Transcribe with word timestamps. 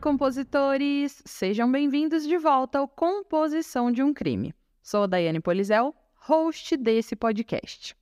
Compositores! 0.00 1.22
Sejam 1.26 1.70
bem-vindos 1.70 2.26
de 2.26 2.38
volta 2.38 2.78
ao 2.78 2.88
Composição 2.88 3.92
de 3.92 4.02
um 4.02 4.14
Crime. 4.14 4.54
Sou 4.82 5.02
a 5.02 5.06
Daiane 5.06 5.40
Polizel, 5.40 5.94
host 6.14 6.74
desse 6.78 7.14
podcast. 7.14 7.94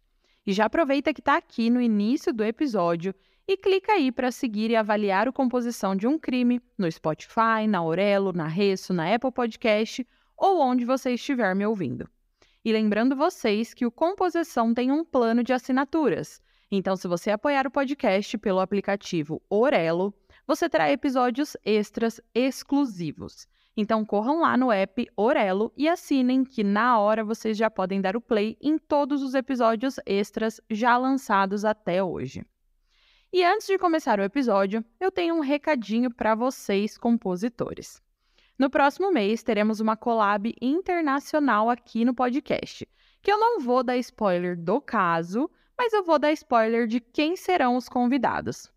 E 0.46 0.52
já 0.52 0.66
aproveita 0.66 1.12
que 1.12 1.20
está 1.20 1.36
aqui 1.36 1.68
no 1.68 1.80
início 1.80 2.32
do 2.32 2.44
episódio 2.44 3.12
e 3.48 3.56
clica 3.56 3.94
aí 3.94 4.12
para 4.12 4.30
seguir 4.30 4.70
e 4.70 4.76
avaliar 4.76 5.26
o 5.26 5.32
Composição 5.32 5.96
de 5.96 6.06
um 6.06 6.16
Crime 6.16 6.62
no 6.78 6.90
Spotify, 6.90 7.66
na 7.68 7.78
Aurelo, 7.78 8.32
na 8.32 8.46
Resso, 8.46 8.94
na 8.94 9.12
Apple 9.12 9.32
Podcast 9.32 10.06
ou 10.36 10.60
onde 10.60 10.84
você 10.84 11.14
estiver 11.14 11.52
me 11.52 11.66
ouvindo. 11.66 12.08
E 12.64 12.72
lembrando 12.72 13.16
vocês 13.16 13.74
que 13.74 13.84
o 13.84 13.90
Composição 13.90 14.72
tem 14.72 14.92
um 14.92 15.04
plano 15.04 15.42
de 15.42 15.52
assinaturas. 15.52 16.40
Então, 16.70 16.94
se 16.94 17.08
você 17.08 17.32
apoiar 17.32 17.66
o 17.66 17.72
podcast 17.72 18.38
pelo 18.38 18.60
aplicativo 18.60 19.42
Orelo, 19.50 20.14
você 20.48 20.66
terá 20.66 20.90
episódios 20.90 21.58
extras 21.62 22.22
exclusivos. 22.34 23.46
Então, 23.76 24.02
corram 24.02 24.40
lá 24.40 24.56
no 24.56 24.72
app 24.72 25.06
Orelo 25.14 25.70
e 25.76 25.86
assinem, 25.86 26.42
que 26.42 26.64
na 26.64 26.98
hora 26.98 27.22
vocês 27.22 27.54
já 27.54 27.70
podem 27.70 28.00
dar 28.00 28.16
o 28.16 28.20
play 28.20 28.56
em 28.58 28.78
todos 28.78 29.22
os 29.22 29.34
episódios 29.34 30.00
extras 30.06 30.58
já 30.70 30.96
lançados 30.96 31.66
até 31.66 32.02
hoje. 32.02 32.46
E 33.30 33.44
antes 33.44 33.66
de 33.66 33.76
começar 33.76 34.18
o 34.18 34.22
episódio, 34.22 34.82
eu 34.98 35.12
tenho 35.12 35.34
um 35.34 35.40
recadinho 35.40 36.10
para 36.10 36.34
vocês, 36.34 36.96
compositores. 36.96 38.00
No 38.58 38.70
próximo 38.70 39.12
mês, 39.12 39.42
teremos 39.42 39.80
uma 39.80 39.98
collab 39.98 40.50
internacional 40.62 41.68
aqui 41.68 42.06
no 42.06 42.14
podcast, 42.14 42.88
que 43.20 43.30
eu 43.30 43.38
não 43.38 43.60
vou 43.60 43.84
dar 43.84 43.98
spoiler 43.98 44.58
do 44.58 44.80
caso, 44.80 45.50
mas 45.76 45.92
eu 45.92 46.02
vou 46.02 46.18
dar 46.18 46.32
spoiler 46.32 46.86
de 46.86 47.00
quem 47.00 47.36
serão 47.36 47.76
os 47.76 47.86
convidados. 47.86 48.72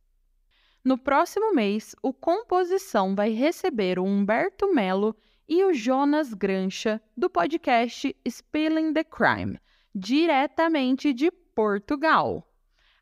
No 0.84 0.98
próximo 0.98 1.54
mês, 1.54 1.96
o 2.02 2.12
Composição 2.12 3.14
vai 3.14 3.30
receber 3.30 4.00
o 4.00 4.04
Humberto 4.04 4.74
Melo 4.74 5.16
e 5.48 5.64
o 5.64 5.72
Jonas 5.72 6.34
Grancha 6.34 7.00
do 7.16 7.30
podcast 7.30 8.16
Spilling 8.28 8.92
the 8.92 9.04
Crime, 9.04 9.60
diretamente 9.94 11.14
de 11.14 11.30
Portugal. 11.30 12.52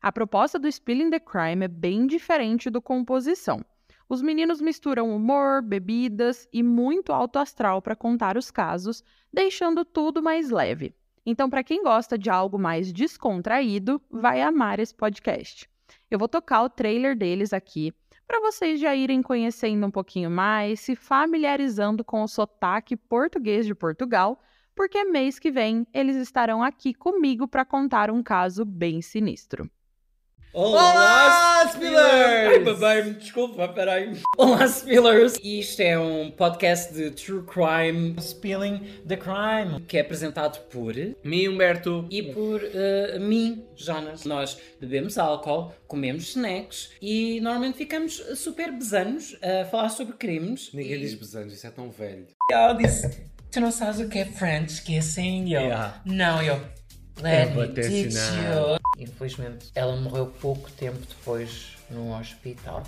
A 0.02 0.12
proposta 0.12 0.58
do 0.58 0.68
Spilling 0.68 1.08
the 1.08 1.20
Crime 1.20 1.64
é 1.64 1.68
bem 1.68 2.06
diferente 2.06 2.68
do 2.68 2.82
Composição. 2.82 3.64
Os 4.10 4.20
meninos 4.20 4.60
misturam 4.60 5.16
humor, 5.16 5.62
bebidas 5.62 6.46
e 6.52 6.62
muito 6.62 7.14
alto 7.14 7.38
astral 7.38 7.80
para 7.80 7.96
contar 7.96 8.36
os 8.36 8.50
casos, 8.50 9.02
deixando 9.32 9.86
tudo 9.86 10.22
mais 10.22 10.50
leve. 10.50 10.94
Então, 11.24 11.48
para 11.48 11.64
quem 11.64 11.82
gosta 11.82 12.18
de 12.18 12.28
algo 12.28 12.58
mais 12.58 12.92
descontraído, 12.92 14.02
vai 14.10 14.42
amar 14.42 14.78
esse 14.78 14.94
podcast. 14.94 15.66
Eu 16.10 16.18
vou 16.18 16.28
tocar 16.28 16.64
o 16.64 16.68
trailer 16.68 17.16
deles 17.16 17.52
aqui 17.52 17.94
para 18.26 18.40
vocês 18.40 18.80
já 18.80 18.94
irem 18.96 19.22
conhecendo 19.22 19.86
um 19.86 19.90
pouquinho 19.90 20.28
mais, 20.28 20.80
se 20.80 20.96
familiarizando 20.96 22.04
com 22.04 22.22
o 22.22 22.28
sotaque 22.28 22.96
português 22.96 23.64
de 23.64 23.74
Portugal, 23.74 24.40
porque 24.74 25.04
mês 25.04 25.38
que 25.38 25.52
vem 25.52 25.86
eles 25.94 26.16
estarão 26.16 26.64
aqui 26.64 26.92
comigo 26.92 27.46
para 27.46 27.64
contar 27.64 28.10
um 28.10 28.24
caso 28.24 28.64
bem 28.64 29.00
sinistro. 29.00 29.70
Olá, 30.52 31.64
Spillers! 31.68 32.48
Ai, 32.48 32.58
babei-me, 32.58 33.14
desculpa, 33.14 33.68
peraí. 33.68 34.20
Olá, 34.36 34.66
Spillers! 34.66 35.34
Isto 35.44 35.80
é 35.80 35.96
um 35.96 36.28
podcast 36.32 36.92
de 36.92 37.12
True 37.12 37.44
Crime 37.44 38.16
Spilling 38.18 38.80
the 39.06 39.16
Crime. 39.16 39.80
que 39.86 39.96
é 39.96 40.00
apresentado 40.00 40.58
por 40.68 40.92
Me, 41.22 41.48
Humberto. 41.48 42.04
e 42.10 42.24
por 42.32 42.60
uh, 42.62 43.20
mim, 43.20 43.64
Jonas. 43.76 44.24
Nós 44.24 44.58
bebemos 44.80 45.18
álcool, 45.18 45.72
comemos 45.86 46.30
snacks 46.30 46.90
e 47.00 47.40
normalmente 47.40 47.78
ficamos 47.78 48.14
super 48.34 48.72
besanos 48.72 49.36
a 49.42 49.64
falar 49.66 49.90
sobre 49.90 50.14
crimes. 50.16 50.70
Ninguém 50.74 50.94
e... 50.96 50.98
diz 50.98 51.14
besanjos, 51.14 51.52
isso 51.54 51.66
é 51.68 51.70
tão 51.70 51.90
velho. 51.90 52.26
Eu 52.50 52.74
disse, 52.76 53.22
tu 53.52 53.60
não 53.60 53.70
sabes 53.70 54.00
o 54.00 54.08
que 54.08 54.18
é 54.18 54.24
French 54.24 54.82
kissing? 54.82 55.44
Eu, 55.52 55.60
Yeah. 55.60 56.00
não, 56.04 56.42
eu, 56.42 56.60
Eu 57.24 57.50
vou 57.54 57.66
te 57.68 57.80
ensinar. 57.80 58.54
you. 58.54 58.80
Infelizmente, 58.98 59.70
ela 59.74 59.96
morreu 59.96 60.26
pouco 60.40 60.70
tempo 60.72 60.98
depois 61.08 61.76
num 61.90 62.18
hospital. 62.18 62.82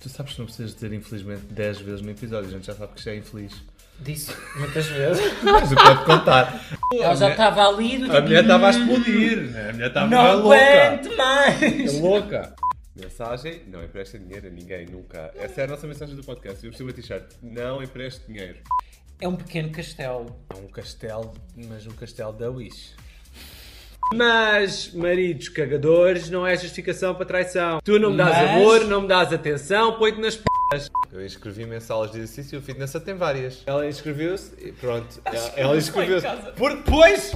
Tu 0.00 0.08
sabes 0.08 0.32
que 0.32 0.38
não 0.40 0.46
precisas 0.46 0.74
dizer 0.74 0.92
infelizmente 0.92 1.42
10 1.50 1.80
vezes 1.80 2.02
no 2.02 2.10
episódio, 2.10 2.48
a 2.48 2.52
gente 2.52 2.66
já 2.66 2.74
sabe 2.74 2.92
que 2.94 3.02
já 3.02 3.12
é 3.12 3.16
infeliz. 3.16 3.52
Disse 4.00 4.34
muitas 4.56 4.86
vezes. 4.86 5.22
Mas 5.44 5.70
eu 5.70 5.76
pode 5.76 6.04
contar. 6.04 6.60
Ela 6.92 7.14
já 7.14 7.30
estava 7.30 7.68
ali 7.68 7.98
do 7.98 8.06
A 8.06 8.08
tipo, 8.08 8.22
mulher 8.22 8.42
estava 8.42 8.66
a 8.66 8.70
explodir, 8.70 9.36
né? 9.52 9.68
a 9.68 9.72
mulher 9.72 9.88
estava 9.88 10.06
Não 10.08 10.40
louca. 10.40 10.56
aguento 10.56 11.16
mais! 11.16 11.62
É 11.96 12.00
louca. 12.00 12.54
Mensagem, 12.96 13.62
não 13.68 13.82
empresta 13.82 14.18
dinheiro 14.18 14.48
a 14.48 14.50
ninguém, 14.50 14.86
nunca. 14.86 15.30
Essa 15.36 15.62
é 15.62 15.64
a 15.64 15.66
nossa 15.68 15.86
mensagem 15.86 16.16
do 16.16 16.24
podcast. 16.24 16.64
Eu 16.64 16.70
percebo 16.72 16.90
a 16.90 16.92
t-shirt, 16.92 17.24
não 17.40 17.82
empreste 17.82 18.26
dinheiro. 18.26 18.58
É 19.20 19.28
um 19.28 19.36
pequeno 19.36 19.70
castelo. 19.70 20.36
É 20.50 20.56
um 20.56 20.66
castelo, 20.66 21.32
mas 21.68 21.86
um 21.86 21.92
castelo 21.92 22.32
da 22.32 22.50
Wish. 22.50 22.94
Mas, 24.14 24.92
maridos 24.92 25.48
cagadores, 25.48 26.28
não 26.30 26.46
é 26.46 26.56
justificação 26.56 27.14
para 27.14 27.24
traição. 27.26 27.80
Tu 27.82 27.98
não 27.98 28.10
me 28.10 28.16
dás 28.16 28.30
Mas- 28.30 28.50
amor, 28.50 28.84
não 28.86 29.02
me 29.02 29.08
dás 29.08 29.32
atenção, 29.32 29.98
põe-te 29.98 30.20
nas 30.20 30.36
p. 30.36 30.44
Eu 31.12 31.24
inscrevi-me 31.24 31.76
em 31.76 31.80
salas 31.80 32.10
de 32.10 32.18
exercício 32.18 32.56
e 32.56 32.58
o 32.58 32.62
fitness 32.62 32.92
tem 33.04 33.14
várias. 33.14 33.62
Ela 33.66 33.86
inscreveu-se 33.86 34.52
e 34.58 34.72
pronto. 34.72 35.20
Ela, 35.24 35.52
ela 35.56 35.76
inscreveu-se. 35.76 36.26
Porque 36.56 36.76
depois. 36.76 37.34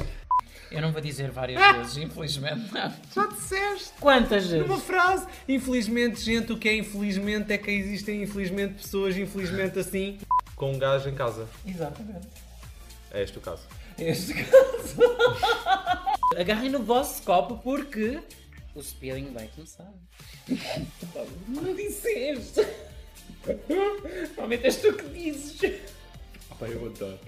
Eu 0.71 0.81
não 0.81 0.91
vou 0.91 1.01
dizer 1.01 1.31
várias 1.31 1.61
vezes, 1.77 1.97
infelizmente. 1.99 2.71
Já 3.15 3.27
disseste. 3.27 3.93
Quantas 4.01 4.47
vezes? 4.47 4.67
Uma 4.67 4.79
frase. 4.79 5.27
Infelizmente, 5.47 6.21
gente, 6.21 6.53
o 6.53 6.59
que 6.59 6.69
é 6.69 6.77
infelizmente 6.77 7.53
é 7.53 7.59
que 7.59 7.71
existem 7.71 8.23
infelizmente 8.23 8.83
pessoas 8.83 9.17
infelizmente 9.17 9.79
assim. 9.79 10.19
Com 10.55 10.73
um 10.73 10.79
gajo 10.79 11.09
em 11.09 11.15
casa. 11.15 11.47
Exatamente. 11.67 12.27
É 13.13 13.23
este 13.23 13.37
o 13.39 13.41
caso. 13.41 13.63
Este 13.99 14.35
caso. 14.35 14.97
Agarrem 16.37 16.71
no 16.71 16.83
vosso 16.83 17.23
copo 17.23 17.59
porque 17.59 18.21
o 18.75 18.81
spilling 18.81 19.33
vai 19.33 19.49
começar. 19.49 19.93
Não 21.49 21.75
disseste. 21.75 22.61
Normalmente 24.29 24.65
és 24.65 24.77
tu 24.77 24.93
que 24.93 25.09
dizes. 25.09 25.81
Pai, 26.59 26.73
eu 26.75 26.87
adoro. 26.87 27.19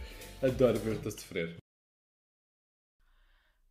Adoro 0.43 0.79
ver-te 0.79 1.09
a 1.09 1.11
sofrer. 1.11 1.57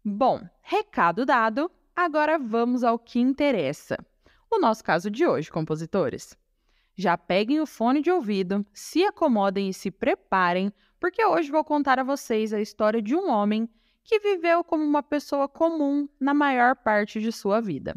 Bom, 0.04 0.42
recado 0.62 1.26
dado, 1.26 1.70
agora 1.96 2.40
vamos 2.40 2.84
ao 2.84 2.98
que 2.98 3.20
interessa. 3.20 3.98
O 4.50 4.60
nosso 4.60 4.84
caso 4.84 5.12
de 5.12 5.26
hoje, 5.26 5.52
compositores. 5.52 6.36
Já 6.96 7.16
peguem 7.18 7.60
o 7.60 7.66
fone 7.68 8.02
de 8.02 8.10
ouvido, 8.10 8.66
se 8.74 9.04
acomodem 9.04 9.70
e 9.70 9.74
se 9.74 9.92
preparem, 9.92 10.74
porque 11.00 11.24
hoje 11.26 11.52
vou 11.52 11.64
contar 11.64 12.00
a 12.00 12.04
vocês 12.04 12.54
a 12.54 12.62
história 12.62 13.02
de 13.02 13.16
um 13.16 13.30
homem 13.30 13.70
que 14.04 14.20
viveu 14.20 14.64
como 14.64 14.84
uma 14.84 15.04
pessoa 15.04 15.48
comum 15.48 16.08
na 16.20 16.34
maior 16.34 16.76
parte 16.76 17.20
de 17.20 17.32
sua 17.32 17.60
vida. 17.60 17.96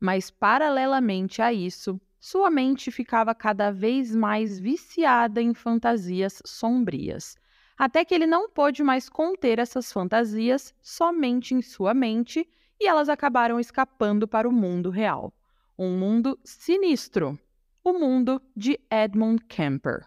Mas, 0.00 0.30
paralelamente 0.30 1.42
a 1.42 1.52
isso, 1.52 2.00
sua 2.18 2.50
mente 2.50 2.90
ficava 2.90 3.34
cada 3.34 3.70
vez 3.70 4.14
mais 4.14 4.58
viciada 4.58 5.42
em 5.42 5.52
fantasias 5.52 6.42
sombrias 6.44 7.36
até 7.80 8.04
que 8.04 8.14
ele 8.14 8.26
não 8.26 8.46
pôde 8.46 8.82
mais 8.82 9.08
conter 9.08 9.58
essas 9.58 9.90
fantasias 9.90 10.74
somente 10.82 11.54
em 11.54 11.62
sua 11.62 11.94
mente 11.94 12.46
e 12.78 12.86
elas 12.86 13.08
acabaram 13.08 13.58
escapando 13.58 14.28
para 14.28 14.46
o 14.46 14.52
mundo 14.52 14.90
real. 14.90 15.32
Um 15.78 15.98
mundo 15.98 16.38
sinistro. 16.44 17.38
O 17.82 17.94
mundo 17.94 18.38
de 18.54 18.78
Edmund 18.90 19.42
Kemper. 19.46 20.06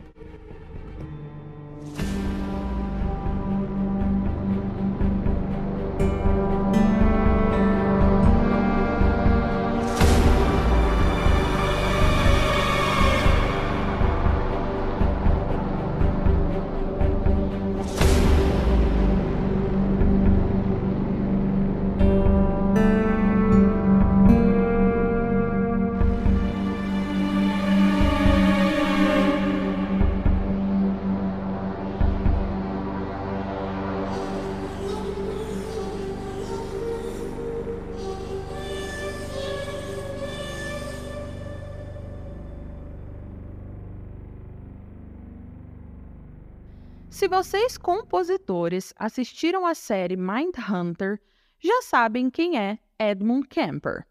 Se 47.21 47.27
vocês, 47.27 47.77
compositores, 47.77 48.95
assistiram 48.97 49.63
à 49.63 49.75
série 49.75 50.17
Mindhunter, 50.17 51.21
já 51.59 51.79
sabem 51.83 52.31
quem 52.31 52.57
é 52.57 52.79
Edmund 52.97 53.47
Kemper. 53.47 54.07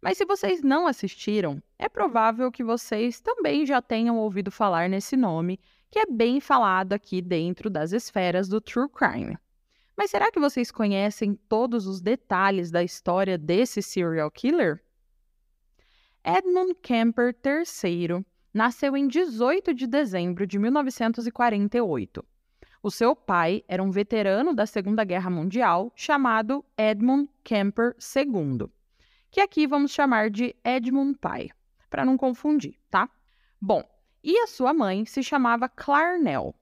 Mas 0.00 0.16
se 0.16 0.24
vocês 0.24 0.62
não 0.62 0.86
assistiram, 0.86 1.60
é 1.76 1.88
provável 1.88 2.52
que 2.52 2.62
vocês 2.62 3.20
também 3.20 3.66
já 3.66 3.82
tenham 3.82 4.16
ouvido 4.16 4.52
falar 4.52 4.88
nesse 4.88 5.16
nome, 5.16 5.58
que 5.90 5.98
é 5.98 6.06
bem 6.06 6.38
falado 6.38 6.92
aqui 6.92 7.20
dentro 7.20 7.68
das 7.68 7.90
esferas 7.90 8.48
do 8.48 8.60
true 8.60 8.88
crime. 8.88 9.36
Mas 9.96 10.12
será 10.12 10.30
que 10.30 10.38
vocês 10.38 10.70
conhecem 10.70 11.34
todos 11.34 11.88
os 11.88 12.00
detalhes 12.00 12.70
da 12.70 12.84
história 12.84 13.36
desse 13.36 13.82
serial 13.82 14.30
killer? 14.30 14.80
Edmund 16.24 16.76
Kemper 16.76 17.34
III 17.44 18.24
nasceu 18.54 18.96
em 18.96 19.08
18 19.08 19.74
de 19.74 19.88
dezembro 19.88 20.46
de 20.46 20.60
1948. 20.60 22.24
O 22.82 22.90
seu 22.90 23.14
pai 23.14 23.62
era 23.68 23.82
um 23.82 23.90
veterano 23.90 24.54
da 24.54 24.66
Segunda 24.66 25.04
Guerra 25.04 25.30
Mundial 25.30 25.92
chamado 25.94 26.64
Edmund 26.76 27.28
Kemper 27.44 27.94
II 28.16 28.68
que 29.32 29.40
aqui 29.40 29.66
vamos 29.66 29.90
chamar 29.90 30.28
de 30.28 30.54
Edmund 30.62 31.18
Pai, 31.18 31.48
para 31.88 32.04
não 32.04 32.18
confundir, 32.18 32.78
tá? 32.90 33.08
Bom, 33.58 33.82
e 34.22 34.38
a 34.38 34.46
sua 34.46 34.74
mãe 34.74 35.06
se 35.06 35.22
chamava 35.22 35.70
Clarnell. 35.70 36.54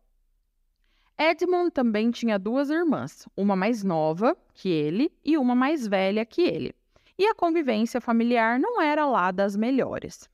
Edmund 1.19 1.73
também 1.73 2.13
tinha 2.13 2.39
duas 2.39 2.71
irmãs, 2.71 3.29
uma 3.37 3.57
mais 3.57 3.83
nova 3.83 4.37
que 4.55 4.69
ele 4.69 5.13
e 5.25 5.37
uma 5.37 5.55
mais 5.57 5.85
velha 5.85 6.25
que 6.25 6.43
ele. 6.43 6.73
E 7.19 7.27
a 7.27 7.35
convivência 7.35 8.01
familiar 8.01 8.61
não 8.61 8.81
era 8.81 9.05
lá 9.05 9.33
das 9.33 9.57
melhores. 9.57 10.31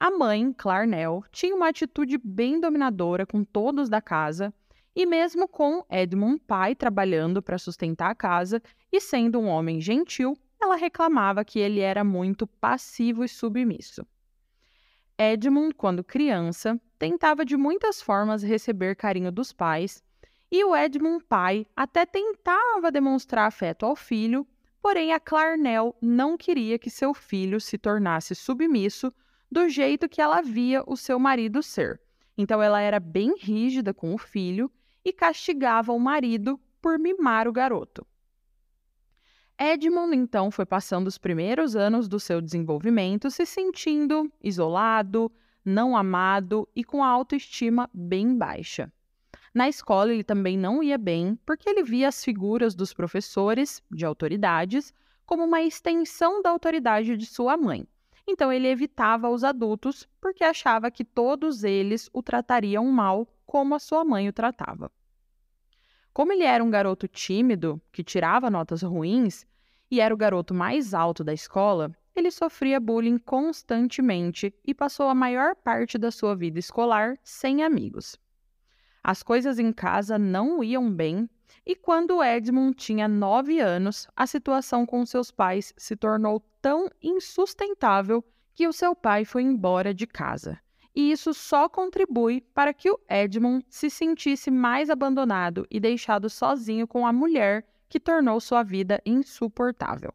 A 0.00 0.10
mãe, 0.10 0.54
Clarnell, 0.54 1.22
tinha 1.30 1.54
uma 1.54 1.68
atitude 1.68 2.16
bem 2.16 2.58
dominadora 2.58 3.26
com 3.26 3.44
todos 3.44 3.90
da 3.90 4.00
casa, 4.00 4.52
e 4.96 5.04
mesmo 5.04 5.46
com 5.46 5.84
Edmund 5.90 6.40
pai 6.46 6.74
trabalhando 6.74 7.42
para 7.42 7.58
sustentar 7.58 8.10
a 8.10 8.14
casa 8.14 8.62
e 8.90 8.98
sendo 8.98 9.38
um 9.38 9.46
homem 9.46 9.78
gentil, 9.78 10.34
ela 10.58 10.74
reclamava 10.74 11.44
que 11.44 11.58
ele 11.58 11.80
era 11.80 12.02
muito 12.02 12.46
passivo 12.46 13.22
e 13.22 13.28
submisso. 13.28 14.06
Edmund, 15.18 15.74
quando 15.74 16.02
criança, 16.02 16.80
tentava 16.98 17.44
de 17.44 17.58
muitas 17.58 18.00
formas 18.00 18.42
receber 18.42 18.96
carinho 18.96 19.30
dos 19.30 19.52
pais, 19.52 20.02
e 20.50 20.64
o 20.64 20.74
Edmund 20.74 21.22
pai 21.24 21.66
até 21.76 22.06
tentava 22.06 22.90
demonstrar 22.90 23.46
afeto 23.46 23.84
ao 23.84 23.94
filho, 23.94 24.46
porém 24.80 25.12
a 25.12 25.20
Clarnell 25.20 25.94
não 26.00 26.38
queria 26.38 26.78
que 26.78 26.88
seu 26.88 27.12
filho 27.12 27.60
se 27.60 27.76
tornasse 27.76 28.34
submisso 28.34 29.12
do 29.50 29.68
jeito 29.68 30.08
que 30.08 30.22
ela 30.22 30.40
via 30.40 30.82
o 30.86 30.96
seu 30.96 31.18
marido 31.18 31.62
ser. 31.62 32.00
Então 32.38 32.62
ela 32.62 32.80
era 32.80 33.00
bem 33.00 33.34
rígida 33.38 33.92
com 33.92 34.14
o 34.14 34.18
filho 34.18 34.70
e 35.06 35.12
castigava 35.12 35.92
o 35.92 36.00
marido 36.00 36.58
por 36.82 36.98
mimar 36.98 37.46
o 37.46 37.52
garoto. 37.52 38.04
Edmund 39.56 40.16
então 40.16 40.50
foi 40.50 40.66
passando 40.66 41.06
os 41.06 41.16
primeiros 41.16 41.76
anos 41.76 42.08
do 42.08 42.18
seu 42.18 42.40
desenvolvimento 42.40 43.30
se 43.30 43.46
sentindo 43.46 44.28
isolado, 44.42 45.30
não 45.64 45.96
amado 45.96 46.68
e 46.74 46.82
com 46.82 47.04
a 47.04 47.08
autoestima 47.08 47.88
bem 47.94 48.36
baixa. 48.36 48.92
Na 49.54 49.68
escola 49.68 50.12
ele 50.12 50.24
também 50.24 50.58
não 50.58 50.82
ia 50.82 50.98
bem 50.98 51.38
porque 51.46 51.70
ele 51.70 51.84
via 51.84 52.08
as 52.08 52.24
figuras 52.24 52.74
dos 52.74 52.92
professores, 52.92 53.80
de 53.88 54.04
autoridades, 54.04 54.92
como 55.24 55.44
uma 55.44 55.62
extensão 55.62 56.42
da 56.42 56.50
autoridade 56.50 57.16
de 57.16 57.26
sua 57.26 57.56
mãe. 57.56 57.86
Então 58.26 58.52
ele 58.52 58.66
evitava 58.66 59.30
os 59.30 59.44
adultos 59.44 60.08
porque 60.20 60.42
achava 60.42 60.90
que 60.90 61.04
todos 61.04 61.62
eles 61.62 62.10
o 62.12 62.24
tratariam 62.24 62.84
mal 62.86 63.28
como 63.46 63.74
a 63.74 63.78
sua 63.78 64.04
mãe 64.04 64.28
o 64.28 64.32
tratava. 64.32 64.90
Como 66.12 66.32
ele 66.32 66.44
era 66.44 66.64
um 66.64 66.70
garoto 66.70 67.06
tímido, 67.06 67.80
que 67.92 68.02
tirava 68.02 68.50
notas 68.50 68.82
ruins, 68.82 69.46
e 69.90 70.00
era 70.00 70.12
o 70.12 70.16
garoto 70.16 70.52
mais 70.52 70.92
alto 70.92 71.22
da 71.22 71.32
escola, 71.32 71.94
ele 72.14 72.30
sofria 72.30 72.80
bullying 72.80 73.18
constantemente 73.18 74.52
e 74.66 74.74
passou 74.74 75.08
a 75.08 75.14
maior 75.14 75.54
parte 75.54 75.98
da 75.98 76.10
sua 76.10 76.34
vida 76.34 76.58
escolar 76.58 77.18
sem 77.22 77.62
amigos. 77.62 78.18
As 79.04 79.22
coisas 79.22 79.58
em 79.58 79.72
casa 79.72 80.18
não 80.18 80.64
iam 80.64 80.90
bem, 80.90 81.28
e 81.64 81.76
quando 81.76 82.24
Edmund 82.24 82.74
tinha 82.74 83.06
nove 83.06 83.60
anos, 83.60 84.08
a 84.16 84.26
situação 84.26 84.84
com 84.84 85.04
seus 85.06 85.30
pais 85.30 85.72
se 85.76 85.94
tornou 85.94 86.40
tão 86.60 86.90
insustentável 87.02 88.24
que 88.54 88.66
o 88.66 88.72
seu 88.72 88.96
pai 88.96 89.24
foi 89.24 89.42
embora 89.42 89.92
de 89.94 90.06
casa 90.06 90.58
e 90.96 91.12
isso 91.12 91.34
só 91.34 91.68
contribui 91.68 92.40
para 92.54 92.72
que 92.72 92.90
o 92.90 92.98
Edmund 93.06 93.62
se 93.68 93.90
sentisse 93.90 94.50
mais 94.50 94.88
abandonado 94.88 95.66
e 95.70 95.78
deixado 95.78 96.30
sozinho 96.30 96.88
com 96.88 97.06
a 97.06 97.12
mulher 97.12 97.66
que 97.86 98.00
tornou 98.00 98.40
sua 98.40 98.62
vida 98.62 98.98
insuportável. 99.04 100.14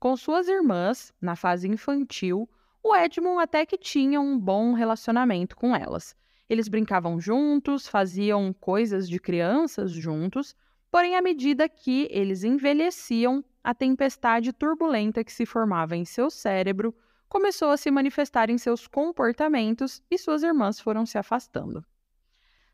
Com 0.00 0.16
suas 0.16 0.48
irmãs, 0.48 1.14
na 1.20 1.36
fase 1.36 1.68
infantil, 1.68 2.50
o 2.82 2.96
Edmund 2.96 3.40
até 3.40 3.64
que 3.64 3.78
tinha 3.78 4.20
um 4.20 4.36
bom 4.36 4.72
relacionamento 4.72 5.54
com 5.54 5.76
elas. 5.76 6.16
Eles 6.48 6.66
brincavam 6.66 7.20
juntos, 7.20 7.86
faziam 7.86 8.52
coisas 8.52 9.08
de 9.08 9.20
crianças 9.20 9.92
juntos, 9.92 10.56
porém, 10.90 11.14
à 11.14 11.22
medida 11.22 11.68
que 11.68 12.08
eles 12.10 12.42
envelheciam, 12.42 13.44
a 13.62 13.72
tempestade 13.72 14.52
turbulenta 14.52 15.22
que 15.22 15.32
se 15.32 15.46
formava 15.46 15.94
em 15.94 16.04
seu 16.04 16.28
cérebro 16.28 16.92
começou 17.30 17.70
a 17.70 17.76
se 17.76 17.92
manifestar 17.92 18.50
em 18.50 18.58
seus 18.58 18.88
comportamentos 18.88 20.02
e 20.10 20.18
suas 20.18 20.42
irmãs 20.42 20.80
foram 20.80 21.06
se 21.06 21.16
afastando. 21.16 21.82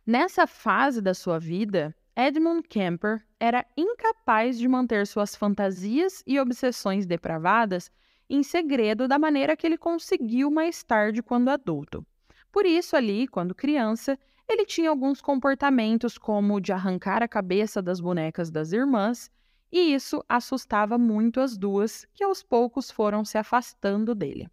Nessa 0.04 0.46
fase 0.46 1.02
da 1.02 1.12
sua 1.12 1.38
vida, 1.38 1.94
Edmund 2.16 2.66
Kemper 2.66 3.22
era 3.38 3.66
incapaz 3.76 4.58
de 4.58 4.66
manter 4.66 5.06
suas 5.06 5.36
fantasias 5.36 6.22
e 6.26 6.40
obsessões 6.40 7.04
depravadas 7.04 7.90
em 8.30 8.42
segredo 8.42 9.06
da 9.06 9.18
maneira 9.18 9.54
que 9.54 9.66
ele 9.66 9.76
conseguiu 9.76 10.50
mais 10.50 10.82
tarde 10.82 11.22
quando 11.22 11.50
adulto. 11.50 12.04
Por 12.50 12.64
isso, 12.64 12.96
ali, 12.96 13.28
quando 13.28 13.54
criança, 13.54 14.18
ele 14.48 14.64
tinha 14.64 14.88
alguns 14.88 15.20
comportamentos 15.20 16.16
como 16.16 16.62
de 16.62 16.72
arrancar 16.72 17.22
a 17.22 17.28
cabeça 17.28 17.82
das 17.82 18.00
bonecas 18.00 18.50
das 18.50 18.72
irmãs 18.72 19.30
e 19.70 19.94
isso 19.94 20.24
assustava 20.28 20.96
muito 20.96 21.40
as 21.40 21.56
duas, 21.56 22.06
que 22.14 22.24
aos 22.24 22.42
poucos 22.42 22.90
foram 22.90 23.24
se 23.24 23.36
afastando 23.36 24.14
dele. 24.14 24.48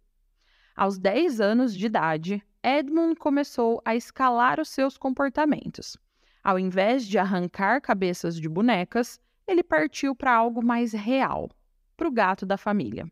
Aos 0.76 0.98
10 0.98 1.40
anos 1.40 1.74
de 1.74 1.86
idade, 1.86 2.42
Edmund 2.62 3.16
começou 3.16 3.80
a 3.84 3.94
escalar 3.94 4.58
os 4.58 4.68
seus 4.68 4.98
comportamentos. 4.98 5.96
Ao 6.42 6.58
invés 6.58 7.06
de 7.06 7.16
arrancar 7.16 7.80
cabeças 7.80 8.36
de 8.36 8.48
bonecas, 8.48 9.20
ele 9.46 9.62
partiu 9.62 10.14
para 10.14 10.34
algo 10.34 10.64
mais 10.64 10.92
real 10.92 11.50
para 11.96 12.08
o 12.08 12.12
gato 12.12 12.44
da 12.44 12.56
família. 12.56 13.06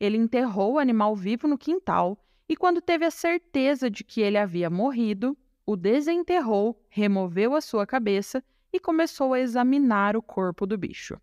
Ele 0.00 0.16
enterrou 0.16 0.74
o 0.74 0.78
animal 0.78 1.14
vivo 1.14 1.46
no 1.46 1.58
quintal 1.58 2.18
e, 2.48 2.56
quando 2.56 2.80
teve 2.80 3.04
a 3.04 3.10
certeza 3.10 3.90
de 3.90 4.04
que 4.04 4.20
ele 4.20 4.38
havia 4.38 4.70
morrido, 4.70 5.36
o 5.66 5.76
desenterrou, 5.76 6.80
removeu 6.88 7.54
a 7.54 7.60
sua 7.60 7.86
cabeça 7.86 8.42
e 8.72 8.78
começou 8.78 9.34
a 9.34 9.40
examinar 9.40 10.16
o 10.16 10.22
corpo 10.22 10.66
do 10.66 10.78
bicho. 10.78 11.20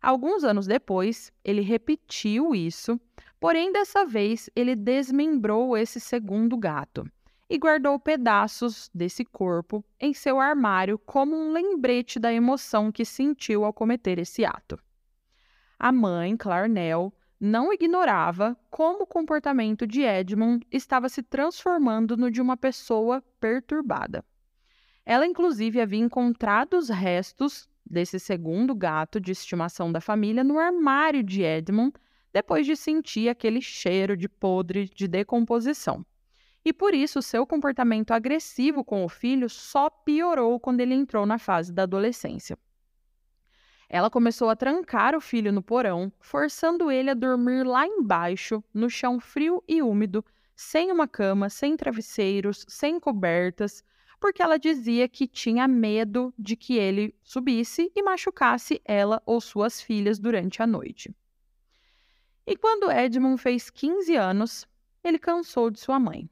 Alguns 0.00 0.44
anos 0.44 0.66
depois, 0.66 1.30
ele 1.44 1.60
repetiu 1.60 2.54
isso, 2.54 2.98
porém 3.38 3.70
dessa 3.70 4.04
vez 4.04 4.48
ele 4.56 4.74
desmembrou 4.74 5.76
esse 5.76 6.00
segundo 6.00 6.56
gato 6.56 7.06
e 7.50 7.58
guardou 7.58 7.98
pedaços 7.98 8.88
desse 8.94 9.24
corpo 9.24 9.84
em 9.98 10.14
seu 10.14 10.40
armário 10.40 10.98
como 10.98 11.36
um 11.36 11.52
lembrete 11.52 12.18
da 12.18 12.32
emoção 12.32 12.92
que 12.92 13.04
sentiu 13.04 13.64
ao 13.64 13.72
cometer 13.72 14.18
esse 14.18 14.44
ato. 14.44 14.78
A 15.78 15.90
mãe, 15.90 16.36
Clarnell, 16.36 17.12
não 17.40 17.72
ignorava 17.72 18.56
como 18.70 19.04
o 19.04 19.06
comportamento 19.06 19.86
de 19.86 20.02
Edmund 20.02 20.66
estava 20.70 21.08
se 21.08 21.22
transformando 21.22 22.16
no 22.16 22.30
de 22.30 22.40
uma 22.40 22.56
pessoa 22.56 23.22
perturbada. 23.40 24.24
Ela, 25.04 25.26
inclusive, 25.26 25.80
havia 25.80 25.98
encontrado 25.98 26.74
os 26.74 26.88
restos 26.90 27.68
desse 27.90 28.20
segundo 28.20 28.74
gato 28.74 29.20
de 29.20 29.32
estimação 29.32 29.90
da 29.90 30.00
família 30.00 30.44
no 30.44 30.58
armário 30.58 31.22
de 31.22 31.42
Edmund, 31.42 31.92
depois 32.32 32.64
de 32.64 32.76
sentir 32.76 33.28
aquele 33.28 33.60
cheiro 33.60 34.16
de 34.16 34.28
podre 34.28 34.88
de 34.88 35.08
decomposição. 35.08 36.06
E 36.64 36.72
por 36.72 36.94
isso 36.94 37.20
seu 37.20 37.46
comportamento 37.46 38.12
agressivo 38.12 38.84
com 38.84 39.04
o 39.04 39.08
filho 39.08 39.48
só 39.48 39.90
piorou 39.90 40.60
quando 40.60 40.80
ele 40.80 40.94
entrou 40.94 41.26
na 41.26 41.38
fase 41.38 41.72
da 41.72 41.82
adolescência. 41.82 42.56
Ela 43.88 44.08
começou 44.08 44.48
a 44.48 44.54
trancar 44.54 45.16
o 45.16 45.20
filho 45.20 45.50
no 45.50 45.62
porão, 45.62 46.12
forçando 46.20 46.92
ele 46.92 47.10
a 47.10 47.14
dormir 47.14 47.66
lá 47.66 47.84
embaixo, 47.84 48.62
no 48.72 48.88
chão 48.88 49.18
frio 49.18 49.64
e 49.66 49.82
úmido, 49.82 50.24
sem 50.54 50.92
uma 50.92 51.08
cama, 51.08 51.48
sem 51.48 51.76
travesseiros, 51.76 52.64
sem 52.68 53.00
cobertas, 53.00 53.82
porque 54.20 54.42
ela 54.42 54.58
dizia 54.58 55.08
que 55.08 55.26
tinha 55.26 55.66
medo 55.66 56.32
de 56.38 56.54
que 56.54 56.76
ele 56.76 57.14
subisse 57.22 57.90
e 57.96 58.02
machucasse 58.02 58.80
ela 58.84 59.22
ou 59.24 59.40
suas 59.40 59.80
filhas 59.80 60.18
durante 60.18 60.62
a 60.62 60.66
noite. 60.66 61.12
E 62.46 62.54
quando 62.54 62.90
Edmund 62.90 63.40
fez 63.40 63.70
15 63.70 64.14
anos, 64.14 64.68
ele 65.02 65.18
cansou 65.18 65.70
de 65.70 65.80
sua 65.80 65.98
mãe. 65.98 66.28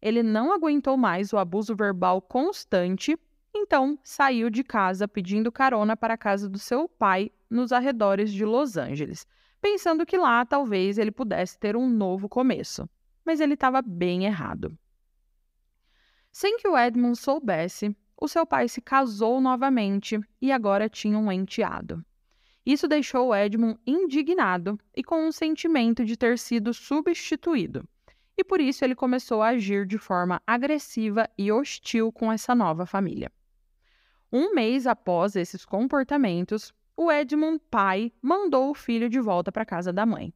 Ele 0.00 0.22
não 0.22 0.52
aguentou 0.52 0.96
mais 0.96 1.32
o 1.32 1.38
abuso 1.38 1.76
verbal 1.76 2.22
constante, 2.22 3.18
então 3.54 3.98
saiu 4.02 4.48
de 4.48 4.64
casa 4.64 5.06
pedindo 5.06 5.52
carona 5.52 5.96
para 5.96 6.14
a 6.14 6.18
casa 6.18 6.48
do 6.48 6.58
seu 6.58 6.88
pai 6.88 7.30
nos 7.50 7.72
arredores 7.72 8.32
de 8.32 8.44
Los 8.44 8.76
Angeles, 8.76 9.26
pensando 9.60 10.06
que 10.06 10.16
lá 10.16 10.44
talvez 10.46 10.98
ele 10.98 11.10
pudesse 11.10 11.58
ter 11.58 11.76
um 11.76 11.88
novo 11.88 12.28
começo. 12.28 12.88
Mas 13.24 13.40
ele 13.40 13.54
estava 13.54 13.82
bem 13.82 14.24
errado. 14.24 14.78
Sem 16.38 16.58
que 16.58 16.68
o 16.68 16.76
Edmund 16.76 17.16
soubesse, 17.16 17.96
o 18.14 18.28
seu 18.28 18.44
pai 18.44 18.68
se 18.68 18.82
casou 18.82 19.40
novamente 19.40 20.20
e 20.38 20.52
agora 20.52 20.86
tinha 20.86 21.18
um 21.18 21.32
enteado. 21.32 22.04
Isso 22.66 22.86
deixou 22.86 23.34
Edmund 23.34 23.80
indignado 23.86 24.78
e 24.94 25.02
com 25.02 25.26
um 25.26 25.32
sentimento 25.32 26.04
de 26.04 26.14
ter 26.14 26.38
sido 26.38 26.74
substituído. 26.74 27.88
E 28.36 28.44
por 28.44 28.60
isso 28.60 28.84
ele 28.84 28.94
começou 28.94 29.40
a 29.40 29.48
agir 29.48 29.86
de 29.86 29.96
forma 29.96 30.38
agressiva 30.46 31.26
e 31.38 31.50
hostil 31.50 32.12
com 32.12 32.30
essa 32.30 32.54
nova 32.54 32.84
família. 32.84 33.32
Um 34.30 34.52
mês 34.52 34.86
após 34.86 35.36
esses 35.36 35.64
comportamentos, 35.64 36.70
o 36.94 37.10
Edmund 37.10 37.62
pai 37.70 38.12
mandou 38.20 38.68
o 38.68 38.74
filho 38.74 39.08
de 39.08 39.20
volta 39.20 39.50
para 39.50 39.64
casa 39.64 39.90
da 39.90 40.04
mãe. 40.04 40.34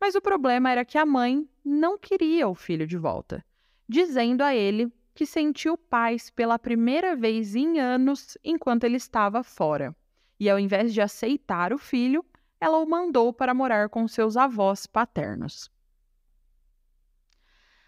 Mas 0.00 0.16
o 0.16 0.20
problema 0.20 0.72
era 0.72 0.84
que 0.84 0.98
a 0.98 1.06
mãe 1.06 1.48
não 1.64 1.96
queria 1.96 2.48
o 2.48 2.54
filho 2.56 2.84
de 2.84 2.98
volta, 2.98 3.46
dizendo 3.88 4.42
a 4.42 4.52
ele 4.52 4.92
que 5.20 5.26
sentiu 5.26 5.76
paz 5.76 6.30
pela 6.30 6.58
primeira 6.58 7.14
vez 7.14 7.54
em 7.54 7.78
anos 7.78 8.38
enquanto 8.42 8.84
ele 8.84 8.96
estava 8.96 9.42
fora. 9.42 9.94
E 10.38 10.48
ao 10.48 10.58
invés 10.58 10.94
de 10.94 11.02
aceitar 11.02 11.74
o 11.74 11.78
filho, 11.78 12.24
ela 12.58 12.78
o 12.78 12.88
mandou 12.88 13.30
para 13.30 13.52
morar 13.52 13.90
com 13.90 14.08
seus 14.08 14.34
avós 14.34 14.86
paternos. 14.86 15.70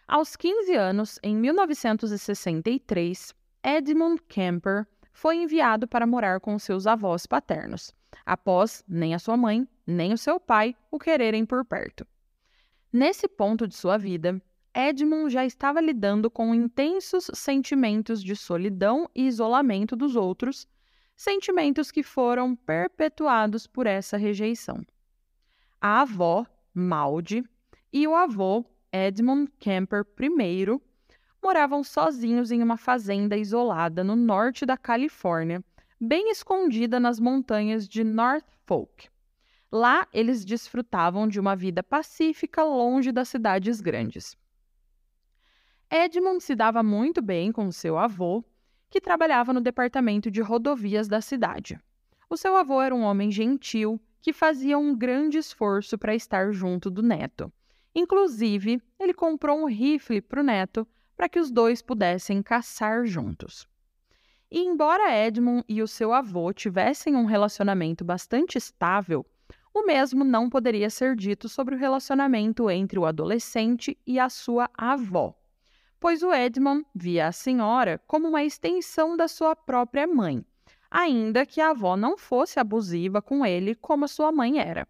Aos 0.06 0.36
15 0.36 0.74
anos, 0.74 1.18
em 1.22 1.34
1963, 1.34 3.34
Edmund 3.64 4.20
Kemper 4.28 4.86
foi 5.10 5.36
enviado 5.36 5.88
para 5.88 6.06
morar 6.06 6.38
com 6.38 6.58
seus 6.58 6.86
avós 6.86 7.24
paternos, 7.24 7.94
após 8.26 8.84
nem 8.86 9.14
a 9.14 9.18
sua 9.18 9.38
mãe 9.38 9.66
nem 9.86 10.12
o 10.12 10.18
seu 10.18 10.38
pai 10.38 10.76
o 10.90 10.98
quererem 10.98 11.46
por 11.46 11.64
perto. 11.64 12.06
Nesse 12.92 13.26
ponto 13.26 13.66
de 13.66 13.74
sua 13.74 13.96
vida, 13.96 14.38
Edmund 14.74 15.30
já 15.30 15.44
estava 15.44 15.80
lidando 15.80 16.30
com 16.30 16.54
intensos 16.54 17.30
sentimentos 17.34 18.22
de 18.22 18.34
solidão 18.34 19.08
e 19.14 19.26
isolamento 19.26 19.94
dos 19.94 20.16
outros, 20.16 20.66
sentimentos 21.14 21.90
que 21.90 22.02
foram 22.02 22.56
perpetuados 22.56 23.66
por 23.66 23.86
essa 23.86 24.16
rejeição. 24.16 24.82
A 25.80 26.00
avó, 26.00 26.46
Maud, 26.72 27.44
e 27.92 28.08
o 28.08 28.14
avô, 28.14 28.64
Edmund 28.90 29.52
Kemper 29.58 30.06
I, 30.18 30.80
moravam 31.42 31.84
sozinhos 31.84 32.50
em 32.50 32.62
uma 32.62 32.78
fazenda 32.78 33.36
isolada 33.36 34.02
no 34.02 34.16
norte 34.16 34.64
da 34.64 34.78
Califórnia, 34.78 35.62
bem 36.00 36.30
escondida 36.30 36.98
nas 36.98 37.20
montanhas 37.20 37.86
de 37.86 38.02
North 38.02 38.46
Fork. 38.64 39.10
Lá, 39.70 40.06
eles 40.12 40.44
desfrutavam 40.44 41.28
de 41.28 41.38
uma 41.38 41.54
vida 41.54 41.82
pacífica 41.82 42.62
longe 42.62 43.12
das 43.12 43.28
cidades 43.28 43.80
grandes. 43.80 44.36
Edmund 45.94 46.42
se 46.42 46.54
dava 46.54 46.82
muito 46.82 47.20
bem 47.20 47.52
com 47.52 47.70
seu 47.70 47.98
avô, 47.98 48.42
que 48.88 48.98
trabalhava 48.98 49.52
no 49.52 49.60
departamento 49.60 50.30
de 50.30 50.40
rodovias 50.40 51.06
da 51.06 51.20
cidade. 51.20 51.78
O 52.30 52.36
seu 52.36 52.56
avô 52.56 52.80
era 52.80 52.94
um 52.94 53.02
homem 53.02 53.30
gentil 53.30 54.00
que 54.22 54.32
fazia 54.32 54.78
um 54.78 54.96
grande 54.96 55.36
esforço 55.36 55.98
para 55.98 56.14
estar 56.14 56.50
junto 56.50 56.90
do 56.90 57.02
neto. 57.02 57.52
Inclusive, 57.94 58.80
ele 58.98 59.12
comprou 59.12 59.58
um 59.58 59.66
rifle 59.66 60.22
para 60.22 60.40
o 60.40 60.42
neto 60.42 60.88
para 61.14 61.28
que 61.28 61.38
os 61.38 61.50
dois 61.50 61.82
pudessem 61.82 62.42
caçar 62.42 63.04
juntos. 63.04 63.68
E 64.50 64.60
embora 64.60 65.14
Edmund 65.14 65.62
e 65.68 65.82
o 65.82 65.86
seu 65.86 66.14
avô 66.14 66.54
tivessem 66.54 67.14
um 67.14 67.26
relacionamento 67.26 68.02
bastante 68.02 68.56
estável, 68.56 69.26
o 69.74 69.84
mesmo 69.84 70.24
não 70.24 70.48
poderia 70.48 70.88
ser 70.88 71.14
dito 71.14 71.50
sobre 71.50 71.74
o 71.74 71.78
relacionamento 71.78 72.70
entre 72.70 72.98
o 72.98 73.04
adolescente 73.04 73.98
e 74.06 74.18
a 74.18 74.30
sua 74.30 74.70
avó 74.74 75.36
pois 76.02 76.20
o 76.20 76.34
Edmund 76.34 76.84
via 76.92 77.28
a 77.28 77.32
senhora 77.32 78.02
como 78.08 78.26
uma 78.26 78.42
extensão 78.42 79.16
da 79.16 79.28
sua 79.28 79.54
própria 79.54 80.04
mãe, 80.04 80.44
ainda 80.90 81.46
que 81.46 81.60
a 81.60 81.70
avó 81.70 81.96
não 81.96 82.18
fosse 82.18 82.58
abusiva 82.58 83.22
com 83.22 83.46
ele 83.46 83.76
como 83.76 84.04
a 84.04 84.08
sua 84.08 84.32
mãe 84.32 84.58
era. 84.58 84.88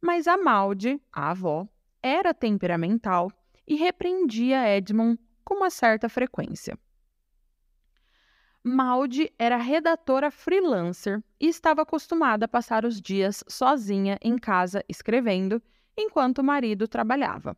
Mas 0.00 0.28
a 0.28 0.36
Maud, 0.36 1.02
a 1.12 1.30
avó, 1.32 1.66
era 2.00 2.32
temperamental 2.32 3.32
e 3.66 3.74
repreendia 3.74 4.76
Edmund 4.76 5.18
com 5.44 5.54
uma 5.54 5.70
certa 5.70 6.08
frequência. 6.08 6.78
Maud 8.62 9.32
era 9.36 9.56
redatora 9.56 10.30
freelancer 10.30 11.20
e 11.40 11.48
estava 11.48 11.82
acostumada 11.82 12.44
a 12.44 12.48
passar 12.48 12.84
os 12.84 13.02
dias 13.02 13.42
sozinha 13.48 14.16
em 14.22 14.38
casa 14.38 14.84
escrevendo, 14.88 15.60
enquanto 15.96 16.38
o 16.38 16.44
marido 16.44 16.86
trabalhava. 16.86 17.56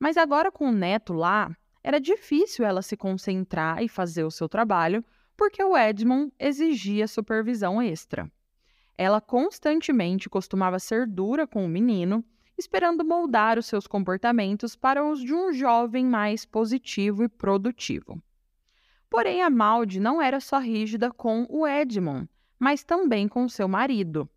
Mas 0.00 0.16
agora 0.16 0.50
com 0.50 0.68
o 0.68 0.72
neto 0.72 1.12
lá, 1.12 1.56
era 1.82 2.00
difícil 2.00 2.64
ela 2.64 2.82
se 2.82 2.96
concentrar 2.96 3.82
e 3.82 3.88
fazer 3.88 4.24
o 4.24 4.30
seu 4.30 4.48
trabalho 4.48 5.04
porque 5.36 5.62
o 5.62 5.76
Edmund 5.76 6.32
exigia 6.38 7.06
supervisão 7.06 7.80
extra. 7.80 8.30
Ela 8.96 9.20
constantemente 9.20 10.28
costumava 10.28 10.80
ser 10.80 11.06
dura 11.06 11.46
com 11.46 11.64
o 11.64 11.68
menino, 11.68 12.24
esperando 12.58 13.04
moldar 13.04 13.56
os 13.56 13.66
seus 13.66 13.86
comportamentos 13.86 14.74
para 14.74 15.06
os 15.06 15.20
de 15.20 15.32
um 15.32 15.52
jovem 15.52 16.04
mais 16.04 16.44
positivo 16.44 17.22
e 17.22 17.28
produtivo. 17.28 18.20
Porém, 19.08 19.42
a 19.42 19.48
Maud 19.48 20.00
não 20.00 20.20
era 20.20 20.40
só 20.40 20.58
rígida 20.58 21.12
com 21.12 21.46
o 21.48 21.64
Edmund, 21.64 22.28
mas 22.58 22.82
também 22.82 23.28
com 23.28 23.48
seu 23.48 23.68
marido. 23.68 24.28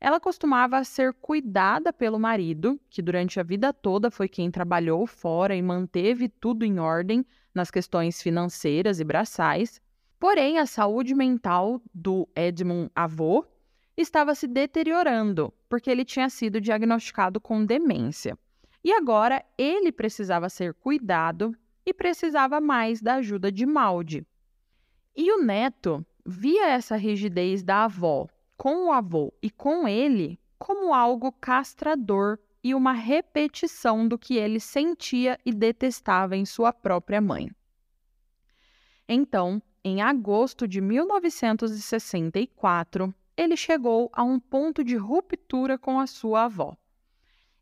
Ela 0.00 0.20
costumava 0.20 0.84
ser 0.84 1.14
cuidada 1.14 1.92
pelo 1.92 2.18
marido, 2.18 2.78
que 2.90 3.00
durante 3.00 3.40
a 3.40 3.42
vida 3.42 3.72
toda 3.72 4.10
foi 4.10 4.28
quem 4.28 4.50
trabalhou 4.50 5.06
fora 5.06 5.54
e 5.54 5.62
manteve 5.62 6.28
tudo 6.28 6.64
em 6.64 6.78
ordem 6.78 7.24
nas 7.54 7.70
questões 7.70 8.20
financeiras 8.20 9.00
e 9.00 9.04
braçais. 9.04 9.80
Porém, 10.18 10.58
a 10.58 10.66
saúde 10.66 11.14
mental 11.14 11.80
do 11.94 12.28
Edmund 12.36 12.90
avô 12.94 13.46
estava 13.96 14.34
se 14.34 14.46
deteriorando, 14.46 15.52
porque 15.68 15.90
ele 15.90 16.04
tinha 16.04 16.28
sido 16.28 16.60
diagnosticado 16.60 17.40
com 17.40 17.64
demência. 17.64 18.38
E 18.84 18.92
agora 18.92 19.44
ele 19.56 19.90
precisava 19.90 20.48
ser 20.48 20.74
cuidado 20.74 21.56
e 21.84 21.94
precisava 21.94 22.60
mais 22.60 23.00
da 23.00 23.14
ajuda 23.14 23.50
de 23.50 23.64
Maldi. 23.64 24.26
E 25.16 25.32
o 25.32 25.42
neto 25.42 26.04
via 26.24 26.68
essa 26.68 26.96
rigidez 26.96 27.62
da 27.62 27.84
avó 27.84 28.28
com 28.56 28.86
o 28.86 28.92
avô 28.92 29.34
e 29.42 29.50
com 29.50 29.86
ele 29.86 30.40
como 30.58 30.94
algo 30.94 31.30
castrador 31.32 32.38
e 32.62 32.74
uma 32.74 32.92
repetição 32.92 34.08
do 34.08 34.18
que 34.18 34.36
ele 34.36 34.58
sentia 34.58 35.38
e 35.44 35.52
detestava 35.52 36.34
em 36.36 36.44
sua 36.44 36.72
própria 36.72 37.20
mãe. 37.20 37.48
Então, 39.08 39.62
em 39.84 40.02
agosto 40.02 40.66
de 40.66 40.80
1964, 40.80 43.14
ele 43.36 43.56
chegou 43.56 44.10
a 44.12 44.24
um 44.24 44.40
ponto 44.40 44.82
de 44.82 44.96
ruptura 44.96 45.78
com 45.78 46.00
a 46.00 46.08
sua 46.08 46.46
avó. 46.46 46.76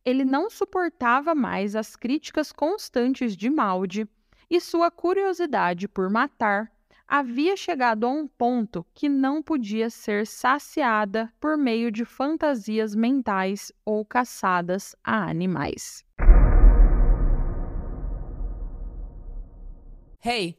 Ele 0.05 0.25
não 0.25 0.49
suportava 0.49 1.35
mais 1.35 1.77
as 1.77 1.95
críticas 1.97 2.51
constantes 2.53 3.37
de 3.37 3.51
Maldi 3.51 4.09
e 4.49 4.59
sua 4.61 4.89
curiosidade 4.91 5.87
por 5.89 6.09
matar 6.09 6.73
havia 7.07 7.57
chegado 7.57 8.07
a 8.07 8.11
um 8.11 8.27
ponto 8.27 8.85
que 8.95 9.09
não 9.09 9.43
podia 9.43 9.91
ser 9.91 10.27
saciada 10.27 11.33
por 11.39 11.57
meio 11.57 11.91
de 11.91 12.05
fantasias 12.05 12.95
mentais 12.95 13.71
ou 13.85 14.05
caçadas 14.05 14.97
a 15.03 15.29
animais. 15.29 16.05
Hey, 20.25 20.59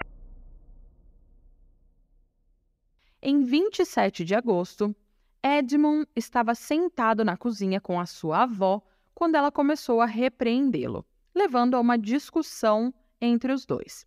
Em 3.21 3.43
27 3.43 4.25
de 4.25 4.33
agosto, 4.33 4.95
Edmund 5.43 6.07
estava 6.15 6.55
sentado 6.55 7.23
na 7.23 7.37
cozinha 7.37 7.79
com 7.79 7.99
a 7.99 8.05
sua 8.05 8.43
avó 8.43 8.81
quando 9.13 9.35
ela 9.35 9.51
começou 9.51 10.01
a 10.01 10.05
repreendê-lo 10.05 11.05
levando 11.33 11.75
a 11.75 11.79
uma 11.79 11.97
discussão 11.97 12.93
entre 13.19 13.51
os 13.53 13.65
dois. 13.65 14.05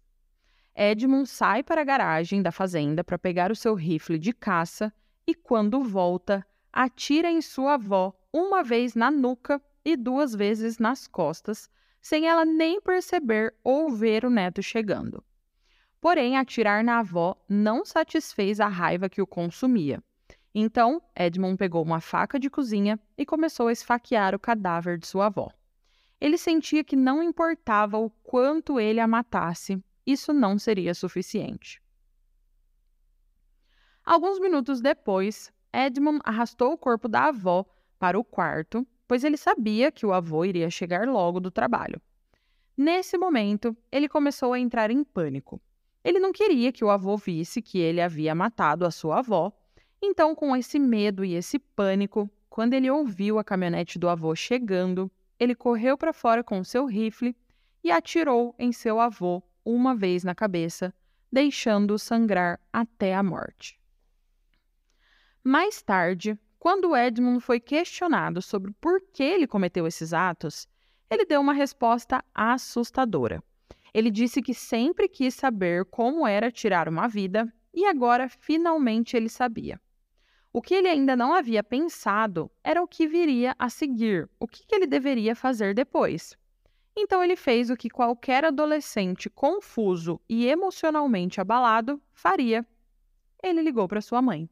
Edmund 0.74 1.28
sai 1.28 1.62
para 1.62 1.80
a 1.80 1.84
garagem 1.84 2.42
da 2.42 2.50
fazenda 2.50 3.04
para 3.04 3.18
pegar 3.18 3.50
o 3.50 3.56
seu 3.56 3.74
rifle 3.74 4.18
de 4.18 4.32
caça 4.32 4.92
e, 5.26 5.34
quando 5.34 5.82
volta, 5.82 6.46
atira 6.72 7.30
em 7.30 7.40
sua 7.40 7.74
avó 7.74 8.12
uma 8.32 8.62
vez 8.62 8.94
na 8.94 9.10
nuca 9.10 9.62
e 9.84 9.96
duas 9.96 10.34
vezes 10.34 10.78
nas 10.78 11.06
costas, 11.06 11.70
sem 12.00 12.26
ela 12.26 12.44
nem 12.44 12.80
perceber 12.80 13.54
ou 13.62 13.90
ver 13.90 14.24
o 14.24 14.30
neto 14.30 14.62
chegando. 14.62 15.22
Porém, 16.04 16.36
atirar 16.36 16.84
na 16.84 16.98
avó 16.98 17.34
não 17.48 17.82
satisfez 17.82 18.60
a 18.60 18.68
raiva 18.68 19.08
que 19.08 19.22
o 19.22 19.26
consumia. 19.26 20.04
Então, 20.54 21.00
Edmund 21.16 21.56
pegou 21.56 21.82
uma 21.82 21.98
faca 21.98 22.38
de 22.38 22.50
cozinha 22.50 23.00
e 23.16 23.24
começou 23.24 23.68
a 23.68 23.72
esfaquear 23.72 24.34
o 24.34 24.38
cadáver 24.38 24.98
de 24.98 25.06
sua 25.06 25.28
avó. 25.28 25.50
Ele 26.20 26.36
sentia 26.36 26.84
que 26.84 26.94
não 26.94 27.22
importava 27.22 27.96
o 27.96 28.10
quanto 28.22 28.78
ele 28.78 29.00
a 29.00 29.08
matasse, 29.08 29.82
isso 30.06 30.34
não 30.34 30.58
seria 30.58 30.92
suficiente. 30.92 31.80
Alguns 34.04 34.38
minutos 34.38 34.82
depois, 34.82 35.50
Edmund 35.72 36.20
arrastou 36.22 36.74
o 36.74 36.78
corpo 36.78 37.08
da 37.08 37.28
avó 37.28 37.64
para 37.98 38.18
o 38.18 38.22
quarto, 38.22 38.86
pois 39.08 39.24
ele 39.24 39.38
sabia 39.38 39.90
que 39.90 40.04
o 40.04 40.12
avô 40.12 40.44
iria 40.44 40.68
chegar 40.68 41.08
logo 41.08 41.40
do 41.40 41.50
trabalho. 41.50 41.98
Nesse 42.76 43.16
momento, 43.16 43.74
ele 43.90 44.06
começou 44.06 44.52
a 44.52 44.60
entrar 44.60 44.90
em 44.90 45.02
pânico. 45.02 45.62
Ele 46.04 46.18
não 46.18 46.32
queria 46.32 46.70
que 46.70 46.84
o 46.84 46.90
avô 46.90 47.16
visse 47.16 47.62
que 47.62 47.78
ele 47.78 48.00
havia 48.00 48.34
matado 48.34 48.84
a 48.84 48.90
sua 48.90 49.20
avó, 49.20 49.50
então, 50.02 50.34
com 50.34 50.54
esse 50.54 50.78
medo 50.78 51.24
e 51.24 51.34
esse 51.34 51.58
pânico, 51.58 52.30
quando 52.50 52.74
ele 52.74 52.90
ouviu 52.90 53.38
a 53.38 53.44
caminhonete 53.44 53.98
do 53.98 54.06
avô 54.06 54.34
chegando, 54.36 55.10
ele 55.40 55.54
correu 55.54 55.96
para 55.96 56.12
fora 56.12 56.44
com 56.44 56.62
seu 56.62 56.84
rifle 56.84 57.34
e 57.82 57.90
atirou 57.90 58.54
em 58.58 58.70
seu 58.70 59.00
avô 59.00 59.42
uma 59.64 59.94
vez 59.94 60.22
na 60.22 60.34
cabeça, 60.34 60.92
deixando-o 61.32 61.98
sangrar 61.98 62.60
até 62.70 63.14
a 63.14 63.22
morte. 63.22 63.80
Mais 65.42 65.82
tarde, 65.82 66.38
quando 66.58 66.94
Edmund 66.96 67.40
foi 67.40 67.58
questionado 67.58 68.40
sobre 68.42 68.72
por 68.80 69.00
que 69.00 69.22
ele 69.22 69.46
cometeu 69.46 69.86
esses 69.86 70.12
atos, 70.12 70.68
ele 71.10 71.24
deu 71.24 71.40
uma 71.40 71.52
resposta 71.52 72.22
assustadora. 72.34 73.42
Ele 73.94 74.10
disse 74.10 74.42
que 74.42 74.52
sempre 74.52 75.08
quis 75.08 75.34
saber 75.34 75.84
como 75.84 76.26
era 76.26 76.50
tirar 76.50 76.88
uma 76.88 77.06
vida 77.06 77.50
e 77.72 77.86
agora 77.86 78.28
finalmente 78.28 79.16
ele 79.16 79.28
sabia. 79.28 79.80
O 80.52 80.60
que 80.60 80.74
ele 80.74 80.88
ainda 80.88 81.16
não 81.16 81.32
havia 81.32 81.62
pensado 81.62 82.50
era 82.62 82.82
o 82.82 82.88
que 82.88 83.06
viria 83.06 83.54
a 83.56 83.68
seguir, 83.68 84.28
o 84.38 84.48
que 84.48 84.64
ele 84.72 84.86
deveria 84.86 85.36
fazer 85.36 85.74
depois. 85.74 86.36
Então 86.96 87.22
ele 87.22 87.36
fez 87.36 87.70
o 87.70 87.76
que 87.76 87.88
qualquer 87.88 88.44
adolescente 88.44 89.30
confuso 89.30 90.20
e 90.28 90.46
emocionalmente 90.46 91.40
abalado 91.40 92.00
faria. 92.12 92.66
Ele 93.42 93.62
ligou 93.62 93.86
para 93.86 94.00
sua 94.00 94.20
mãe. 94.20 94.48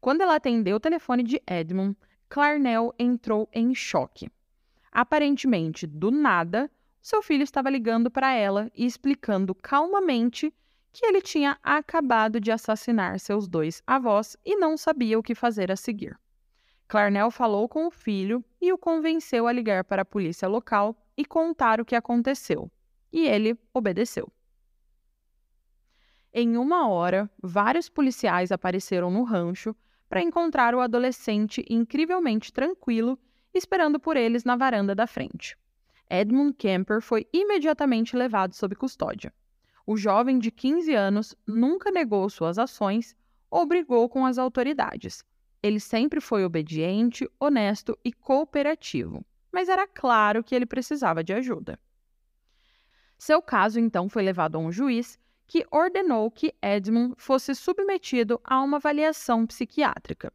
Quando 0.00 0.22
ela 0.22 0.36
atendeu 0.36 0.76
o 0.76 0.80
telefone 0.80 1.22
de 1.22 1.40
Edmund, 1.48 1.96
Clarnell 2.28 2.94
entrou 2.98 3.48
em 3.52 3.74
choque. 3.74 4.30
Aparentemente, 4.90 5.86
do 5.86 6.10
nada, 6.10 6.70
seu 7.00 7.22
filho 7.22 7.42
estava 7.42 7.70
ligando 7.70 8.10
para 8.10 8.32
ela 8.32 8.70
e 8.74 8.84
explicando 8.84 9.54
calmamente 9.54 10.52
que 10.92 11.06
ele 11.06 11.20
tinha 11.20 11.58
acabado 11.62 12.40
de 12.40 12.50
assassinar 12.50 13.18
seus 13.20 13.48
dois 13.48 13.82
avós 13.86 14.36
e 14.44 14.56
não 14.56 14.76
sabia 14.76 15.18
o 15.18 15.22
que 15.22 15.34
fazer 15.34 15.70
a 15.70 15.76
seguir. 15.76 16.18
Clarnell 16.88 17.30
falou 17.30 17.68
com 17.68 17.86
o 17.86 17.90
filho 17.90 18.44
e 18.60 18.72
o 18.72 18.78
convenceu 18.78 19.46
a 19.46 19.52
ligar 19.52 19.84
para 19.84 20.02
a 20.02 20.04
polícia 20.04 20.48
local 20.48 20.96
e 21.16 21.24
contar 21.24 21.80
o 21.80 21.84
que 21.84 21.94
aconteceu. 21.94 22.70
E 23.12 23.26
ele 23.26 23.56
obedeceu. 23.72 24.30
Em 26.32 26.56
uma 26.56 26.88
hora, 26.88 27.30
vários 27.42 27.88
policiais 27.88 28.50
apareceram 28.50 29.10
no 29.10 29.22
rancho 29.22 29.74
para 30.08 30.20
encontrar 30.22 30.74
o 30.74 30.80
adolescente 30.80 31.64
incrivelmente 31.70 32.52
tranquilo, 32.52 33.18
esperando 33.54 34.00
por 34.00 34.16
eles 34.16 34.44
na 34.44 34.56
varanda 34.56 34.94
da 34.94 35.06
frente. 35.06 35.56
Edmund 36.10 36.54
Kemper 36.58 37.00
foi 37.00 37.26
imediatamente 37.32 38.16
levado 38.16 38.54
sob 38.54 38.74
custódia. 38.74 39.32
O 39.86 39.96
jovem 39.96 40.38
de 40.38 40.50
15 40.50 40.92
anos 40.94 41.36
nunca 41.46 41.90
negou 41.90 42.28
suas 42.28 42.58
ações 42.58 43.14
ou 43.50 43.64
brigou 43.66 44.08
com 44.08 44.26
as 44.26 44.36
autoridades, 44.36 45.24
ele 45.62 45.78
sempre 45.78 46.20
foi 46.20 46.44
obediente, 46.44 47.28
honesto 47.38 47.98
e 48.04 48.12
cooperativo, 48.12 49.24
mas 49.52 49.68
era 49.68 49.86
claro 49.86 50.42
que 50.42 50.54
ele 50.54 50.64
precisava 50.64 51.22
de 51.22 51.34
ajuda. 51.34 51.78
Seu 53.18 53.42
caso 53.42 53.78
então 53.78 54.08
foi 54.08 54.22
levado 54.22 54.56
a 54.56 54.58
um 54.58 54.72
juiz 54.72 55.18
que 55.46 55.66
ordenou 55.70 56.30
que 56.30 56.54
Edmund 56.62 57.14
fosse 57.18 57.54
submetido 57.54 58.40
a 58.42 58.62
uma 58.62 58.78
avaliação 58.78 59.46
psiquiátrica. 59.46 60.32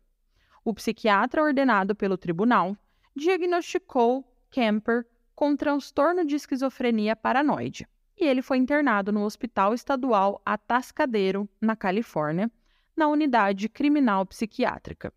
O 0.64 0.74
psiquiatra 0.74 1.42
ordenado 1.42 1.96
pelo 1.96 2.18
tribunal 2.18 2.78
diagnosticou 3.16 4.24
Kemper 4.52 5.08
com 5.36 5.56
transtorno 5.56 6.26
de 6.26 6.36
esquizofrenia 6.36 7.16
paranoide 7.16 7.88
e 8.18 8.26
ele 8.26 8.42
foi 8.42 8.58
internado 8.58 9.12
no 9.12 9.24
Hospital 9.24 9.74
Estadual 9.74 10.42
Atascadero, 10.46 11.50
na 11.60 11.76
Califórnia, 11.76 12.50
na 12.96 13.08
unidade 13.08 13.68
criminal 13.68 14.26
psiquiátrica. 14.26 15.14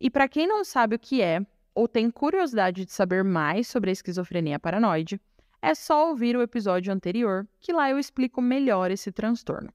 E 0.00 0.10
para 0.10 0.28
quem 0.28 0.46
não 0.46 0.64
sabe 0.64 0.96
o 0.96 0.98
que 0.98 1.22
é, 1.22 1.46
ou 1.74 1.86
tem 1.86 2.10
curiosidade 2.10 2.84
de 2.84 2.92
saber 2.92 3.22
mais 3.22 3.68
sobre 3.68 3.90
a 3.90 3.92
esquizofrenia 3.92 4.58
paranoide, 4.58 5.20
é 5.60 5.74
só 5.74 6.08
ouvir 6.08 6.36
o 6.36 6.42
episódio 6.42 6.92
anterior, 6.92 7.46
que 7.60 7.72
lá 7.72 7.88
eu 7.88 7.98
explico 7.98 8.42
melhor 8.42 8.90
esse 8.90 9.12
transtorno. 9.12 9.72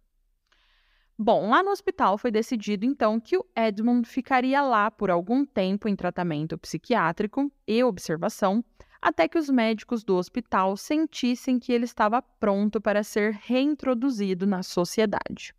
Bom, 1.18 1.50
lá 1.50 1.64
no 1.64 1.72
hospital 1.72 2.18
foi 2.18 2.30
decidido 2.30 2.86
então 2.86 3.20
que 3.20 3.38
o 3.38 3.46
Edmund 3.56 4.08
ficaria 4.08 4.62
lá 4.62 4.92
por 4.92 5.10
algum 5.10 5.46
tempo 5.46 5.88
em 5.88 5.96
tratamento 5.96 6.58
psiquiátrico 6.58 7.52
e 7.66 7.84
observação, 7.84 8.64
até 9.02 9.28
que 9.28 9.38
os 9.38 9.50
médicos 9.50 10.04
do 10.04 10.16
hospital 10.16 10.76
sentissem 10.76 11.60
que 11.60 11.72
ele 11.72 11.86
estava 11.86 12.22
pronto 12.22 12.82
para 12.82 13.04
ser 13.04 13.34
reintroduzido 13.34 14.46
na 14.46 14.64
sociedade. 14.64 15.54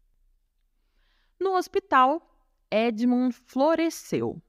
No 1.38 1.56
hospital, 1.56 2.20
Edmund 2.70 3.34
floresceu. 3.34 4.40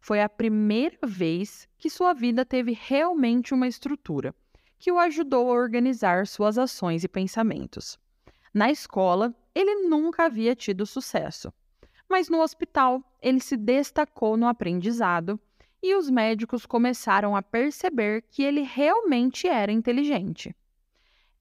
Foi 0.00 0.20
a 0.20 0.28
primeira 0.28 0.98
vez 1.06 1.68
que 1.78 1.88
sua 1.88 2.12
vida 2.12 2.44
teve 2.44 2.72
realmente 2.78 3.54
uma 3.54 3.68
estrutura, 3.68 4.34
que 4.78 4.92
o 4.92 4.98
ajudou 4.98 5.48
a 5.48 5.54
organizar 5.54 6.26
suas 6.26 6.58
ações 6.58 7.04
e 7.04 7.08
pensamentos. 7.08 7.98
Na 8.52 8.70
escola, 8.70 9.34
ele 9.54 9.88
nunca 9.88 10.26
havia 10.26 10.54
tido 10.54 10.84
sucesso, 10.84 11.52
mas 12.08 12.28
no 12.28 12.40
hospital 12.42 13.02
ele 13.22 13.40
se 13.40 13.56
destacou 13.56 14.36
no 14.36 14.46
aprendizado 14.46 15.40
e 15.84 15.94
os 15.94 16.08
médicos 16.08 16.64
começaram 16.64 17.36
a 17.36 17.42
perceber 17.42 18.24
que 18.30 18.42
ele 18.42 18.62
realmente 18.62 19.46
era 19.46 19.70
inteligente. 19.70 20.56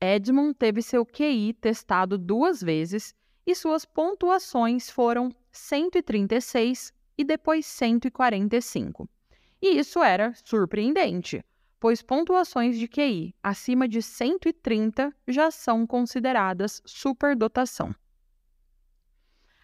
Edmund 0.01 0.53
teve 0.53 0.81
seu 0.81 1.05
QI 1.05 1.53
testado 1.53 2.17
duas 2.17 2.61
vezes 2.61 3.15
e 3.47 3.55
suas 3.55 3.85
pontuações 3.85 4.89
foram 4.89 5.33
136 5.49 6.91
e 7.17 7.23
depois 7.23 7.65
145. 7.65 9.09
E 9.61 9.79
isso 9.79 10.03
era 10.03 10.33
surpreendente, 10.43 11.41
pois 11.79 12.01
pontuações 12.01 12.77
de 12.77 12.85
QI 12.85 13.33
acima 13.41 13.87
de 13.87 14.01
130 14.01 15.15
já 15.25 15.51
são 15.51 15.87
consideradas 15.87 16.81
superdotação. 16.85 17.95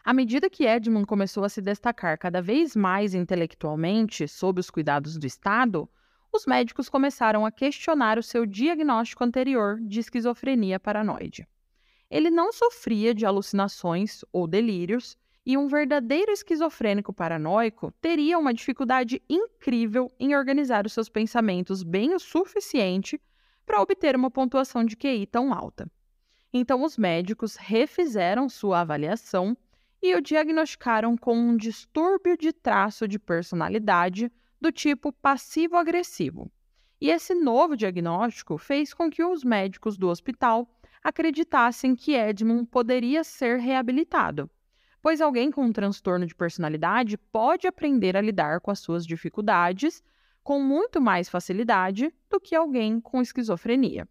À 0.09 0.13
medida 0.13 0.49
que 0.49 0.65
Edmund 0.65 1.05
começou 1.05 1.43
a 1.43 1.49
se 1.49 1.61
destacar 1.61 2.17
cada 2.17 2.41
vez 2.41 2.75
mais 2.75 3.13
intelectualmente 3.13 4.27
sob 4.27 4.59
os 4.59 4.71
cuidados 4.71 5.19
do 5.19 5.27
Estado, 5.27 5.87
os 6.33 6.47
médicos 6.47 6.89
começaram 6.89 7.45
a 7.45 7.51
questionar 7.51 8.17
o 8.17 8.23
seu 8.23 8.43
diagnóstico 8.43 9.23
anterior 9.23 9.79
de 9.79 9.99
esquizofrenia 9.99 10.79
paranoide. 10.79 11.47
Ele 12.09 12.31
não 12.31 12.51
sofria 12.51 13.13
de 13.13 13.23
alucinações 13.23 14.25
ou 14.33 14.47
delírios, 14.47 15.15
e 15.45 15.55
um 15.55 15.67
verdadeiro 15.67 16.31
esquizofrênico 16.31 17.13
paranoico 17.13 17.93
teria 18.01 18.39
uma 18.39 18.51
dificuldade 18.51 19.21
incrível 19.29 20.11
em 20.19 20.35
organizar 20.35 20.87
os 20.87 20.93
seus 20.93 21.07
pensamentos 21.07 21.83
bem 21.83 22.15
o 22.15 22.19
suficiente 22.19 23.21
para 23.63 23.79
obter 23.79 24.15
uma 24.15 24.31
pontuação 24.31 24.83
de 24.83 24.95
QI 24.95 25.27
tão 25.27 25.53
alta. 25.53 25.87
Então, 26.51 26.83
os 26.83 26.97
médicos 26.97 27.55
refizeram 27.57 28.49
sua 28.49 28.81
avaliação 28.81 29.55
e 30.01 30.15
o 30.15 30.21
diagnosticaram 30.21 31.17
com 31.17 31.35
um 31.37 31.57
distúrbio 31.57 32.37
de 32.37 32.53
traço 32.53 33.07
de 33.07 33.19
personalidade 33.19 34.31
do 34.59 34.71
tipo 34.71 35.11
passivo-agressivo. 35.11 36.51
E 37.01 37.09
esse 37.09 37.33
novo 37.33 37.77
diagnóstico 37.77 38.57
fez 38.57 38.93
com 38.93 39.09
que 39.09 39.23
os 39.23 39.43
médicos 39.43 39.97
do 39.97 40.09
hospital 40.09 40.69
acreditassem 41.03 41.95
que 41.95 42.13
Edmund 42.13 42.65
poderia 42.67 43.23
ser 43.23 43.57
reabilitado, 43.59 44.49
pois 45.01 45.21
alguém 45.21 45.49
com 45.49 45.63
um 45.63 45.71
transtorno 45.71 46.25
de 46.25 46.35
personalidade 46.35 47.17
pode 47.17 47.67
aprender 47.67 48.17
a 48.17 48.21
lidar 48.21 48.59
com 48.59 48.69
as 48.69 48.79
suas 48.79 49.05
dificuldades 49.05 50.03
com 50.43 50.61
muito 50.61 50.99
mais 50.99 51.29
facilidade 51.29 52.13
do 52.29 52.39
que 52.39 52.55
alguém 52.55 52.99
com 52.99 53.21
esquizofrenia. 53.21 54.07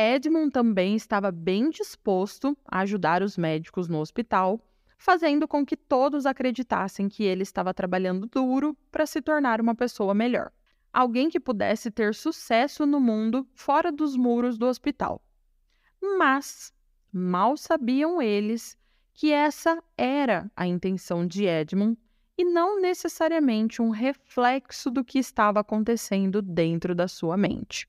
Edmund 0.00 0.52
também 0.52 0.94
estava 0.94 1.32
bem 1.32 1.70
disposto 1.70 2.56
a 2.64 2.78
ajudar 2.78 3.20
os 3.20 3.36
médicos 3.36 3.88
no 3.88 3.98
hospital, 3.98 4.60
fazendo 4.96 5.48
com 5.48 5.66
que 5.66 5.76
todos 5.76 6.24
acreditassem 6.24 7.08
que 7.08 7.24
ele 7.24 7.42
estava 7.42 7.74
trabalhando 7.74 8.28
duro 8.28 8.76
para 8.92 9.06
se 9.06 9.20
tornar 9.20 9.60
uma 9.60 9.74
pessoa 9.74 10.14
melhor. 10.14 10.52
Alguém 10.92 11.28
que 11.28 11.40
pudesse 11.40 11.90
ter 11.90 12.14
sucesso 12.14 12.86
no 12.86 13.00
mundo 13.00 13.44
fora 13.54 13.90
dos 13.90 14.16
muros 14.16 14.56
do 14.56 14.66
hospital. 14.66 15.20
Mas 16.00 16.72
mal 17.12 17.56
sabiam 17.56 18.22
eles 18.22 18.78
que 19.12 19.32
essa 19.32 19.82
era 19.96 20.48
a 20.54 20.64
intenção 20.64 21.26
de 21.26 21.44
Edmund 21.44 21.98
e 22.36 22.44
não 22.44 22.80
necessariamente 22.80 23.82
um 23.82 23.90
reflexo 23.90 24.92
do 24.92 25.04
que 25.04 25.18
estava 25.18 25.58
acontecendo 25.58 26.40
dentro 26.40 26.94
da 26.94 27.08
sua 27.08 27.36
mente. 27.36 27.88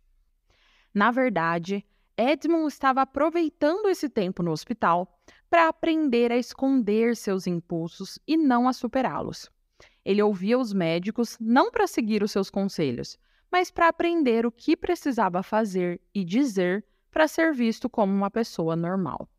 Na 0.91 1.11
verdade, 1.11 1.85
Edmund 2.21 2.67
estava 2.67 3.01
aproveitando 3.01 3.87
esse 3.87 4.09
tempo 4.09 4.43
no 4.43 4.51
hospital 4.51 5.17
para 5.49 5.69
aprender 5.69 6.33
a 6.33 6.37
esconder 6.37 7.15
seus 7.15 7.47
impulsos 7.47 8.19
e 8.27 8.35
não 8.35 8.67
a 8.67 8.73
superá-los. 8.73 9.49
Ele 10.03 10.21
ouvia 10.21 10.59
os 10.59 10.73
médicos 10.73 11.37
não 11.39 11.71
para 11.71 11.87
seguir 11.87 12.21
os 12.21 12.31
seus 12.31 12.49
conselhos, 12.49 13.17
mas 13.49 13.71
para 13.71 13.87
aprender 13.87 14.45
o 14.45 14.51
que 14.51 14.75
precisava 14.75 15.41
fazer 15.41 16.01
e 16.13 16.25
dizer 16.25 16.85
para 17.09 17.25
ser 17.25 17.53
visto 17.53 17.89
como 17.89 18.13
uma 18.13 18.29
pessoa 18.29 18.75
normal. 18.75 19.29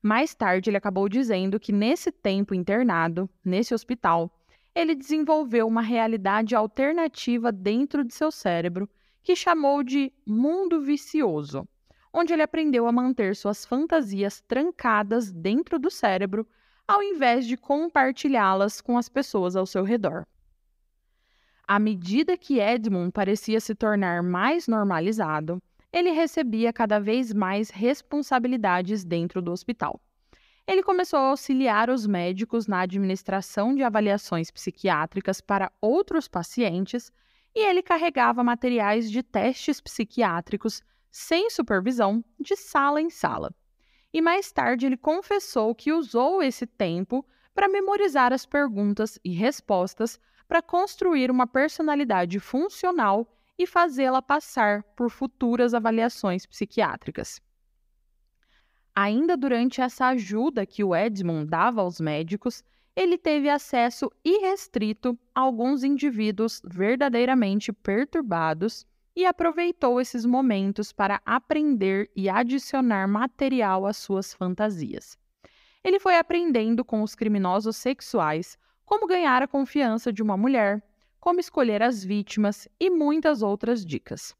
Mais 0.00 0.32
tarde, 0.32 0.70
ele 0.70 0.76
acabou 0.76 1.08
dizendo 1.08 1.58
que 1.58 1.72
nesse 1.72 2.12
tempo 2.12 2.54
internado, 2.54 3.28
nesse 3.44 3.74
hospital, 3.74 4.32
ele 4.72 4.94
desenvolveu 4.94 5.66
uma 5.66 5.82
realidade 5.82 6.54
alternativa 6.54 7.50
dentro 7.50 8.04
de 8.04 8.14
seu 8.14 8.30
cérebro 8.30 8.88
que 9.24 9.34
chamou 9.34 9.82
de 9.82 10.12
mundo 10.24 10.80
vicioso, 10.80 11.68
onde 12.18 12.32
ele 12.32 12.40
aprendeu 12.40 12.86
a 12.86 12.92
manter 12.92 13.36
suas 13.36 13.66
fantasias 13.66 14.40
trancadas 14.40 15.30
dentro 15.30 15.78
do 15.78 15.90
cérebro 15.90 16.48
ao 16.88 17.02
invés 17.02 17.46
de 17.46 17.58
compartilhá-las 17.58 18.80
com 18.80 18.96
as 18.96 19.06
pessoas 19.06 19.54
ao 19.54 19.66
seu 19.66 19.84
redor. 19.84 20.26
À 21.68 21.78
medida 21.78 22.34
que 22.38 22.58
Edmund 22.58 23.12
parecia 23.12 23.60
se 23.60 23.74
tornar 23.74 24.22
mais 24.22 24.66
normalizado, 24.66 25.60
ele 25.92 26.10
recebia 26.10 26.72
cada 26.72 26.98
vez 26.98 27.34
mais 27.34 27.68
responsabilidades 27.68 29.04
dentro 29.04 29.42
do 29.42 29.52
hospital. 29.52 30.00
Ele 30.66 30.82
começou 30.82 31.18
a 31.18 31.28
auxiliar 31.28 31.90
os 31.90 32.06
médicos 32.06 32.66
na 32.66 32.80
administração 32.80 33.74
de 33.74 33.82
avaliações 33.82 34.50
psiquiátricas 34.50 35.42
para 35.42 35.70
outros 35.82 36.28
pacientes 36.28 37.12
e 37.54 37.68
ele 37.68 37.82
carregava 37.82 38.42
materiais 38.42 39.10
de 39.10 39.22
testes 39.22 39.82
psiquiátricos 39.82 40.82
sem 41.16 41.48
supervisão 41.48 42.22
de 42.38 42.54
sala 42.54 43.00
em 43.00 43.08
sala. 43.08 43.50
E 44.12 44.20
mais 44.20 44.52
tarde 44.52 44.84
ele 44.84 44.98
confessou 44.98 45.74
que 45.74 45.90
usou 45.90 46.42
esse 46.42 46.66
tempo 46.66 47.24
para 47.54 47.70
memorizar 47.70 48.34
as 48.34 48.44
perguntas 48.44 49.18
e 49.24 49.30
respostas 49.30 50.20
para 50.46 50.60
construir 50.60 51.30
uma 51.30 51.46
personalidade 51.46 52.38
funcional 52.38 53.26
e 53.58 53.66
fazê-la 53.66 54.20
passar 54.20 54.82
por 54.94 55.08
futuras 55.08 55.72
avaliações 55.72 56.44
psiquiátricas. 56.44 57.40
Ainda 58.94 59.38
durante 59.38 59.80
essa 59.80 60.08
ajuda 60.08 60.66
que 60.66 60.84
o 60.84 60.94
Edmund 60.94 61.48
dava 61.48 61.80
aos 61.80 61.98
médicos, 61.98 62.62
ele 62.94 63.16
teve 63.16 63.48
acesso 63.48 64.12
irrestrito 64.22 65.18
a 65.34 65.40
alguns 65.40 65.82
indivíduos 65.82 66.60
verdadeiramente 66.62 67.72
perturbados 67.72 68.86
e 69.16 69.24
aproveitou 69.24 69.98
esses 69.98 70.26
momentos 70.26 70.92
para 70.92 71.22
aprender 71.24 72.10
e 72.14 72.28
adicionar 72.28 73.08
material 73.08 73.86
às 73.86 73.96
suas 73.96 74.34
fantasias. 74.34 75.18
Ele 75.82 75.98
foi 75.98 76.18
aprendendo 76.18 76.84
com 76.84 77.02
os 77.02 77.14
criminosos 77.14 77.76
sexuais 77.76 78.58
como 78.84 79.06
ganhar 79.06 79.42
a 79.42 79.48
confiança 79.48 80.12
de 80.12 80.22
uma 80.22 80.36
mulher, 80.36 80.82
como 81.18 81.40
escolher 81.40 81.82
as 81.82 82.04
vítimas 82.04 82.68
e 82.78 82.90
muitas 82.90 83.40
outras 83.40 83.84
dicas. 83.84 84.36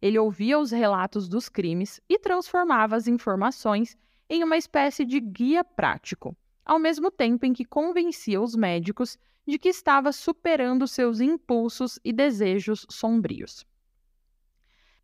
Ele 0.00 0.18
ouvia 0.18 0.58
os 0.58 0.70
relatos 0.70 1.26
dos 1.26 1.48
crimes 1.48 2.00
e 2.08 2.18
transformava 2.18 2.96
as 2.96 3.08
informações 3.08 3.96
em 4.28 4.44
uma 4.44 4.58
espécie 4.58 5.04
de 5.06 5.18
guia 5.20 5.64
prático, 5.64 6.36
ao 6.64 6.78
mesmo 6.78 7.10
tempo 7.10 7.46
em 7.46 7.52
que 7.54 7.64
convencia 7.64 8.40
os 8.40 8.54
médicos 8.54 9.18
de 9.46 9.58
que 9.58 9.70
estava 9.70 10.12
superando 10.12 10.86
seus 10.86 11.18
impulsos 11.18 11.98
e 12.04 12.12
desejos 12.12 12.86
sombrios. 12.90 13.64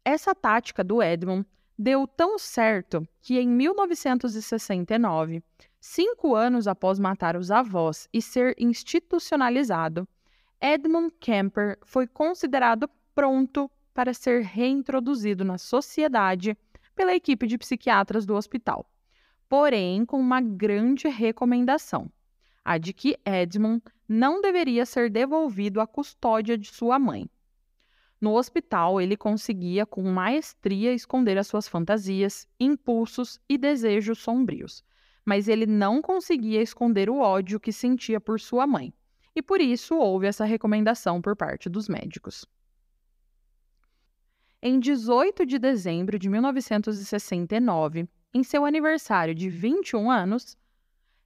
Essa 0.05 0.35
tática 0.35 0.85
do 0.85 1.03
Edmund 1.03 1.47
deu 1.79 2.07
tão 2.07 2.39
certo 2.39 3.09
que 3.23 3.39
em 3.39 3.49
1969, 3.49 5.43
cinco 5.81 6.35
anos 6.35 6.69
após 6.69 6.99
matar 6.99 7.37
os 7.37 7.51
avós 7.51 8.07
e 8.13 8.21
ser 8.21 8.55
institucionalizado, 8.59 10.07
Edmund 10.61 11.11
Kemper 11.19 11.79
foi 11.83 12.07
considerado 12.07 12.89
pronto 13.15 13.71
para 13.95 14.13
ser 14.13 14.43
reintroduzido 14.43 15.43
na 15.43 15.57
sociedade 15.57 16.55
pela 16.95 17.15
equipe 17.15 17.47
de 17.47 17.57
psiquiatras 17.57 18.27
do 18.27 18.35
hospital, 18.35 18.87
porém 19.49 20.05
com 20.05 20.21
uma 20.21 20.41
grande 20.41 21.09
recomendação: 21.09 22.11
a 22.63 22.77
de 22.77 22.93
que 22.93 23.17
Edmund 23.25 23.83
não 24.07 24.43
deveria 24.43 24.85
ser 24.85 25.09
devolvido 25.09 25.81
à 25.81 25.87
custódia 25.87 26.59
de 26.59 26.69
sua 26.69 26.99
mãe. 26.99 27.29
No 28.25 28.39
hospital, 28.39 29.03
ele 29.03 29.19
conseguia 29.19 29.85
com 29.85 30.03
maestria 30.05 30.95
esconder 30.95 31.37
as 31.37 31.47
suas 31.47 31.69
fantasias, 31.69 32.49
impulsos 32.59 33.39
e 33.47 33.59
desejos 33.59 34.19
sombrios, 34.19 34.83
mas 35.27 35.47
ele 35.47 35.67
não 35.67 36.01
conseguia 36.01 36.63
esconder 36.63 37.11
o 37.11 37.19
ódio 37.19 37.61
que 37.61 37.71
sentia 37.71 38.19
por 38.19 38.41
sua 38.41 38.67
mãe 38.67 38.95
e 39.37 39.43
por 39.43 39.61
isso 39.61 39.95
houve 39.97 40.27
essa 40.27 40.47
recomendação 40.47 41.21
por 41.21 41.37
parte 41.37 41.69
dos 41.69 41.87
médicos. 41.87 42.47
Em 44.63 44.81
18 44.81 45.45
de 45.45 45.59
dezembro 45.59 46.19
de 46.19 46.31
1969, 46.31 48.09
em 48.33 48.43
seu 48.43 48.65
aniversário 48.65 49.35
de 49.35 49.51
21 49.51 50.11
anos, 50.11 50.57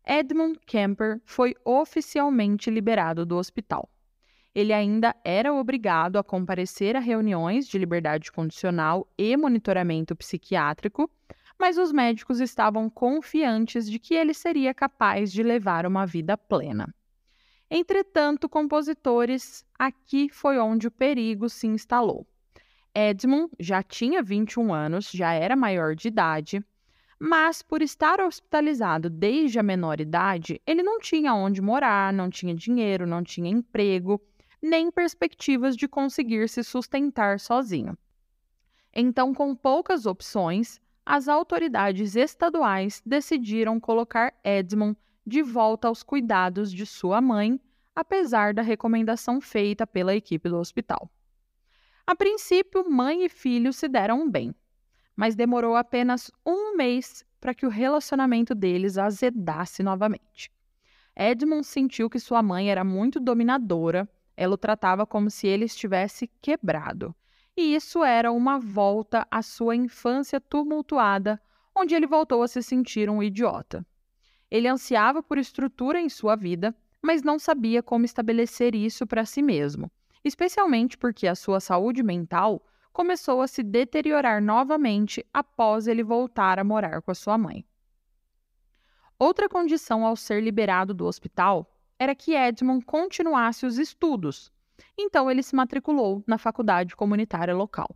Edmund 0.05 0.59
Kemper 0.67 1.21
foi 1.25 1.55
oficialmente 1.65 2.69
liberado 2.69 3.25
do 3.25 3.37
hospital. 3.37 3.89
Ele 4.55 4.73
ainda 4.73 5.15
era 5.25 5.53
obrigado 5.53 6.17
a 6.17 6.25
comparecer 6.25 6.97
a 6.97 7.01
reuniões 7.01 7.67
de 7.69 7.79
liberdade 7.79 8.33
condicional 8.33 9.07
e 9.17 9.37
monitoramento 9.37 10.17
psiquiátrico, 10.17 11.11
mas 11.59 11.77
os 11.77 11.93
médicos 11.93 12.41
estavam 12.41 12.89
confiantes 12.89 13.91
de 13.91 13.99
que 13.99 14.15
ele 14.15 14.33
seria 14.33 14.73
capaz 14.73 15.33
de 15.33 15.43
levar 15.43 15.87
uma 15.87 16.07
vida 16.07 16.37
plena. 16.37 16.93
Entretanto, 17.71 18.49
compositores, 18.49 19.65
aqui 19.79 20.29
foi 20.31 20.59
onde 20.59 20.87
o 20.87 20.91
perigo 20.91 21.49
se 21.49 21.67
instalou. 21.67 22.27
Edmund 22.95 23.51
já 23.61 23.83
tinha 23.83 24.23
21 24.23 24.73
anos, 24.73 25.11
já 25.11 25.33
era 25.33 25.55
maior 25.55 25.95
de 25.95 26.09
idade, 26.09 26.65
mas 27.21 27.63
por 27.63 27.83
estar 27.83 28.21
hospitalizado 28.21 29.11
desde 29.11 29.59
a 29.59 29.63
menor 29.63 30.01
idade, 30.01 30.61
ele 30.67 30.83
não 30.83 30.99
tinha 30.99 31.35
onde 31.35 31.61
morar, 31.61 32.13
não 32.13 32.31
tinha 32.31 32.55
dinheiro, 32.55 33.07
não 33.07 33.23
tinha 33.23 33.51
emprego, 33.51 34.21
nem 34.61 34.91
perspectivas 34.91 35.77
de 35.77 35.87
conseguir 35.87 36.49
se 36.49 36.63
sustentar 36.63 37.39
sozinho. 37.39 37.97
Então, 38.95 39.33
com 39.33 39.55
poucas 39.55 40.07
opções, 40.07 40.81
as 41.05 41.29
autoridades 41.29 42.17
estaduais 42.17 43.03
decidiram 43.05 43.79
colocar 43.81 44.35
Edmund 44.45 44.97
de 45.27 45.43
volta 45.43 45.89
aos 45.89 46.03
cuidados 46.03 46.73
de 46.73 46.85
sua 46.85 47.21
mãe, 47.21 47.61
apesar 47.95 48.53
da 48.53 48.63
recomendação 48.63 49.41
feita 49.41 49.87
pela 49.87 50.15
equipe 50.15 50.49
do 50.49 50.57
hospital. 50.57 51.11
A 52.07 52.17
princípio, 52.17 52.89
mãe 52.91 53.25
e 53.25 53.29
filho 53.29 53.73
se 53.73 53.87
deram 53.89 54.31
bem, 54.31 54.55
mas 55.15 55.35
demorou 55.35 55.77
apenas 55.77 56.31
um 56.45 56.77
mês 56.77 57.25
para 57.41 57.55
que 57.55 57.67
o 57.67 57.71
relacionamento 57.71 58.55
deles 58.55 58.99
azedasse 58.99 59.83
novamente. 59.83 60.51
Edmund 61.15 61.67
sentiu 61.67 62.09
que 62.09 62.19
sua 62.19 62.43
mãe 62.43 62.71
era 62.71 62.85
muito 62.85 63.21
dominadora, 63.21 64.09
ela 64.39 64.55
o 64.55 64.57
tratava 64.57 65.05
como 65.05 65.29
se 65.29 65.49
ele 65.49 65.65
estivesse 65.65 66.31
quebrado. 66.41 67.13
E 67.57 67.75
isso 67.75 68.05
era 68.05 68.31
uma 68.31 68.61
volta 68.61 69.27
à 69.29 69.43
sua 69.43 69.75
infância 69.75 70.41
tumultuada, 70.41 71.43
onde 71.75 71.93
ele 71.93 72.07
voltou 72.07 72.45
a 72.45 72.47
se 72.47 72.63
sentir 72.63 73.11
um 73.11 73.21
idiota. 73.21 73.85
Ele 74.49 74.69
ansiava 74.69 75.21
por 75.25 75.39
estrutura 75.39 76.01
em 76.01 76.09
sua 76.09 76.37
vida, 76.37 76.73
mas 77.03 77.21
não 77.21 77.37
sabia 77.37 77.83
como 77.83 78.05
estabelecer 78.05 78.77
isso 78.77 79.09
para 79.09 79.25
si 79.25 79.43
mesmo, 79.43 79.91
especialmente 80.25 80.97
porque 80.97 81.27
a 81.27 81.35
sua 81.35 81.59
saúde 81.59 82.05
mental 82.05 82.65
começou 82.93 83.43
a 83.43 83.49
se 83.49 83.65
deteriorar 83.65 84.41
novamente 84.41 85.27
após 85.35 85.89
ele 85.89 86.05
voltar 86.05 86.61
a 86.61 86.65
morar 86.65 87.03
com 87.03 87.11
a 87.11 87.15
sua 87.15 87.37
mãe. 87.37 87.67
Outra 89.19 89.49
condição 89.49 90.07
ao 90.07 90.15
ser 90.15 90.41
liberado 90.41 90.95
do 90.95 91.07
hospital 91.07 91.69
era 91.99 92.15
que 92.15 92.35
Edmund 92.35 92.85
continuasse 92.85 93.67
os 93.67 93.79
estudos, 93.79 94.53
então 94.97 95.31
ele 95.31 95.43
se 95.43 95.57
matriculou 95.57 96.23
na 96.27 96.39
faculdade 96.39 96.95
comunitária 96.95 97.55
local. 97.55 97.89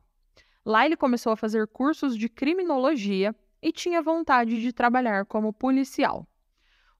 Lá 0.64 0.84
ele 0.84 0.96
começou 0.96 1.32
a 1.32 1.36
fazer 1.36 1.66
cursos 1.68 2.16
de 2.16 2.28
criminologia 2.28 3.34
e 3.60 3.72
tinha 3.72 4.02
vontade 4.02 4.60
de 4.60 4.72
trabalhar 4.72 5.24
como 5.26 5.52
policial. 5.52 6.26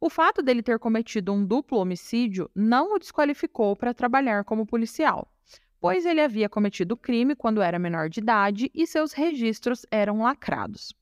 O 0.00 0.10
fato 0.10 0.42
dele 0.42 0.62
ter 0.62 0.78
cometido 0.78 1.32
um 1.32 1.44
duplo 1.44 1.78
homicídio 1.78 2.50
não 2.54 2.94
o 2.94 2.98
desqualificou 2.98 3.76
para 3.76 3.94
trabalhar 3.94 4.44
como 4.44 4.66
policial, 4.66 5.32
pois 5.80 6.04
ele 6.04 6.20
havia 6.20 6.48
cometido 6.48 6.96
crime 6.96 7.36
quando 7.36 7.62
era 7.62 7.78
menor 7.78 8.08
de 8.08 8.20
idade 8.20 8.70
e 8.74 8.86
seus 8.86 9.12
registros 9.12 9.86
eram 9.90 10.22
lacrados. 10.22 10.92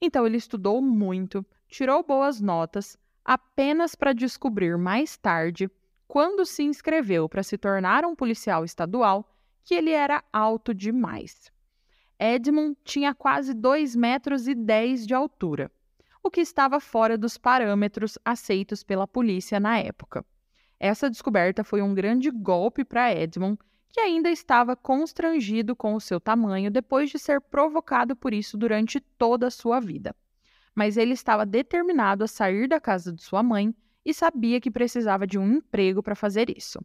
Então 0.00 0.26
ele 0.26 0.36
estudou 0.36 0.80
muito, 0.80 1.44
tirou 1.68 2.04
boas 2.04 2.40
notas, 2.40 2.96
apenas 3.26 3.94
para 3.94 4.12
descobrir 4.12 4.78
mais 4.78 5.16
tarde, 5.16 5.68
quando 6.06 6.46
se 6.46 6.62
inscreveu 6.62 7.28
para 7.28 7.42
se 7.42 7.58
tornar 7.58 8.04
um 8.04 8.14
policial 8.14 8.64
estadual, 8.64 9.28
que 9.64 9.74
ele 9.74 9.90
era 9.90 10.22
alto 10.32 10.72
demais. 10.72 11.50
Edmund 12.18 12.78
tinha 12.84 13.12
quase 13.14 13.52
2 13.52 13.96
metros 13.96 14.46
e 14.46 14.54
10 14.54 15.06
de 15.06 15.12
altura 15.14 15.70
o 16.26 16.30
que 16.30 16.40
estava 16.40 16.80
fora 16.80 17.16
dos 17.16 17.38
parâmetros 17.38 18.18
aceitos 18.24 18.82
pela 18.82 19.06
polícia 19.06 19.60
na 19.60 19.78
época. 19.78 20.26
Essa 20.78 21.08
descoberta 21.08 21.62
foi 21.62 21.80
um 21.80 21.94
grande 21.94 22.32
golpe 22.32 22.84
para 22.84 23.14
Edmond, 23.14 23.56
que 23.88 24.00
ainda 24.00 24.28
estava 24.28 24.74
constrangido 24.74 25.76
com 25.76 25.94
o 25.94 26.00
seu 26.00 26.18
tamanho 26.18 26.68
depois 26.68 27.10
de 27.10 27.18
ser 27.18 27.40
provocado 27.40 28.16
por 28.16 28.34
isso 28.34 28.58
durante 28.58 28.98
toda 28.98 29.46
a 29.46 29.50
sua 29.52 29.78
vida. 29.78 30.14
Mas 30.76 30.96
ele 30.96 31.14
estava 31.14 31.44
determinado 31.44 32.22
a 32.22 32.28
sair 32.28 32.68
da 32.68 32.78
casa 32.78 33.12
de 33.12 33.20
sua 33.20 33.42
mãe 33.42 33.74
e 34.04 34.14
sabia 34.14 34.60
que 34.60 34.70
precisava 34.70 35.26
de 35.26 35.36
um 35.36 35.54
emprego 35.54 36.04
para 36.04 36.14
fazer 36.14 36.56
isso. 36.56 36.78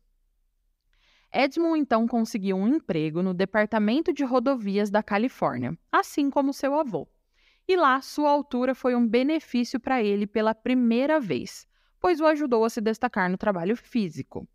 Edmund 1.31 1.79
então 1.79 2.07
conseguiu 2.07 2.57
um 2.57 2.67
emprego 2.67 3.21
no 3.21 3.35
Departamento 3.35 4.11
de 4.11 4.23
Rodovias 4.23 4.89
da 4.89 5.03
Califórnia, 5.03 5.77
assim 5.91 6.31
como 6.31 6.51
seu 6.51 6.73
avô 6.73 7.07
e 7.67 7.75
lá 7.75 8.01
sua 8.01 8.29
altura 8.29 8.75
foi 8.75 8.95
um 8.95 9.07
benefício 9.07 9.79
para 9.79 10.03
ele 10.03 10.27
pela 10.27 10.53
primeira 10.53 11.19
vez, 11.19 11.65
pois 11.99 12.19
o 12.19 12.25
ajudou 12.25 12.65
a 12.65 12.69
se 12.69 12.81
destacar 12.81 13.29
no 13.29 13.37
trabalho 13.37 13.77
físico. 13.77 14.47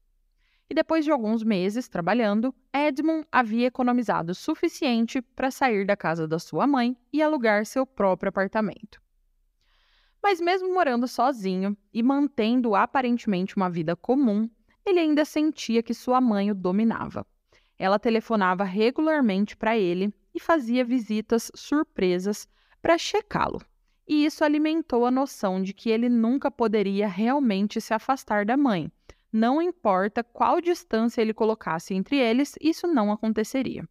E 0.69 0.75
depois 0.75 1.05
de 1.05 1.13
alguns 1.13 1.45
meses 1.45 1.89
trabalhando, 1.89 2.55
Edmund 2.75 3.27
havia 3.31 3.69
economizado 3.69 4.33
o 4.33 4.35
suficiente 4.35 5.23
para 5.23 5.51
sair 5.51 5.87
da 5.87 5.97
casa 5.97 6.27
da 6.27 6.39
sua 6.39 6.67
mãe 6.67 6.97
e 7.13 7.23
alugar 7.23 7.65
seu 7.65 7.87
próprio 7.87 8.29
apartamento. 8.29 9.01
Mas, 10.23 10.41
mesmo 10.41 10.73
morando 10.73 11.07
sozinho 11.07 11.77
e 11.93 12.03
mantendo 12.03 12.75
aparentemente 12.75 13.57
uma 13.57 13.71
vida 13.71 13.95
comum, 13.95 14.49
ele 14.85 15.01
ainda 15.01 15.25
sentia 15.25 15.83
que 15.83 15.95
sua 15.95 16.21
mãe 16.21 16.51
o 16.51 16.55
dominava. 16.55 17.27
Ela 17.79 17.99
telefonava 17.99 18.65
regularmente 18.65 19.57
para 19.57 19.77
ele 19.77 20.13
e 20.35 20.41
fazia 20.41 20.85
visitas 20.85 21.51
surpresas 21.55 22.49
para 22.81 22.97
checá-lo. 22.97 23.61
E 24.09 24.25
isso 24.25 24.45
alimentou 24.45 25.05
a 25.05 25.11
noção 25.11 25.61
de 25.61 25.75
que 25.75 25.91
ele 25.91 26.09
nunca 26.09 26.51
poderia 26.51 27.09
realmente 27.09 27.81
se 27.81 27.93
afastar 27.93 28.45
da 28.45 28.57
mãe. 28.57 28.91
Não 29.33 29.61
importa 29.61 30.23
qual 30.23 30.61
distância 30.61 31.21
ele 31.21 31.35
colocasse 31.35 31.93
entre 31.93 32.17
eles, 32.17 32.55
isso 32.61 32.87
não 32.87 33.11
aconteceria. 33.11 33.87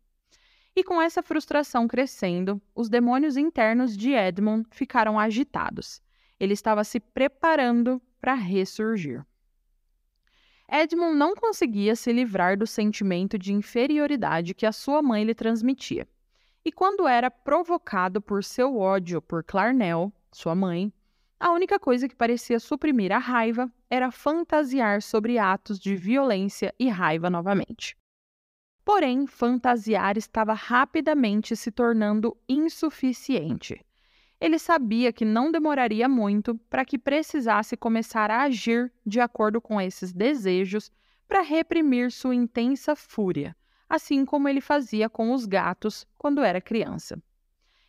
E 0.75 0.83
com 0.83 1.01
essa 1.01 1.21
frustração 1.21 1.87
crescendo, 1.87 2.61
os 2.73 2.89
demônios 2.89 3.37
internos 3.37 3.95
de 3.95 4.11
Edmund 4.11 4.65
ficaram 4.71 5.19
agitados. 5.19 6.01
Ele 6.39 6.53
estava 6.53 6.83
se 6.83 6.99
preparando 6.99 8.01
para 8.19 8.33
ressurgir. 8.33 9.25
Edmund 10.69 11.15
não 11.15 11.35
conseguia 11.35 11.95
se 11.95 12.11
livrar 12.11 12.57
do 12.57 12.65
sentimento 12.65 13.37
de 13.37 13.53
inferioridade 13.53 14.55
que 14.55 14.65
a 14.65 14.71
sua 14.71 15.01
mãe 15.01 15.23
lhe 15.23 15.35
transmitia. 15.35 16.07
E 16.63 16.71
quando 16.71 17.07
era 17.07 17.29
provocado 17.29 18.19
por 18.19 18.43
seu 18.43 18.77
ódio 18.77 19.21
por 19.21 19.43
Clarnell, 19.43 20.11
sua 20.31 20.55
mãe, 20.55 20.91
a 21.39 21.51
única 21.51 21.77
coisa 21.77 22.07
que 22.07 22.15
parecia 22.15 22.59
suprimir 22.59 23.11
a 23.11 23.19
raiva 23.19 23.71
era 23.87 24.09
fantasiar 24.09 25.03
sobre 25.03 25.37
atos 25.37 25.79
de 25.79 25.95
violência 25.95 26.73
e 26.79 26.89
raiva 26.89 27.29
novamente. 27.29 27.95
Porém, 28.83 29.27
fantasiar 29.27 30.17
estava 30.17 30.53
rapidamente 30.53 31.55
se 31.55 31.71
tornando 31.71 32.35
insuficiente. 32.49 33.84
Ele 34.45 34.59
sabia 34.59 35.11
que 35.11 35.25
não 35.25 35.51
demoraria 35.51 36.07
muito 36.07 36.53
para 36.69 36.85
que 36.85 36.99
precisasse 36.99 37.75
começar 37.75 38.29
a 38.29 38.43
agir 38.43 38.93
de 39.03 39.19
acordo 39.19 39.59
com 39.59 39.81
esses 39.81 40.13
desejos 40.13 40.91
para 41.27 41.41
reprimir 41.41 42.11
sua 42.11 42.35
intensa 42.35 42.95
fúria, 42.95 43.57
assim 43.89 44.23
como 44.23 44.47
ele 44.47 44.61
fazia 44.61 45.09
com 45.09 45.33
os 45.33 45.47
gatos 45.47 46.05
quando 46.15 46.43
era 46.43 46.61
criança. 46.61 47.19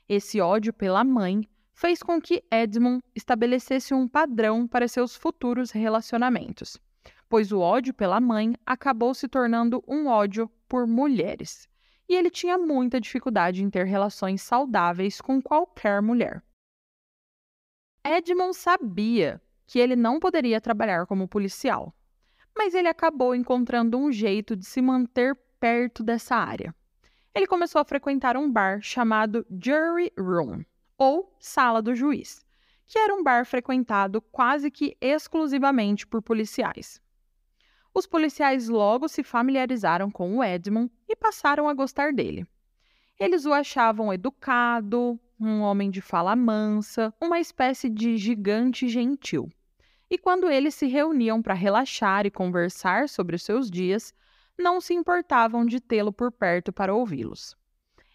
Esse 0.08 0.40
ódio 0.40 0.72
pela 0.72 1.04
mãe 1.04 1.46
fez 1.74 2.02
com 2.02 2.18
que 2.18 2.42
Edmund 2.50 3.02
estabelecesse 3.14 3.92
um 3.92 4.08
padrão 4.08 4.66
para 4.66 4.88
seus 4.88 5.14
futuros 5.14 5.70
relacionamentos, 5.70 6.78
pois 7.28 7.52
o 7.52 7.60
ódio 7.60 7.92
pela 7.92 8.18
mãe 8.18 8.54
acabou 8.64 9.12
se 9.12 9.28
tornando 9.28 9.84
um 9.86 10.06
ódio 10.06 10.50
por 10.66 10.86
mulheres, 10.86 11.68
e 12.08 12.14
ele 12.14 12.30
tinha 12.30 12.56
muita 12.56 12.98
dificuldade 12.98 13.62
em 13.62 13.68
ter 13.68 13.84
relações 13.84 14.40
saudáveis 14.40 15.20
com 15.20 15.42
qualquer 15.42 16.00
mulher. 16.00 16.42
Edmund 18.08 18.54
sabia 18.54 19.40
que 19.66 19.78
ele 19.78 19.96
não 19.96 20.20
poderia 20.20 20.60
trabalhar 20.60 21.06
como 21.06 21.26
policial, 21.26 21.94
mas 22.56 22.74
ele 22.74 22.88
acabou 22.88 23.34
encontrando 23.34 23.98
um 23.98 24.12
jeito 24.12 24.54
de 24.54 24.64
se 24.64 24.80
manter 24.80 25.36
perto 25.58 26.02
dessa 26.02 26.36
área. 26.36 26.74
Ele 27.34 27.46
começou 27.46 27.80
a 27.80 27.84
frequentar 27.84 28.36
um 28.36 28.50
bar 28.50 28.80
chamado 28.80 29.44
Jury 29.50 30.12
Room, 30.18 30.64
ou 30.96 31.36
Sala 31.38 31.82
do 31.82 31.94
Juiz, 31.94 32.46
que 32.86 32.98
era 32.98 33.14
um 33.14 33.22
bar 33.22 33.44
frequentado 33.44 34.22
quase 34.22 34.70
que 34.70 34.96
exclusivamente 35.00 36.06
por 36.06 36.22
policiais. 36.22 37.00
Os 37.92 38.06
policiais 38.06 38.68
logo 38.68 39.08
se 39.08 39.22
familiarizaram 39.22 40.10
com 40.10 40.36
o 40.36 40.44
Edmund 40.44 40.90
e 41.08 41.16
passaram 41.16 41.68
a 41.68 41.74
gostar 41.74 42.12
dele. 42.12 42.46
Eles 43.18 43.46
o 43.46 43.52
achavam 43.52 44.12
educado, 44.12 45.18
um 45.40 45.62
homem 45.62 45.90
de 45.90 46.02
fala 46.02 46.36
mansa, 46.36 47.14
uma 47.18 47.40
espécie 47.40 47.88
de 47.88 48.18
gigante 48.18 48.88
gentil. 48.88 49.50
E 50.10 50.18
quando 50.18 50.50
eles 50.50 50.74
se 50.74 50.86
reuniam 50.86 51.40
para 51.40 51.54
relaxar 51.54 52.26
e 52.26 52.30
conversar 52.30 53.08
sobre 53.08 53.34
os 53.34 53.42
seus 53.42 53.70
dias, 53.70 54.14
não 54.58 54.82
se 54.82 54.92
importavam 54.92 55.64
de 55.64 55.80
tê-lo 55.80 56.12
por 56.12 56.30
perto 56.30 56.72
para 56.72 56.94
ouvi-los. 56.94 57.56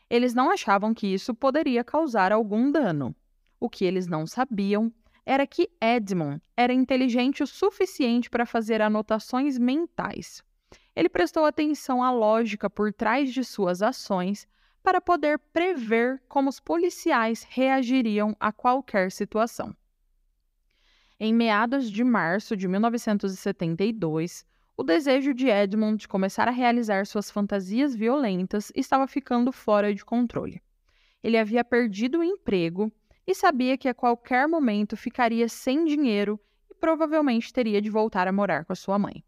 Eles 0.07 0.35
não 0.35 0.51
achavam 0.51 0.93
que 0.93 1.07
isso 1.07 1.33
poderia 1.33 1.83
causar 1.83 2.31
algum 2.31 2.71
dano. 2.71 3.15
O 3.59 3.69
que 3.69 3.85
eles 3.85 4.05
não 4.05 4.27
sabiam 4.27 4.93
era 5.25 5.47
que 5.47 5.69
Edmund 5.81 6.41
era 6.55 6.73
inteligente 6.73 7.41
o 7.41 7.47
suficiente 7.47 8.29
para 8.29 8.45
fazer 8.45 8.81
anotações 8.81 9.57
mentais. 9.57 10.43
Ele 10.95 11.09
prestou 11.09 11.45
atenção 11.45 12.03
à 12.03 12.11
lógica 12.11 12.69
por 12.69 12.93
trás 12.93 13.33
de 13.33 13.43
suas 13.43 13.81
ações 13.81 14.47
para 14.83 14.99
poder 14.99 15.39
prever 15.53 16.21
como 16.27 16.49
os 16.49 16.59
policiais 16.59 17.45
reagiriam 17.49 18.35
a 18.39 18.51
qualquer 18.51 19.11
situação. 19.11 19.75
Em 21.19 21.33
meados 21.33 21.91
de 21.91 22.03
março 22.03 22.57
de 22.57 22.67
1972, 22.67 24.43
o 24.75 24.83
desejo 24.83 25.33
de 25.33 25.47
Edmund 25.47 25.97
de 25.97 26.07
começar 26.07 26.47
a 26.47 26.51
realizar 26.51 27.05
suas 27.05 27.29
fantasias 27.29 27.95
violentas 27.95 28.71
estava 28.75 29.05
ficando 29.05 29.51
fora 29.51 29.93
de 29.93 30.03
controle. 30.03 30.61
Ele 31.23 31.37
havia 31.37 31.63
perdido 31.63 32.19
o 32.19 32.23
emprego 32.23 32.91
e 33.27 33.35
sabia 33.35 33.77
que 33.77 33.87
a 33.87 33.93
qualquer 33.93 34.47
momento 34.47 34.97
ficaria 34.97 35.47
sem 35.47 35.85
dinheiro 35.85 36.39
e 36.69 36.73
provavelmente 36.73 37.53
teria 37.53 37.79
de 37.79 37.91
voltar 37.91 38.27
a 38.27 38.31
morar 38.31 38.65
com 38.65 38.73
a 38.73 38.75
sua 38.75 38.97
mãe. 38.97 39.23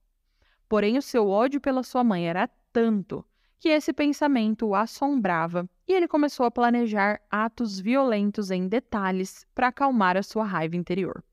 Porém, 0.67 0.97
o 0.97 1.01
seu 1.03 1.29
ódio 1.29 1.61
pela 1.61 1.83
sua 1.83 2.03
mãe 2.03 2.27
era 2.27 2.49
tanto 2.71 3.23
que 3.63 3.69
esse 3.69 3.93
pensamento 3.93 4.67
o 4.67 4.75
assombrava 4.75 5.65
e 5.87 5.93
ele 5.93 6.05
começou 6.05 6.45
a 6.45 6.51
planejar 6.51 7.21
atos 7.31 7.79
violentos 7.79 8.51
em 8.51 8.67
detalhes 8.67 9.47
para 9.55 9.69
acalmar 9.69 10.17
a 10.17 10.21
sua 10.21 10.43
raiva 10.43 10.75
interior. 10.75 11.23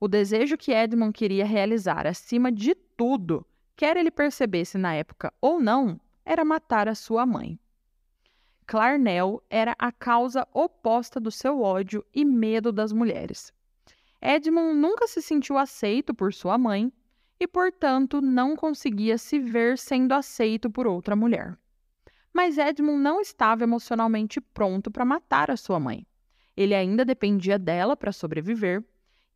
O 0.00 0.08
desejo 0.08 0.56
que 0.58 0.72
Edmund 0.72 1.12
queria 1.12 1.46
realizar 1.46 2.08
acima 2.08 2.50
de 2.50 2.74
tudo, 2.74 3.46
quer 3.76 3.96
ele 3.96 4.10
percebesse 4.10 4.76
na 4.76 4.94
época 4.94 5.32
ou 5.40 5.60
não, 5.60 6.00
era 6.24 6.44
matar 6.44 6.88
a 6.88 6.94
sua 6.96 7.24
mãe. 7.24 7.56
Clarnell 8.66 9.40
era 9.48 9.76
a 9.78 9.92
causa 9.92 10.44
oposta 10.52 11.20
do 11.20 11.30
seu 11.30 11.62
ódio 11.62 12.04
e 12.12 12.24
medo 12.24 12.72
das 12.72 12.92
mulheres. 12.92 13.52
Edmund 14.20 14.74
nunca 14.74 15.06
se 15.06 15.22
sentiu 15.22 15.56
aceito 15.56 16.12
por 16.12 16.34
sua 16.34 16.58
mãe 16.58 16.92
e, 17.40 17.46
portanto, 17.46 18.20
não 18.20 18.56
conseguia 18.56 19.16
se 19.16 19.38
ver 19.38 19.78
sendo 19.78 20.12
aceito 20.12 20.70
por 20.70 20.86
outra 20.86 21.14
mulher. 21.14 21.56
Mas 22.32 22.58
Edmund 22.58 23.02
não 23.02 23.20
estava 23.20 23.64
emocionalmente 23.64 24.40
pronto 24.40 24.90
para 24.90 25.04
matar 25.04 25.50
a 25.50 25.56
sua 25.56 25.80
mãe. 25.80 26.06
Ele 26.56 26.74
ainda 26.74 27.04
dependia 27.04 27.58
dela 27.58 27.96
para 27.96 28.12
sobreviver 28.12 28.84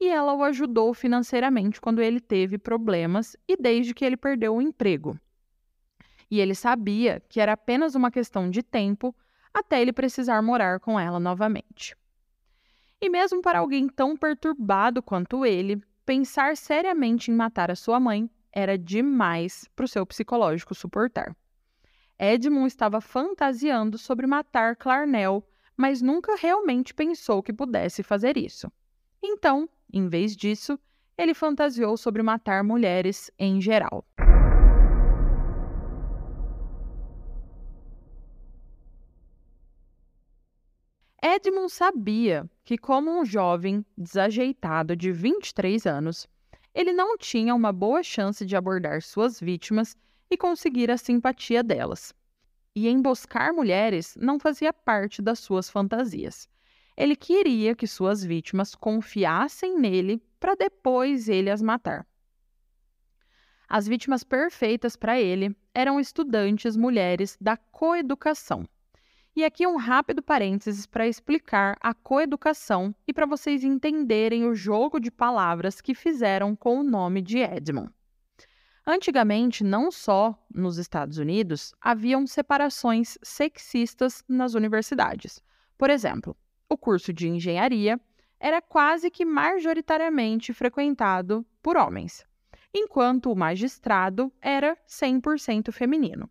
e 0.00 0.08
ela 0.08 0.34
o 0.34 0.42
ajudou 0.42 0.92
financeiramente 0.92 1.80
quando 1.80 2.02
ele 2.02 2.20
teve 2.20 2.58
problemas 2.58 3.36
e 3.46 3.56
desde 3.56 3.94
que 3.94 4.04
ele 4.04 4.16
perdeu 4.16 4.56
o 4.56 4.62
emprego. 4.62 5.18
E 6.28 6.40
ele 6.40 6.54
sabia 6.54 7.22
que 7.28 7.40
era 7.40 7.52
apenas 7.52 7.94
uma 7.94 8.10
questão 8.10 8.50
de 8.50 8.62
tempo 8.62 9.14
até 9.54 9.80
ele 9.80 9.92
precisar 9.92 10.42
morar 10.42 10.80
com 10.80 10.98
ela 10.98 11.20
novamente. 11.20 11.96
E 13.00 13.08
mesmo 13.08 13.42
para 13.42 13.58
alguém 13.58 13.88
tão 13.88 14.16
perturbado 14.16 15.02
quanto 15.02 15.44
ele, 15.44 15.82
pensar 16.04 16.56
seriamente 16.56 17.30
em 17.30 17.34
matar 17.34 17.70
a 17.70 17.76
sua 17.76 18.00
mãe 18.00 18.30
era 18.52 18.76
demais 18.76 19.68
para 19.74 19.84
o 19.84 19.88
seu 19.88 20.04
psicológico 20.04 20.74
suportar. 20.74 21.34
Edmund 22.18 22.66
estava 22.68 23.00
fantasiando 23.00 23.98
sobre 23.98 24.26
matar 24.26 24.76
Clarnell, 24.76 25.44
mas 25.76 26.02
nunca 26.02 26.36
realmente 26.36 26.94
pensou 26.94 27.42
que 27.42 27.52
pudesse 27.52 28.02
fazer 28.02 28.36
isso. 28.36 28.70
Então, 29.22 29.68
em 29.92 30.08
vez 30.08 30.36
disso, 30.36 30.78
ele 31.16 31.34
fantasiou 31.34 31.96
sobre 31.96 32.22
matar 32.22 32.62
mulheres 32.62 33.30
em 33.38 33.60
geral. 33.60 34.04
Edmund 41.24 41.70
sabia 41.70 42.50
que, 42.64 42.76
como 42.76 43.08
um 43.08 43.24
jovem 43.24 43.86
desajeitado 43.96 44.96
de 44.96 45.12
23 45.12 45.86
anos, 45.86 46.26
ele 46.74 46.92
não 46.92 47.16
tinha 47.16 47.54
uma 47.54 47.72
boa 47.72 48.02
chance 48.02 48.44
de 48.44 48.56
abordar 48.56 49.00
suas 49.02 49.38
vítimas 49.38 49.96
e 50.28 50.36
conseguir 50.36 50.90
a 50.90 50.96
simpatia 50.96 51.62
delas. 51.62 52.12
E 52.74 52.88
emboscar 52.88 53.54
mulheres 53.54 54.16
não 54.20 54.40
fazia 54.40 54.72
parte 54.72 55.22
das 55.22 55.38
suas 55.38 55.70
fantasias. 55.70 56.48
Ele 56.96 57.14
queria 57.14 57.76
que 57.76 57.86
suas 57.86 58.24
vítimas 58.24 58.74
confiassem 58.74 59.78
nele 59.78 60.20
para 60.40 60.56
depois 60.56 61.28
ele 61.28 61.50
as 61.50 61.62
matar. 61.62 62.04
As 63.68 63.86
vítimas 63.86 64.24
perfeitas 64.24 64.96
para 64.96 65.20
ele 65.20 65.56
eram 65.72 66.00
estudantes 66.00 66.76
mulheres 66.76 67.38
da 67.40 67.56
coeducação. 67.56 68.66
E 69.34 69.44
aqui 69.46 69.66
um 69.66 69.76
rápido 69.76 70.22
parênteses 70.22 70.84
para 70.84 71.08
explicar 71.08 71.78
a 71.80 71.94
coeducação 71.94 72.94
e 73.08 73.14
para 73.14 73.24
vocês 73.24 73.64
entenderem 73.64 74.44
o 74.44 74.54
jogo 74.54 75.00
de 75.00 75.10
palavras 75.10 75.80
que 75.80 75.94
fizeram 75.94 76.54
com 76.54 76.80
o 76.80 76.82
nome 76.82 77.22
de 77.22 77.38
Edmund. 77.38 77.90
Antigamente, 78.86 79.64
não 79.64 79.90
só 79.90 80.38
nos 80.54 80.76
Estados 80.76 81.16
Unidos, 81.16 81.72
haviam 81.80 82.26
separações 82.26 83.16
sexistas 83.22 84.22
nas 84.28 84.52
universidades. 84.52 85.42
Por 85.78 85.88
exemplo, 85.88 86.36
o 86.68 86.76
curso 86.76 87.10
de 87.10 87.26
engenharia 87.26 87.98
era 88.38 88.60
quase 88.60 89.10
que 89.10 89.24
majoritariamente 89.24 90.52
frequentado 90.52 91.46
por 91.62 91.78
homens, 91.78 92.26
enquanto 92.74 93.32
o 93.32 93.36
magistrado 93.36 94.30
era 94.42 94.76
100% 94.86 95.72
feminino. 95.72 96.28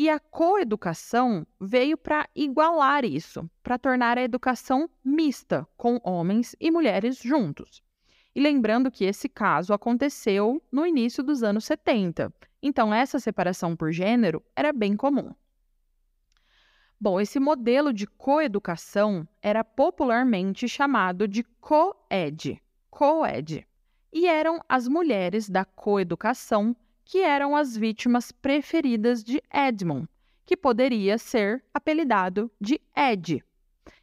E 0.00 0.08
a 0.08 0.20
coeducação 0.20 1.44
veio 1.60 1.98
para 1.98 2.28
igualar 2.32 3.04
isso, 3.04 3.50
para 3.64 3.76
tornar 3.76 4.16
a 4.16 4.22
educação 4.22 4.88
mista, 5.04 5.66
com 5.76 6.00
homens 6.04 6.54
e 6.60 6.70
mulheres 6.70 7.16
juntos. 7.16 7.82
E 8.32 8.40
lembrando 8.40 8.92
que 8.92 9.04
esse 9.04 9.28
caso 9.28 9.74
aconteceu 9.74 10.62
no 10.70 10.86
início 10.86 11.20
dos 11.20 11.42
anos 11.42 11.64
70, 11.64 12.32
então 12.62 12.94
essa 12.94 13.18
separação 13.18 13.74
por 13.74 13.90
gênero 13.90 14.40
era 14.54 14.72
bem 14.72 14.96
comum. 14.96 15.34
Bom, 17.00 17.20
esse 17.20 17.40
modelo 17.40 17.92
de 17.92 18.06
coeducação 18.06 19.26
era 19.42 19.64
popularmente 19.64 20.68
chamado 20.68 21.26
de 21.26 21.42
coed, 21.60 22.62
coed, 22.88 23.66
e 24.12 24.28
eram 24.28 24.60
as 24.68 24.86
mulheres 24.86 25.50
da 25.50 25.64
coeducação 25.64 26.76
que 27.08 27.22
eram 27.22 27.56
as 27.56 27.74
vítimas 27.74 28.30
preferidas 28.30 29.24
de 29.24 29.42
Edmund, 29.50 30.06
que 30.44 30.54
poderia 30.54 31.16
ser 31.16 31.64
apelidado 31.72 32.52
de 32.60 32.78
Ed. 32.94 33.42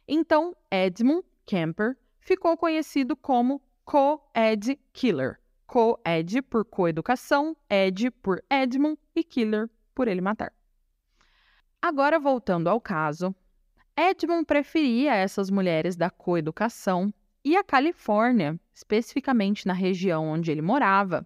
Então, 0.08 0.56
Edmund 0.68 1.24
Kemper 1.46 1.96
ficou 2.18 2.56
conhecido 2.56 3.16
como 3.16 3.62
Co-Ed 3.84 4.76
Killer. 4.92 5.38
Co-Ed 5.68 6.42
por 6.42 6.64
coeducação, 6.64 7.56
Ed 7.70 8.10
por 8.10 8.42
Edmund 8.50 8.98
e 9.14 9.22
Killer 9.22 9.70
por 9.94 10.08
ele 10.08 10.20
matar. 10.20 10.52
Agora, 11.80 12.18
voltando 12.18 12.66
ao 12.68 12.80
caso, 12.80 13.32
Edmund 13.96 14.44
preferia 14.46 15.14
essas 15.14 15.48
mulheres 15.48 15.94
da 15.94 16.10
coeducação 16.10 17.14
e 17.44 17.56
a 17.56 17.62
Califórnia, 17.62 18.58
especificamente 18.74 19.64
na 19.64 19.72
região 19.72 20.26
onde 20.26 20.50
ele 20.50 20.60
morava, 20.60 21.24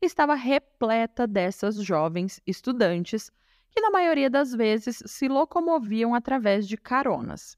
estava 0.00 0.34
repleta 0.34 1.26
dessas 1.26 1.76
jovens 1.76 2.40
estudantes 2.46 3.30
que, 3.70 3.80
na 3.80 3.90
maioria 3.90 4.30
das 4.30 4.52
vezes, 4.54 5.02
se 5.06 5.28
locomoviam 5.28 6.14
através 6.14 6.66
de 6.66 6.76
caronas. 6.76 7.56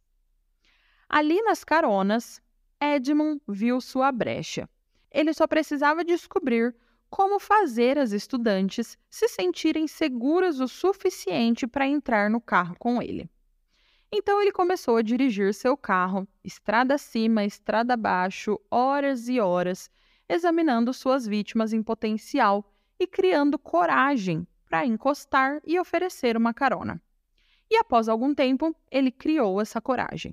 Ali 1.08 1.42
nas 1.42 1.64
caronas, 1.64 2.40
Edmund 2.80 3.40
viu 3.48 3.80
sua 3.80 4.10
brecha. 4.10 4.68
Ele 5.10 5.34
só 5.34 5.46
precisava 5.46 6.04
descobrir 6.04 6.74
como 7.10 7.40
fazer 7.40 7.98
as 7.98 8.12
estudantes 8.12 8.96
se 9.10 9.26
sentirem 9.28 9.88
seguras 9.88 10.60
o 10.60 10.68
suficiente 10.68 11.66
para 11.66 11.86
entrar 11.86 12.30
no 12.30 12.40
carro 12.40 12.76
com 12.78 13.02
ele. 13.02 13.28
Então 14.12 14.40
ele 14.40 14.52
começou 14.52 14.96
a 14.96 15.02
dirigir 15.02 15.52
seu 15.52 15.76
carro, 15.76 16.26
estrada 16.44 16.94
acima, 16.94 17.44
estrada 17.44 17.94
abaixo, 17.94 18.58
horas 18.70 19.28
e 19.28 19.40
horas, 19.40 19.90
examinando 20.30 20.94
suas 20.94 21.26
vítimas 21.26 21.72
em 21.72 21.82
potencial 21.82 22.64
e 23.00 23.06
criando 23.06 23.58
coragem 23.58 24.46
para 24.64 24.86
encostar 24.86 25.60
e 25.66 25.78
oferecer 25.80 26.36
uma 26.36 26.54
carona. 26.54 27.02
E 27.68 27.76
após 27.76 28.08
algum 28.08 28.32
tempo, 28.32 28.74
ele 28.90 29.10
criou 29.10 29.60
essa 29.60 29.80
coragem. 29.80 30.32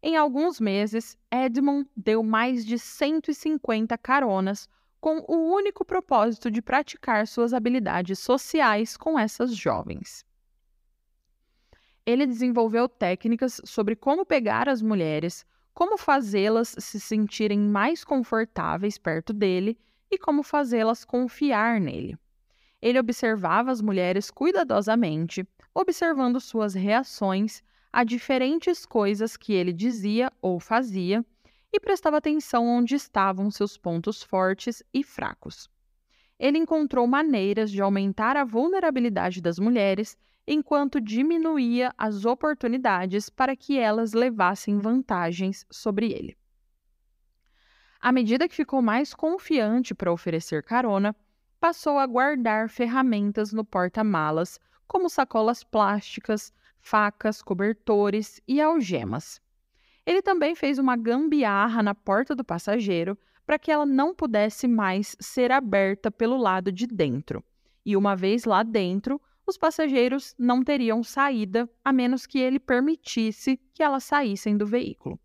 Em 0.00 0.16
alguns 0.16 0.60
meses, 0.60 1.18
Edmund 1.28 1.88
deu 1.96 2.22
mais 2.22 2.64
de 2.64 2.78
150 2.78 3.98
caronas 3.98 4.68
com 5.00 5.24
o 5.26 5.52
único 5.52 5.84
propósito 5.84 6.48
de 6.48 6.62
praticar 6.62 7.26
suas 7.26 7.52
habilidades 7.52 8.20
sociais 8.20 8.96
com 8.96 9.18
essas 9.18 9.54
jovens. 9.56 10.24
Ele 12.04 12.26
desenvolveu 12.26 12.88
técnicas 12.88 13.60
sobre 13.64 13.96
como 13.96 14.24
pegar 14.24 14.68
as 14.68 14.80
mulheres, 14.80 15.44
como 15.76 15.98
fazê-las 15.98 16.74
se 16.78 16.98
sentirem 16.98 17.58
mais 17.60 18.02
confortáveis 18.02 18.96
perto 18.96 19.34
dele 19.34 19.78
e 20.10 20.16
como 20.16 20.42
fazê-las 20.42 21.04
confiar 21.04 21.78
nele. 21.78 22.16
Ele 22.80 22.98
observava 22.98 23.70
as 23.70 23.82
mulheres 23.82 24.30
cuidadosamente, 24.30 25.46
observando 25.74 26.40
suas 26.40 26.72
reações 26.72 27.62
a 27.92 28.04
diferentes 28.04 28.86
coisas 28.86 29.36
que 29.36 29.52
ele 29.52 29.70
dizia 29.70 30.32
ou 30.40 30.58
fazia 30.58 31.22
e 31.70 31.78
prestava 31.78 32.16
atenção 32.16 32.66
onde 32.66 32.94
estavam 32.94 33.50
seus 33.50 33.76
pontos 33.76 34.22
fortes 34.22 34.82
e 34.94 35.04
fracos. 35.04 35.68
Ele 36.38 36.58
encontrou 36.58 37.06
maneiras 37.06 37.70
de 37.70 37.80
aumentar 37.80 38.36
a 38.36 38.44
vulnerabilidade 38.44 39.40
das 39.40 39.58
mulheres 39.58 40.16
enquanto 40.46 41.00
diminuía 41.00 41.92
as 41.96 42.24
oportunidades 42.24 43.28
para 43.28 43.56
que 43.56 43.78
elas 43.78 44.12
levassem 44.12 44.78
vantagens 44.78 45.66
sobre 45.70 46.12
ele. 46.12 46.36
À 48.00 48.12
medida 48.12 48.48
que 48.48 48.54
ficou 48.54 48.80
mais 48.80 49.14
confiante 49.14 49.94
para 49.94 50.12
oferecer 50.12 50.62
carona, 50.62 51.16
passou 51.58 51.98
a 51.98 52.06
guardar 52.06 52.68
ferramentas 52.68 53.52
no 53.52 53.64
porta-malas, 53.64 54.60
como 54.86 55.08
sacolas 55.08 55.64
plásticas, 55.64 56.52
facas, 56.78 57.42
cobertores 57.42 58.40
e 58.46 58.60
algemas. 58.60 59.40
Ele 60.04 60.22
também 60.22 60.54
fez 60.54 60.78
uma 60.78 60.96
gambiarra 60.96 61.82
na 61.82 61.94
porta 61.94 62.36
do 62.36 62.44
passageiro 62.44 63.18
para 63.46 63.58
que 63.58 63.70
ela 63.70 63.86
não 63.86 64.12
pudesse 64.12 64.66
mais 64.66 65.16
ser 65.20 65.52
aberta 65.52 66.10
pelo 66.10 66.36
lado 66.36 66.72
de 66.72 66.86
dentro. 66.86 67.44
E 67.84 67.96
uma 67.96 68.16
vez 68.16 68.44
lá 68.44 68.64
dentro, 68.64 69.20
os 69.46 69.56
passageiros 69.56 70.34
não 70.36 70.64
teriam 70.64 71.04
saída 71.04 71.70
a 71.84 71.92
menos 71.92 72.26
que 72.26 72.40
ele 72.40 72.58
permitisse 72.58 73.60
que 73.72 73.82
elas 73.82 74.02
saíssem 74.02 74.56
do 74.56 74.66
veículo. 74.66 75.20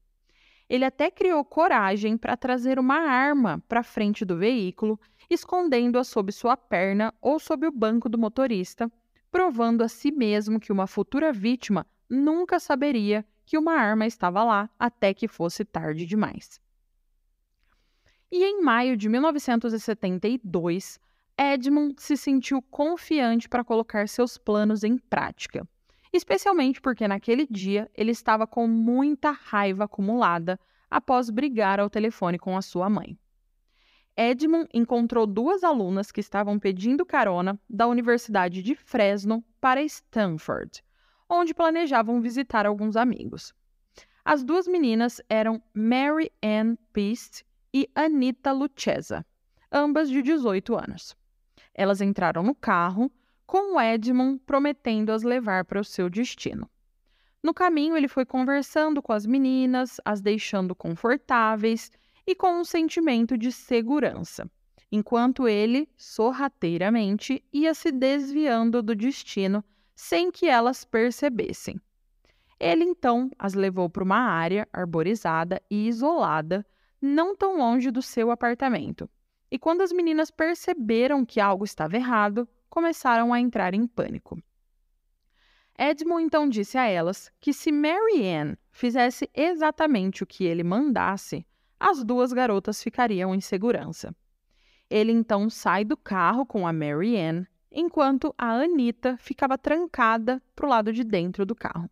Ele 0.69 0.86
até 0.86 1.09
criou 1.09 1.43
coragem 1.43 2.15
para 2.15 2.38
trazer 2.38 2.78
uma 2.78 2.99
arma 2.99 3.61
para 3.67 3.84
frente 3.84 4.24
do 4.24 4.38
veículo, 4.38 4.99
escondendo-a 5.30 6.03
sob 6.03 6.32
sua 6.32 6.55
perna 6.55 7.13
ou 7.19 7.39
sob 7.39 7.65
o 7.67 7.72
banco 7.72 8.07
do 8.07 8.17
motorista, 8.17 8.89
provando 9.32 9.82
a 9.82 9.88
si 9.88 10.11
mesmo 10.11 10.59
que 10.59 10.72
uma 10.72 10.88
futura 10.88 11.34
vítima 11.34 11.86
nunca 12.09 12.59
saberia 12.59 13.26
que 13.45 13.57
uma 13.57 13.74
arma 13.74 14.05
estava 14.05 14.43
lá 14.43 14.69
até 14.78 15.13
que 15.13 15.28
fosse 15.28 15.65
tarde 15.65 16.05
demais. 16.05 16.61
E 18.32 18.45
em 18.45 18.61
maio 18.61 18.95
de 18.95 19.09
1972, 19.09 20.97
Edmund 21.38 22.01
se 22.01 22.15
sentiu 22.15 22.61
confiante 22.61 23.49
para 23.49 23.63
colocar 23.63 24.07
seus 24.07 24.38
planos 24.38 24.86
em 24.86 24.97
prática, 24.97 25.67
especialmente 26.13 26.79
porque 26.79 27.09
naquele 27.09 27.45
dia 27.45 27.91
ele 27.93 28.11
estava 28.11 28.47
com 28.47 28.67
muita 28.67 29.32
raiva 29.32 29.84
acumulada 29.84 30.57
após 30.89 31.29
brigar 31.29 31.82
ao 31.82 31.89
telefone 31.89 32.39
com 32.39 32.55
a 32.55 32.61
sua 32.61 32.89
mãe. 32.89 33.17
Edmund 34.15 34.69
encontrou 34.73 35.27
duas 35.27 35.61
alunas 35.61 36.09
que 36.09 36.21
estavam 36.21 36.57
pedindo 36.57 37.05
carona 37.05 37.59
da 37.69 37.86
Universidade 37.88 38.63
de 38.63 38.75
Fresno 38.75 39.43
para 39.59 39.84
Stanford, 39.84 40.82
onde 41.29 41.53
planejavam 41.53 42.21
visitar 42.21 42.65
alguns 42.65 42.95
amigos. 42.95 43.53
As 44.23 44.41
duas 44.41 44.67
meninas 44.67 45.21
eram 45.29 45.61
Mary 45.73 46.32
Ann 46.41 46.77
Peast 46.93 47.43
e 47.74 47.89
Anita 47.95 48.51
Lucchesa, 48.51 49.26
ambas 49.72 50.09
de 50.09 50.22
18 50.22 50.76
anos. 50.76 51.15
Elas 51.74 52.01
entraram 52.01 52.43
no 52.43 52.53
carro, 52.53 53.11
com 53.45 53.76
o 53.76 53.82
Edmund 53.82 54.39
prometendo 54.45 55.11
as 55.11 55.24
levar 55.24 55.65
para 55.65 55.80
o 55.80 55.84
seu 55.84 56.09
destino. 56.09 56.69
No 57.43 57.53
caminho, 57.53 57.97
ele 57.97 58.07
foi 58.07 58.26
conversando 58.26 59.01
com 59.01 59.11
as 59.11 59.26
meninas, 59.26 59.99
as 60.05 60.22
deixando 60.22 60.76
confortáveis 60.76 61.91
e 62.26 62.36
com 62.36 62.59
um 62.59 62.63
sentimento 62.63 63.38
de 63.38 63.51
segurança, 63.51 64.49
enquanto 64.91 65.47
ele, 65.47 65.89
sorrateiramente, 65.97 67.43
ia 67.51 67.74
se 67.74 67.91
desviando 67.91 68.84
do 68.84 68.95
destino 68.95 69.63
sem 69.95 70.32
que 70.32 70.47
elas 70.47 70.86
percebessem. 70.86 71.82
Ele 72.59 72.84
então 72.84 73.30
as 73.39 73.55
levou 73.55 73.89
para 73.89 74.03
uma 74.03 74.19
área 74.19 74.67
arborizada 74.72 75.61
e 75.69 75.88
isolada, 75.88 76.65
não 77.01 77.35
tão 77.35 77.57
longe 77.57 77.89
do 77.89 78.01
seu 78.01 78.29
apartamento. 78.29 79.09
E 79.49 79.57
quando 79.57 79.81
as 79.81 79.91
meninas 79.91 80.29
perceberam 80.29 81.25
que 81.25 81.39
algo 81.39 81.65
estava 81.65 81.95
errado, 81.95 82.47
começaram 82.69 83.33
a 83.33 83.39
entrar 83.39 83.73
em 83.73 83.85
pânico. 83.87 84.41
Edmund 85.77 86.23
então 86.23 86.47
disse 86.47 86.77
a 86.77 86.85
elas 86.85 87.31
que 87.39 87.51
se 87.51 87.71
Mary 87.71 88.27
Ann 88.27 88.55
fizesse 88.71 89.29
exatamente 89.33 90.23
o 90.23 90.27
que 90.27 90.43
ele 90.43 90.63
mandasse, 90.63 91.45
as 91.79 92.03
duas 92.03 92.31
garotas 92.31 92.83
ficariam 92.83 93.33
em 93.33 93.41
segurança. 93.41 94.15
Ele 94.89 95.11
então 95.11 95.49
sai 95.49 95.85
do 95.85 95.95
carro 95.95 96.45
com 96.45 96.67
a 96.67 96.73
Mary 96.73 97.17
Ann, 97.17 97.45
enquanto 97.71 98.35
a 98.37 98.51
Anita 98.51 99.17
ficava 99.17 99.57
trancada 99.57 100.41
para 100.55 100.65
o 100.65 100.69
lado 100.69 100.91
de 100.91 101.03
dentro 101.03 101.45
do 101.45 101.55
carro. 101.55 101.89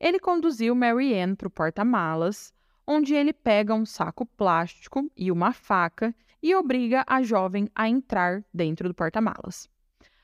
Ele 0.00 0.18
conduziu 0.18 0.74
Mary 0.74 1.14
Ann 1.14 1.34
para 1.34 1.48
o 1.48 1.50
porta-malas, 1.50 2.53
onde 2.86 3.14
ele 3.14 3.32
pega 3.32 3.74
um 3.74 3.86
saco 3.86 4.26
plástico 4.26 5.10
e 5.16 5.30
uma 5.30 5.52
faca 5.52 6.14
e 6.42 6.54
obriga 6.54 7.04
a 7.06 7.22
jovem 7.22 7.68
a 7.74 7.88
entrar 7.88 8.44
dentro 8.52 8.88
do 8.88 8.94
porta-malas. 8.94 9.68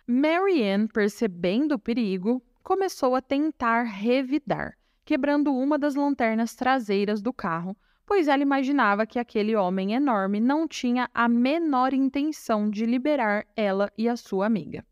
Mary 0.07 0.63
Ann, 0.63 0.87
percebendo 0.87 1.77
o 1.77 1.79
perigo, 1.79 2.43
começou 2.63 3.15
a 3.15 3.23
tentar 3.23 3.85
revidar, 3.85 4.77
quebrando 5.05 5.55
uma 5.55 5.79
das 5.79 5.95
lanternas 5.95 6.55
traseiras 6.55 7.23
do 7.23 7.33
carro, 7.33 7.77
pois 8.05 8.29
ela 8.29 8.43
imaginava 8.43 9.07
que 9.07 9.19
aquele 9.19 9.55
homem 9.55 9.95
enorme 9.95 10.41
não 10.41 10.67
tinha 10.67 11.09
a 11.15 11.29
menor 11.29 11.95
intenção 11.95 12.69
de 12.69 12.85
liberar 12.85 13.47
ela 13.57 13.91
e 13.97 14.09
a 14.09 14.17
sua 14.17 14.47
amiga. 14.47 14.85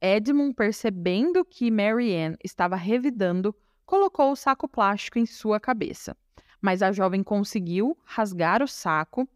Edmund, 0.00 0.54
percebendo 0.54 1.44
que 1.44 1.70
Mary 1.70 2.16
Ann 2.16 2.34
estava 2.42 2.74
revidando, 2.74 3.54
colocou 3.84 4.32
o 4.32 4.36
saco 4.36 4.66
plástico 4.66 5.18
em 5.18 5.26
sua 5.26 5.60
cabeça. 5.60 6.16
Mas 6.60 6.82
a 6.82 6.92
jovem 6.92 7.22
conseguiu 7.22 7.96
rasgar 8.04 8.62
o 8.62 8.68
saco. 8.68 9.28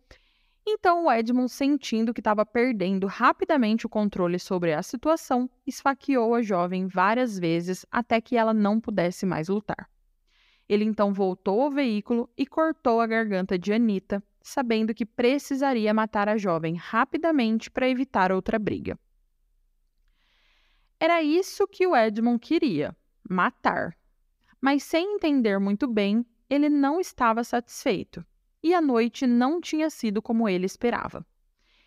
Então, 0.67 1.05
o 1.05 1.13
Edmund, 1.13 1.51
sentindo 1.51 2.15
que 2.15 2.21
estava 2.21 2.45
perdendo 2.45 3.07
rapidamente 3.07 3.87
o 3.87 3.89
controle 3.89 4.39
sobre 4.39 4.73
a 4.73 4.83
situação, 4.83 5.49
esfaqueou 5.67 6.35
a 6.35 6.43
jovem 6.43 6.87
várias 6.87 7.39
vezes 7.39 7.85
até 7.91 8.21
que 8.21 8.37
ela 8.37 8.55
não 8.55 8.81
pudesse 8.81 9.27
mais 9.27 9.49
lutar. 9.49 9.89
Ele 10.69 10.85
então 10.85 11.13
voltou 11.13 11.61
ao 11.61 11.71
veículo 11.71 12.31
e 12.37 12.47
cortou 12.47 13.01
a 13.01 13.07
garganta 13.07 13.59
de 13.59 13.73
Anita, 13.73 14.23
sabendo 14.43 14.95
que 14.95 15.05
precisaria 15.05 15.93
matar 15.93 16.29
a 16.29 16.39
jovem 16.39 16.75
rapidamente 16.77 17.71
para 17.71 17.89
evitar 17.89 18.33
outra 18.33 18.59
briga. 18.59 18.99
Era 20.99 21.23
isso 21.23 21.67
que 21.67 21.87
o 21.87 21.95
Edmund 21.95 22.39
queria: 22.39 22.97
matar 23.29 23.95
mas 24.65 24.83
sem 24.83 25.17
entender 25.17 25.61
muito 25.61 25.87
bem, 25.87 26.25
ele 26.49 26.69
não 26.69 27.01
estava 27.01 27.43
satisfeito 27.45 28.25
e 28.63 28.73
a 28.73 28.81
noite 28.81 29.27
não 29.27 29.61
tinha 29.61 29.91
sido 29.91 30.23
como 30.23 30.49
ele 30.49 30.65
esperava. 30.65 31.25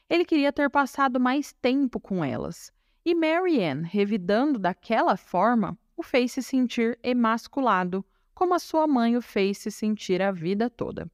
Ele 0.07 0.23
queria 0.23 0.53
ter 0.53 0.69
passado 0.69 1.19
mais 1.19 1.51
tempo 1.51 1.99
com 1.99 2.23
elas, 2.23 2.71
e 3.03 3.15
Marianne, 3.15 3.87
revidando 3.87 4.59
daquela 4.59 5.17
forma, 5.17 5.77
o 5.95 6.03
fez 6.03 6.31
se 6.33 6.43
sentir 6.43 6.99
emasculado, 7.01 8.05
como 8.33 8.53
a 8.53 8.59
sua 8.59 8.85
mãe 8.85 9.17
o 9.17 9.21
fez 9.21 9.57
se 9.57 9.71
sentir 9.71 10.21
a 10.21 10.31
vida 10.31 10.69
toda. 10.69 11.09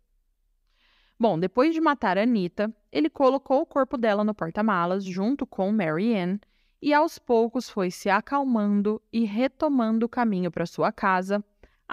Bom, 1.18 1.40
depois 1.40 1.74
de 1.74 1.80
matar 1.80 2.18
Anita, 2.18 2.76
ele 2.92 3.10
colocou 3.10 3.62
o 3.62 3.66
corpo 3.66 3.98
dela 3.98 4.26
no 4.26 4.36
porta-malas 4.36 5.06
junto 5.06 5.48
com 5.48 5.72
Marianne 5.72 6.42
e 6.82 6.94
aos 6.94 7.18
poucos 7.18 7.70
foi 7.70 7.90
se 7.90 8.10
acalmando 8.10 9.02
e 9.14 9.24
retomando 9.24 10.06
o 10.06 10.10
caminho 10.10 10.52
para 10.52 10.66
sua 10.66 10.92
casa, 10.92 11.42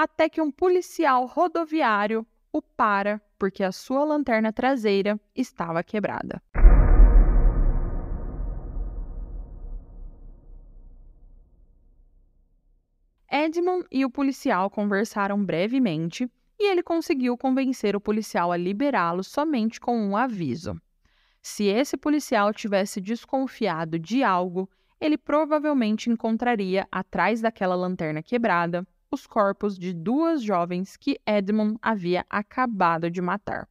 até 0.03 0.31
que 0.31 0.41
um 0.41 0.51
policial 0.51 1.27
rodoviário 1.27 2.27
o 2.51 2.63
para 2.63 3.21
porque 3.39 3.63
a 3.63 3.71
sua 3.71 4.03
lanterna 4.03 4.51
traseira 4.51 5.21
estava 5.37 5.83
quebrada. 5.83 6.43
Edmund 13.31 13.87
e 13.93 14.03
o 14.07 14.11
policial 14.11 14.71
conversaram 14.71 15.45
brevemente 15.45 16.27
e 16.59 16.71
ele 16.71 16.83
conseguiu 16.83 17.37
convencer 17.37 17.95
o 17.95 18.01
policial 18.01 18.51
a 18.51 18.57
liberá-lo 18.57 19.23
somente 19.23 19.79
com 19.79 19.95
um 19.95 20.17
aviso. 20.17 20.81
Se 21.43 21.65
esse 21.65 21.99
policial 21.99 22.55
tivesse 22.55 23.03
desconfiado 23.03 23.99
de 23.99 24.25
algo, 24.25 24.67
ele 24.99 25.19
provavelmente 25.19 26.09
encontraria 26.09 26.89
atrás 26.91 27.43
daquela 27.43 27.75
lanterna 27.75 28.23
quebrada 28.23 28.87
os 29.11 29.27
corpos 29.27 29.77
de 29.77 29.93
duas 29.93 30.43
jovens 30.43 30.97
que 30.97 31.21
Edmund 31.27 31.77
havia 31.83 32.25
acabado 32.31 33.11
de 33.11 33.21
matar. 33.21 33.69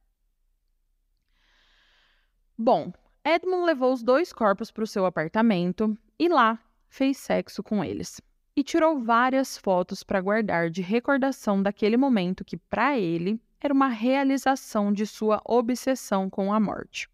Bom, 2.56 2.92
Edmund 3.24 3.64
levou 3.64 3.92
os 3.92 4.02
dois 4.02 4.32
corpos 4.32 4.70
para 4.70 4.84
o 4.84 4.86
seu 4.86 5.06
apartamento 5.06 5.96
e 6.18 6.28
lá 6.28 6.58
fez 6.88 7.16
sexo 7.16 7.62
com 7.62 7.82
eles. 7.82 8.20
E 8.54 8.62
tirou 8.62 9.00
várias 9.00 9.56
fotos 9.56 10.02
para 10.02 10.20
guardar 10.20 10.68
de 10.68 10.82
recordação 10.82 11.62
daquele 11.62 11.96
momento 11.96 12.44
que, 12.44 12.58
para 12.58 12.98
ele, 12.98 13.40
era 13.60 13.72
uma 13.72 13.88
realização 13.88 14.92
de 14.92 15.06
sua 15.06 15.40
obsessão 15.44 16.28
com 16.28 16.52
a 16.52 16.60
morte. 16.60 17.08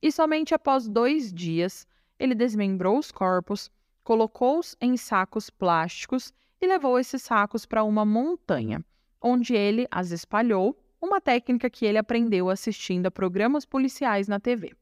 E 0.00 0.12
somente 0.12 0.54
após 0.54 0.86
dois 0.86 1.32
dias, 1.32 1.86
ele 2.18 2.34
desmembrou 2.34 2.98
os 2.98 3.10
corpos, 3.10 3.68
colocou-os 4.04 4.76
em 4.80 4.96
sacos 4.96 5.50
plásticos 5.50 6.32
e 6.60 6.66
levou 6.66 6.98
esses 6.98 7.22
sacos 7.22 7.64
para 7.64 7.84
uma 7.84 8.04
montanha, 8.04 8.84
onde 9.20 9.54
ele 9.54 9.86
as 9.90 10.10
espalhou, 10.10 10.78
uma 11.00 11.20
técnica 11.20 11.70
que 11.70 11.86
ele 11.86 11.98
aprendeu 11.98 12.50
assistindo 12.50 13.06
a 13.06 13.10
programas 13.10 13.64
policiais 13.64 14.26
na 14.26 14.40
TV. 14.40 14.74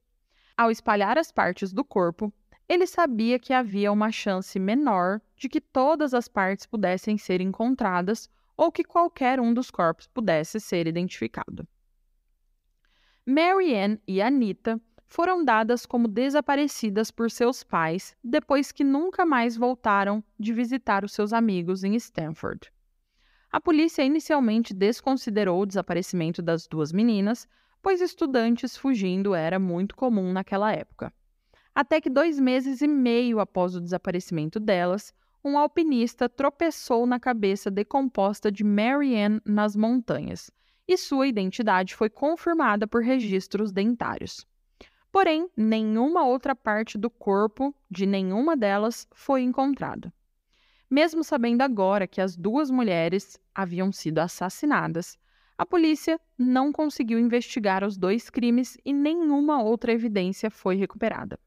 Ao 0.57 0.71
espalhar 0.71 1.19
as 1.19 1.31
partes 1.31 1.73
do 1.73 1.85
corpo, 1.85 2.33
ele 2.69 2.87
sabia 2.87 3.39
que 3.39 3.53
havia 3.53 3.93
uma 3.93 4.11
chance 4.11 4.59
menor 4.59 5.21
de 5.37 5.49
que 5.49 5.61
todas 5.61 6.15
as 6.15 6.27
partes 6.27 6.67
pudessem 6.67 7.19
ser 7.19 7.41
encontradas 7.41 8.29
ou 8.57 8.73
que 8.73 8.83
qualquer 8.83 9.39
um 9.39 9.53
dos 9.53 9.71
corpos 9.71 10.07
pudesse 10.07 10.59
ser 10.59 10.87
identificado. 10.87 11.69
Marianne 13.27 14.01
e 14.07 14.23
Anita 14.23 14.81
foram 15.07 15.45
dadas 15.45 15.87
como 15.87 16.09
desaparecidas 16.09 17.11
por 17.11 17.31
seus 17.31 17.63
pais 17.63 18.17
depois 18.23 18.73
que 18.73 18.85
nunca 18.85 19.25
mais 19.25 19.57
voltaram 19.57 20.23
de 20.39 20.53
visitar 20.53 21.05
os 21.05 21.13
seus 21.13 21.33
amigos 21.33 21.85
em 21.85 21.95
Stanford. 21.95 22.73
A 23.51 23.61
polícia 23.61 24.03
inicialmente 24.03 24.75
desconsiderou 24.75 25.63
o 25.63 25.67
desaparecimento 25.67 26.43
das 26.43 26.67
duas 26.67 26.93
meninas, 26.93 27.49
pois 27.81 28.01
estudantes 28.01 28.77
fugindo 28.77 29.35
era 29.35 29.59
muito 29.59 29.95
comum 29.95 30.33
naquela 30.33 30.73
época. 30.73 31.13
Até 31.75 32.01
que 32.01 32.11
dois 32.11 32.41
meses 32.41 32.83
e 32.83 32.89
meio 32.89 33.39
após 33.39 33.77
o 33.77 33.81
desaparecimento 33.81 34.59
delas, 34.59 35.15
um 35.45 35.57
alpinista 35.57 36.29
tropeçou 36.29 37.07
na 37.07 37.21
cabeça 37.21 37.71
decomposta 37.71 38.51
de 38.51 38.65
Marianne 38.65 39.41
nas 39.45 39.77
montanhas, 39.77 40.51
e 40.89 40.97
sua 40.97 41.29
identidade 41.29 41.95
foi 41.95 42.11
confirmada 42.11 42.87
por 42.87 43.03
registros 43.03 43.71
dentários. 43.71 44.45
Porém, 45.17 45.49
nenhuma 45.57 46.27
outra 46.27 46.55
parte 46.55 46.99
do 46.99 47.09
corpo 47.09 47.75
de 47.91 48.05
nenhuma 48.05 48.55
delas 48.55 49.09
foi 49.15 49.41
encontrada. 49.41 50.13
Mesmo 50.91 51.25
sabendo 51.25 51.63
agora 51.63 52.07
que 52.07 52.21
as 52.21 52.37
duas 52.37 52.71
mulheres 52.71 53.41
haviam 53.55 53.91
sido 53.91 54.19
assassinadas, 54.19 55.17
a 55.57 55.65
polícia 55.65 56.21
não 56.37 56.71
conseguiu 56.71 57.19
investigar 57.19 57.83
os 57.83 57.97
dois 57.97 58.29
crimes 58.29 58.77
e 58.85 58.93
nenhuma 58.93 59.63
outra 59.63 59.91
evidência 59.91 60.51
foi 60.51 60.77
recuperada. 60.77 61.41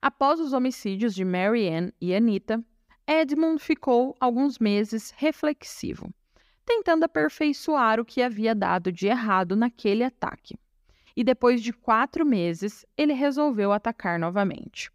Após 0.00 0.38
os 0.38 0.52
homicídios 0.52 1.16
de 1.16 1.24
Mary 1.24 1.68
Ann 1.68 1.90
e 2.00 2.14
Anita, 2.14 2.64
Edmund 3.04 3.60
ficou 3.60 4.16
alguns 4.20 4.60
meses 4.60 5.12
reflexivo, 5.16 6.08
tentando 6.64 7.02
aperfeiçoar 7.02 7.98
o 7.98 8.04
que 8.04 8.22
havia 8.22 8.54
dado 8.54 8.92
de 8.92 9.08
errado 9.08 9.56
naquele 9.56 10.04
ataque 10.04 10.56
e 11.18 11.24
depois 11.24 11.60
de 11.60 11.72
quatro 11.72 12.24
meses 12.24 12.86
ele 12.96 13.12
resolveu 13.12 13.72
atacar 13.72 14.20
novamente. 14.20 14.88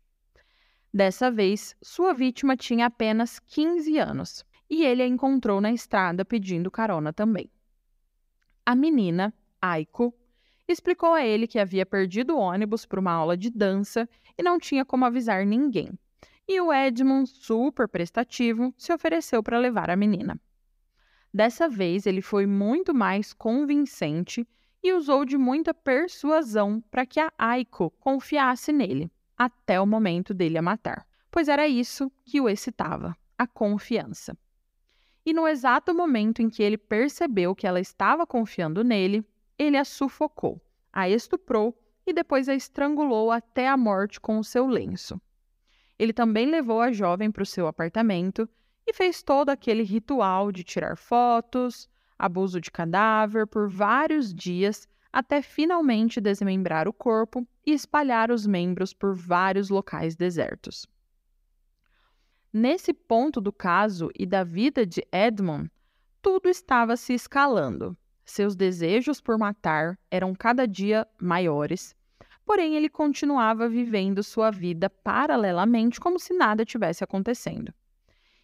Dessa 0.94 1.30
vez, 1.30 1.76
sua 1.82 2.14
vítima 2.14 2.56
tinha 2.56 2.86
apenas 2.86 3.40
15 3.40 3.98
anos 3.98 4.46
e 4.70 4.86
ele 4.86 5.04
a 5.04 5.06
encontrou 5.06 5.60
na 5.60 5.74
estrada 5.74 6.24
pedindo 6.24 6.72
carona 6.72 7.12
também. 7.12 7.52
A 8.66 8.74
menina, 8.74 9.34
Aiko, 9.62 10.14
explicou 10.66 11.14
a 11.14 11.26
ele 11.26 11.46
que 11.46 11.60
havia 11.60 11.86
perdido 11.86 12.38
o 12.38 12.40
ônibus 12.40 12.86
para 12.86 13.02
uma 13.02 13.12
aula 13.12 13.36
de 13.36 13.50
dança 13.50 14.08
e 14.38 14.42
não 14.42 14.58
tinha 14.58 14.86
como 14.86 15.04
avisar 15.04 15.46
ninguém. 15.46 15.90
E 16.48 16.62
o 16.62 16.72
Edmund, 16.72 17.30
super 17.30 17.86
prestativo, 17.86 18.74
se 18.78 18.94
ofereceu 18.94 19.44
para 19.44 19.60
levar 19.60 19.90
a 19.90 19.98
menina. 19.98 20.40
Dessa 21.34 21.68
vez, 21.68 22.06
ele 22.06 22.22
foi 22.22 22.46
muito 22.46 22.94
mais 22.94 23.34
convincente 23.34 24.48
e 24.84 24.92
usou 24.92 25.24
de 25.24 25.38
muita 25.38 25.74
persuasão 25.74 26.84
para 26.92 27.06
que 27.06 27.20
a 27.20 27.32
Aiko 27.38 27.90
confiasse 27.92 28.74
nele 28.74 29.10
até 29.38 29.80
o 29.80 29.88
momento 29.88 30.34
dele 30.34 30.58
a 30.58 30.62
matar, 30.62 31.08
pois 31.32 31.48
era 31.48 31.68
isso 31.68 32.12
que 32.26 32.42
o 32.42 32.50
excitava, 32.50 33.16
a 33.38 33.48
confiança. 33.48 34.38
E 35.26 35.34
no 35.34 35.48
exato 35.48 35.94
momento 35.94 36.42
em 36.42 36.50
que 36.50 36.62
ele 36.62 36.78
percebeu 36.78 37.56
que 37.56 37.66
ela 37.66 37.80
estava 37.80 38.28
confiando 38.28 38.84
nele, 38.84 39.26
ele 39.58 39.78
a 39.78 39.86
sufocou, 39.86 40.62
a 40.92 41.10
estuprou 41.10 41.80
e 42.06 42.12
depois 42.12 42.50
a 42.50 42.54
estrangulou 42.54 43.32
até 43.32 43.70
a 43.70 43.78
morte 43.78 44.20
com 44.20 44.38
o 44.38 44.44
seu 44.44 44.68
lenço. 44.68 45.20
Ele 45.98 46.12
também 46.12 46.46
levou 46.46 46.82
a 46.82 46.92
jovem 46.92 47.32
para 47.32 47.44
o 47.44 47.46
seu 47.46 47.68
apartamento 47.68 48.50
e 48.86 48.94
fez 48.94 49.24
todo 49.24 49.50
aquele 49.50 49.84
ritual 49.84 50.52
de 50.52 50.64
tirar 50.64 50.98
fotos, 50.98 51.90
abuso 52.18 52.60
de 52.60 52.72
cadáver 52.72 53.48
por 53.48 53.70
vários 53.70 54.34
dias 54.34 54.88
até 55.12 55.44
finalmente 55.44 56.20
desmembrar 56.20 56.88
o 56.88 56.94
corpo 56.94 57.48
e 57.66 57.72
espalhar 57.72 58.32
os 58.32 58.48
membros 58.48 58.94
por 58.94 59.14
vários 59.14 59.70
locais 59.70 60.16
desertos. 60.16 60.88
Nesse 62.52 62.94
ponto 62.94 63.40
do 63.40 63.52
caso 63.52 64.10
e 64.18 64.26
da 64.26 64.44
vida 64.44 64.86
de 64.86 65.06
Edmund, 65.12 65.72
tudo 66.22 66.50
estava 66.50 66.98
se 66.98 67.14
escalando. 67.14 67.96
Seus 68.26 68.56
desejos 68.56 69.20
por 69.20 69.38
matar 69.38 70.00
eram 70.10 70.34
cada 70.34 70.68
dia 70.68 71.06
maiores, 71.20 71.96
porém 72.46 72.76
ele 72.76 72.90
continuava 72.90 73.68
vivendo 73.68 74.24
sua 74.24 74.50
vida 74.50 74.90
paralelamente 74.90 76.00
como 76.00 76.20
se 76.20 76.34
nada 76.34 76.66
tivesse 76.66 77.04
acontecendo. 77.04 77.74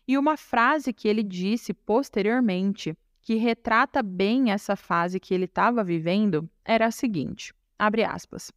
E 0.07 0.17
uma 0.17 0.35
frase 0.35 0.91
que 0.91 1.07
ele 1.07 1.23
disse 1.23 1.73
posteriormente 1.73 2.97
que 3.21 3.35
retrata 3.35 4.01
bem 4.01 4.51
essa 4.51 4.75
fase 4.75 5.19
que 5.19 5.33
ele 5.33 5.45
estava 5.45 5.83
vivendo 5.83 6.49
era 6.63 6.87
a 6.87 6.91
seguinte: 6.91 7.53
abre 7.77 8.03
aspas. 8.03 8.51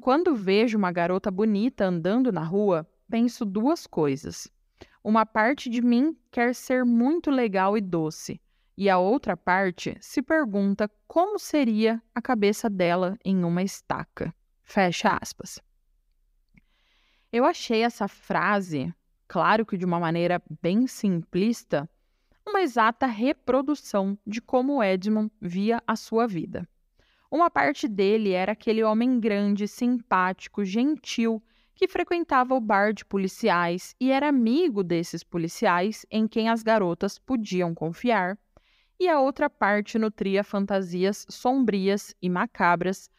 Quando 0.00 0.34
vejo 0.34 0.76
uma 0.76 0.92
garota 0.92 1.30
bonita 1.30 1.86
andando 1.86 2.32
na 2.32 2.42
rua, 2.42 2.86
penso 3.08 3.44
duas 3.44 3.86
coisas. 3.86 4.48
Uma 5.02 5.24
parte 5.24 5.68
de 5.68 5.80
mim 5.80 6.16
quer 6.30 6.54
ser 6.54 6.84
muito 6.84 7.30
legal 7.30 7.76
e 7.76 7.80
doce, 7.80 8.40
e 8.76 8.90
a 8.90 8.98
outra 8.98 9.36
parte 9.36 9.96
se 10.00 10.20
pergunta 10.20 10.90
como 11.06 11.38
seria 11.38 12.02
a 12.14 12.20
cabeça 12.20 12.68
dela 12.68 13.16
em 13.24 13.44
uma 13.44 13.62
estaca. 13.62 14.34
Fecha 14.62 15.18
aspas. 15.20 15.60
Eu 17.30 17.44
achei 17.44 17.82
essa 17.82 18.08
frase, 18.08 18.94
claro 19.28 19.66
que 19.66 19.76
de 19.76 19.84
uma 19.84 20.00
maneira 20.00 20.42
bem 20.62 20.86
simplista, 20.86 21.88
uma 22.46 22.62
exata 22.62 23.06
reprodução 23.06 24.18
de 24.26 24.40
como 24.40 24.82
Edmund 24.82 25.30
via 25.40 25.82
a 25.86 25.96
sua 25.96 26.26
vida. 26.26 26.68
Uma 27.30 27.50
parte 27.50 27.88
dele 27.88 28.32
era 28.32 28.52
aquele 28.52 28.84
homem 28.84 29.18
grande, 29.18 29.66
simpático, 29.66 30.64
gentil, 30.64 31.42
que 31.74 31.88
frequentava 31.88 32.54
o 32.54 32.60
bar 32.60 32.92
de 32.92 33.04
policiais 33.04 33.96
e 34.00 34.10
era 34.10 34.28
amigo 34.28 34.84
desses 34.84 35.24
policiais 35.24 36.06
em 36.10 36.28
quem 36.28 36.48
as 36.48 36.62
garotas 36.62 37.18
podiam 37.18 37.74
confiar, 37.74 38.38
e 39.00 39.08
a 39.08 39.18
outra 39.18 39.50
parte 39.50 39.98
nutria 39.98 40.44
fantasias 40.44 41.26
sombrias 41.28 42.14
e 42.22 42.30
macabras 42.30 43.10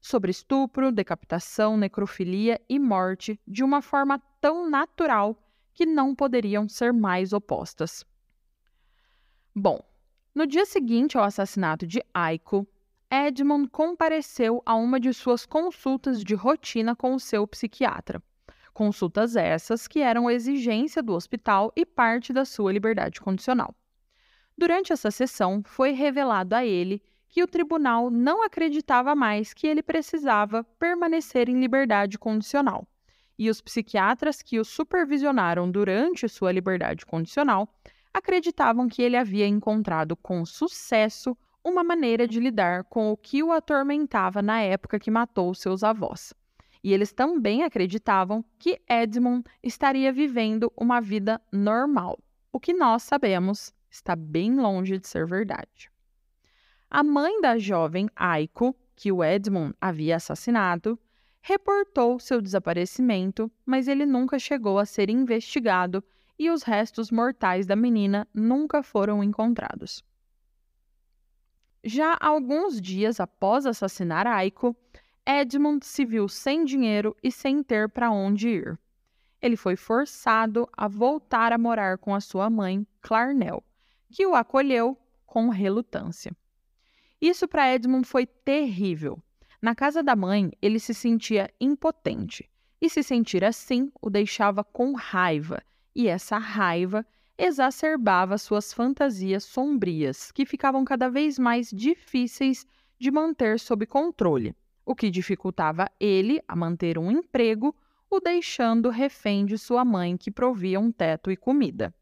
sobre 0.00 0.30
estupro, 0.30 0.92
decapitação, 0.92 1.78
necrofilia 1.78 2.60
e 2.68 2.78
morte 2.78 3.40
de 3.48 3.64
uma 3.64 3.80
forma 3.80 4.20
tão 4.38 4.68
natural 4.68 5.42
que 5.72 5.86
não 5.86 6.14
poderiam 6.14 6.68
ser 6.68 6.92
mais 6.92 7.32
opostas. 7.32 8.04
Bom, 9.56 9.80
no 10.34 10.48
dia 10.48 10.66
seguinte 10.66 11.16
ao 11.16 11.22
assassinato 11.22 11.86
de 11.86 12.02
Aiko, 12.12 12.66
Edmund 13.08 13.68
compareceu 13.68 14.60
a 14.66 14.74
uma 14.74 14.98
de 14.98 15.14
suas 15.14 15.46
consultas 15.46 16.24
de 16.24 16.34
rotina 16.34 16.96
com 16.96 17.14
o 17.14 17.20
seu 17.20 17.46
psiquiatra. 17.46 18.20
Consultas 18.72 19.36
essas 19.36 19.86
que 19.86 20.00
eram 20.00 20.28
exigência 20.28 21.00
do 21.00 21.12
hospital 21.12 21.72
e 21.76 21.86
parte 21.86 22.32
da 22.32 22.44
sua 22.44 22.72
liberdade 22.72 23.20
condicional. 23.20 23.72
Durante 24.58 24.92
essa 24.92 25.12
sessão, 25.12 25.62
foi 25.64 25.92
revelado 25.92 26.56
a 26.56 26.66
ele 26.66 27.00
que 27.28 27.40
o 27.40 27.46
tribunal 27.46 28.10
não 28.10 28.42
acreditava 28.42 29.14
mais 29.14 29.54
que 29.54 29.68
ele 29.68 29.84
precisava 29.84 30.64
permanecer 30.64 31.48
em 31.48 31.60
liberdade 31.60 32.18
condicional. 32.18 32.88
E 33.38 33.48
os 33.48 33.60
psiquiatras 33.60 34.42
que 34.42 34.58
o 34.58 34.64
supervisionaram 34.64 35.70
durante 35.70 36.28
sua 36.28 36.50
liberdade 36.50 37.06
condicional 37.06 37.72
acreditavam 38.14 38.88
que 38.88 39.02
ele 39.02 39.16
havia 39.16 39.46
encontrado 39.46 40.14
com 40.14 40.46
sucesso 40.46 41.36
uma 41.64 41.82
maneira 41.82 42.28
de 42.28 42.38
lidar 42.38 42.84
com 42.84 43.10
o 43.10 43.16
que 43.16 43.42
o 43.42 43.50
atormentava 43.50 44.40
na 44.40 44.60
época 44.60 45.00
que 45.00 45.10
matou 45.10 45.52
seus 45.52 45.82
avós. 45.82 46.32
E 46.82 46.92
eles 46.92 47.12
também 47.12 47.64
acreditavam 47.64 48.44
que 48.58 48.80
Edmund 48.88 49.42
estaria 49.62 50.12
vivendo 50.12 50.72
uma 50.76 51.00
vida 51.00 51.40
normal, 51.50 52.18
o 52.52 52.60
que 52.60 52.72
nós 52.72 53.02
sabemos 53.02 53.74
está 53.90 54.14
bem 54.14 54.54
longe 54.54 54.98
de 54.98 55.08
ser 55.08 55.26
verdade. 55.26 55.90
A 56.90 57.02
mãe 57.02 57.40
da 57.40 57.58
jovem 57.58 58.08
Aiko, 58.14 58.76
que 58.94 59.10
o 59.10 59.24
Edmund 59.24 59.74
havia 59.80 60.16
assassinado, 60.16 60.96
reportou 61.40 62.20
seu 62.20 62.40
desaparecimento, 62.40 63.50
mas 63.66 63.88
ele 63.88 64.06
nunca 64.06 64.38
chegou 64.38 64.78
a 64.78 64.86
ser 64.86 65.10
investigado 65.10 66.04
e 66.38 66.50
os 66.50 66.62
restos 66.62 67.10
mortais 67.10 67.66
da 67.66 67.76
menina 67.76 68.26
nunca 68.34 68.82
foram 68.82 69.22
encontrados. 69.22 70.04
Já 71.82 72.16
alguns 72.20 72.80
dias 72.80 73.20
após 73.20 73.66
assassinar 73.66 74.26
Aiko, 74.26 74.74
Edmund 75.26 75.84
se 75.84 76.04
viu 76.04 76.28
sem 76.28 76.64
dinheiro 76.64 77.16
e 77.22 77.30
sem 77.30 77.62
ter 77.62 77.88
para 77.88 78.10
onde 78.10 78.48
ir. 78.48 78.78
Ele 79.40 79.56
foi 79.56 79.76
forçado 79.76 80.68
a 80.76 80.88
voltar 80.88 81.52
a 81.52 81.58
morar 81.58 81.98
com 81.98 82.14
a 82.14 82.20
sua 82.20 82.48
mãe, 82.48 82.86
Clarnell, 83.02 83.62
que 84.10 84.26
o 84.26 84.34
acolheu 84.34 84.98
com 85.26 85.50
relutância. 85.50 86.34
Isso 87.20 87.46
para 87.46 87.72
Edmund 87.74 88.06
foi 88.06 88.26
terrível. 88.26 89.22
Na 89.60 89.74
casa 89.74 90.02
da 90.02 90.16
mãe, 90.16 90.50
ele 90.60 90.78
se 90.78 90.94
sentia 90.94 91.52
impotente, 91.60 92.50
e 92.80 92.88
se 92.88 93.02
sentir 93.02 93.44
assim 93.44 93.90
o 94.00 94.10
deixava 94.10 94.64
com 94.64 94.94
raiva 94.94 95.62
e 95.94 96.08
essa 96.08 96.38
raiva 96.38 97.06
exacerbava 97.38 98.38
suas 98.38 98.72
fantasias 98.72 99.44
sombrias, 99.44 100.30
que 100.32 100.46
ficavam 100.46 100.84
cada 100.84 101.08
vez 101.08 101.38
mais 101.38 101.70
difíceis 101.70 102.66
de 102.98 103.10
manter 103.10 103.58
sob 103.58 103.86
controle, 103.86 104.54
o 104.84 104.94
que 104.94 105.10
dificultava 105.10 105.90
ele 105.98 106.40
a 106.46 106.54
manter 106.54 106.98
um 106.98 107.10
emprego, 107.10 107.74
o 108.10 108.20
deixando 108.20 108.90
refém 108.90 109.44
de 109.44 109.58
sua 109.58 109.84
mãe, 109.84 110.16
que 110.16 110.30
provia 110.30 110.78
um 110.78 110.92
teto 110.92 111.30
e 111.30 111.36
comida. 111.36 111.92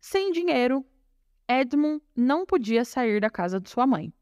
Sem 0.00 0.32
dinheiro, 0.32 0.84
Edmund 1.46 2.02
não 2.16 2.46
podia 2.46 2.84
sair 2.84 3.20
da 3.20 3.28
casa 3.28 3.60
de 3.60 3.68
sua 3.68 3.86
mãe. 3.86 4.12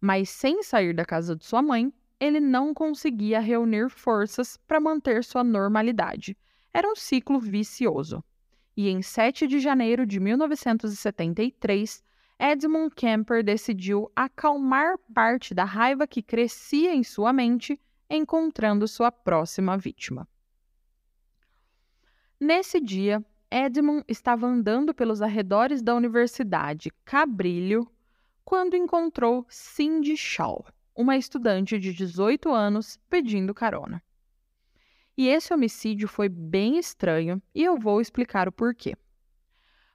Mas 0.00 0.30
sem 0.30 0.62
sair 0.62 0.94
da 0.94 1.04
casa 1.04 1.36
de 1.36 1.44
sua 1.44 1.62
mãe, 1.62 1.92
ele 2.18 2.40
não 2.40 2.74
conseguia 2.74 3.38
reunir 3.38 3.88
forças 3.88 4.56
para 4.56 4.80
manter 4.80 5.22
sua 5.22 5.44
normalidade 5.44 6.36
era 6.72 6.88
um 6.88 6.96
ciclo 6.96 7.38
vicioso. 7.38 8.24
E 8.76 8.88
em 8.88 9.02
7 9.02 9.46
de 9.46 9.60
janeiro 9.60 10.06
de 10.06 10.18
1973, 10.18 12.02
Edmund 12.38 12.94
Kemper 12.94 13.44
decidiu 13.44 14.10
acalmar 14.16 14.96
parte 15.14 15.54
da 15.54 15.64
raiva 15.64 16.06
que 16.06 16.22
crescia 16.22 16.94
em 16.94 17.04
sua 17.04 17.32
mente, 17.32 17.80
encontrando 18.08 18.88
sua 18.88 19.12
próxima 19.12 19.76
vítima. 19.76 20.26
Nesse 22.40 22.80
dia, 22.80 23.24
Edmund 23.50 24.02
estava 24.08 24.46
andando 24.46 24.94
pelos 24.94 25.20
arredores 25.20 25.82
da 25.82 25.94
Universidade 25.94 26.90
Cabrilho 27.04 27.86
quando 28.44 28.74
encontrou 28.74 29.46
Cindy 29.48 30.16
Shaw, 30.16 30.64
uma 30.96 31.16
estudante 31.16 31.78
de 31.78 31.92
18 31.92 32.50
anos, 32.50 32.98
pedindo 33.08 33.54
carona. 33.54 34.02
E 35.16 35.28
esse 35.28 35.52
homicídio 35.52 36.08
foi 36.08 36.28
bem 36.28 36.78
estranho 36.78 37.42
e 37.54 37.62
eu 37.62 37.76
vou 37.76 38.00
explicar 38.00 38.48
o 38.48 38.52
porquê. 38.52 38.94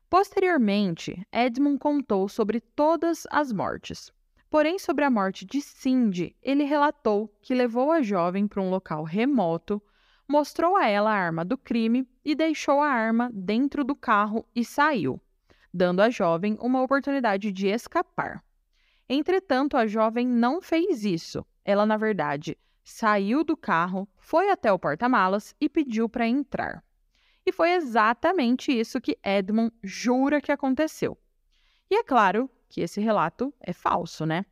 Posteriormente, 0.09 1.22
Edmund 1.32 1.80
contou 1.80 2.30
sobre 2.30 2.61
todas 2.61 3.28
as 3.30 3.51
mortes. 3.51 4.11
Porém, 4.49 4.80
sobre 4.80 5.03
a 5.03 5.09
morte 5.09 5.45
de 5.45 5.61
Cindy, 5.61 6.36
ele 6.41 6.63
relatou 6.63 7.28
que 7.41 7.53
levou 7.53 7.91
a 7.91 8.01
jovem 8.01 8.47
para 8.47 8.61
um 8.61 8.70
local 8.70 9.03
remoto, 9.03 9.82
mostrou 10.28 10.78
a 10.78 10.88
ela 10.88 11.11
a 11.11 11.15
arma 11.15 11.43
do 11.43 11.57
crime 11.57 12.07
e 12.24 12.34
deixou 12.34 12.80
a 12.80 12.88
arma 12.88 13.30
dentro 13.34 13.84
do 13.84 13.95
carro 13.95 14.47
e 14.55 14.63
saiu, 14.63 15.20
dando 15.74 16.01
à 16.01 16.09
jovem 16.09 16.57
uma 16.61 16.82
oportunidade 16.82 17.51
de 17.51 17.68
escapar. 17.68 18.41
Entretanto, 19.09 19.76
a 19.76 19.86
jovem 19.86 20.28
não 20.28 20.61
fez 20.61 21.03
isso. 21.03 21.45
Ela, 21.65 21.86
na 21.86 21.97
verdade, 21.97 22.57
saiu 22.90 23.44
do 23.44 23.58
carro, 23.58 24.08
foi 24.18 24.50
até 24.50 24.72
o 24.72 24.80
porta-malas 24.80 25.54
e 25.60 25.68
pediu 25.68 26.08
para 26.08 26.26
entrar. 26.26 26.82
E 27.46 27.52
foi 27.52 27.72
exatamente 27.72 28.72
isso 28.72 29.02
que 29.02 29.18
Edmund 29.24 29.74
jura 29.84 30.40
que 30.40 30.52
aconteceu. 30.52 31.18
E 31.90 31.96
é 31.96 32.04
claro 32.04 32.50
que 32.70 32.82
esse 32.82 33.02
relato 33.02 33.54
é 33.60 33.74
falso, 33.74 34.26
né? 34.26 34.46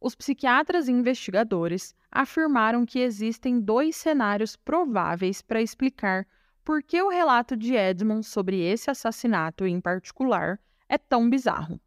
Os 0.00 0.14
psiquiatras 0.14 0.86
e 0.86 0.92
investigadores 0.92 1.96
afirmaram 2.10 2.86
que 2.86 3.00
existem 3.00 3.60
dois 3.60 3.96
cenários 3.96 4.54
prováveis 4.54 5.42
para 5.42 5.60
explicar 5.60 6.26
por 6.64 6.82
que 6.82 7.02
o 7.02 7.08
relato 7.08 7.56
de 7.56 7.74
Edmund 7.74 8.24
sobre 8.24 8.60
esse 8.60 8.88
assassinato 8.88 9.66
em 9.66 9.80
particular 9.80 10.60
é 10.88 10.96
tão 10.96 11.28
bizarro. 11.28 11.80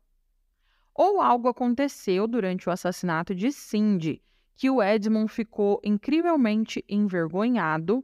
Ou 0.94 1.22
algo 1.22 1.48
aconteceu 1.48 2.28
durante 2.28 2.68
o 2.68 2.72
assassinato 2.72 3.34
de 3.34 3.52
Cindy, 3.54 4.22
que 4.60 4.70
o 4.70 4.84
Edmund 4.84 5.32
ficou 5.32 5.80
incrivelmente 5.86 6.84
envergonhado, 6.90 8.04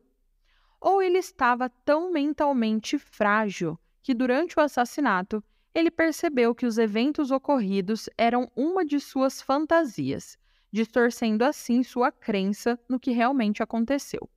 ou 0.79 1.01
ele 1.01 1.17
estava 1.17 1.67
tão 1.83 2.13
mentalmente 2.13 2.97
frágil 2.97 3.77
que 4.01 4.13
durante 4.13 4.57
o 4.57 4.61
assassinato 4.61 5.43
ele 5.73 5.91
percebeu 5.91 6.55
que 6.55 6.65
os 6.65 6.77
eventos 6.77 7.29
ocorridos 7.29 8.07
eram 8.17 8.49
uma 8.55 8.85
de 8.85 9.01
suas 9.01 9.41
fantasias, 9.41 10.37
distorcendo 10.71 11.43
assim 11.43 11.83
sua 11.83 12.09
crença 12.09 12.79
no 12.87 13.01
que 13.01 13.11
realmente 13.11 13.61
aconteceu. 13.61 14.29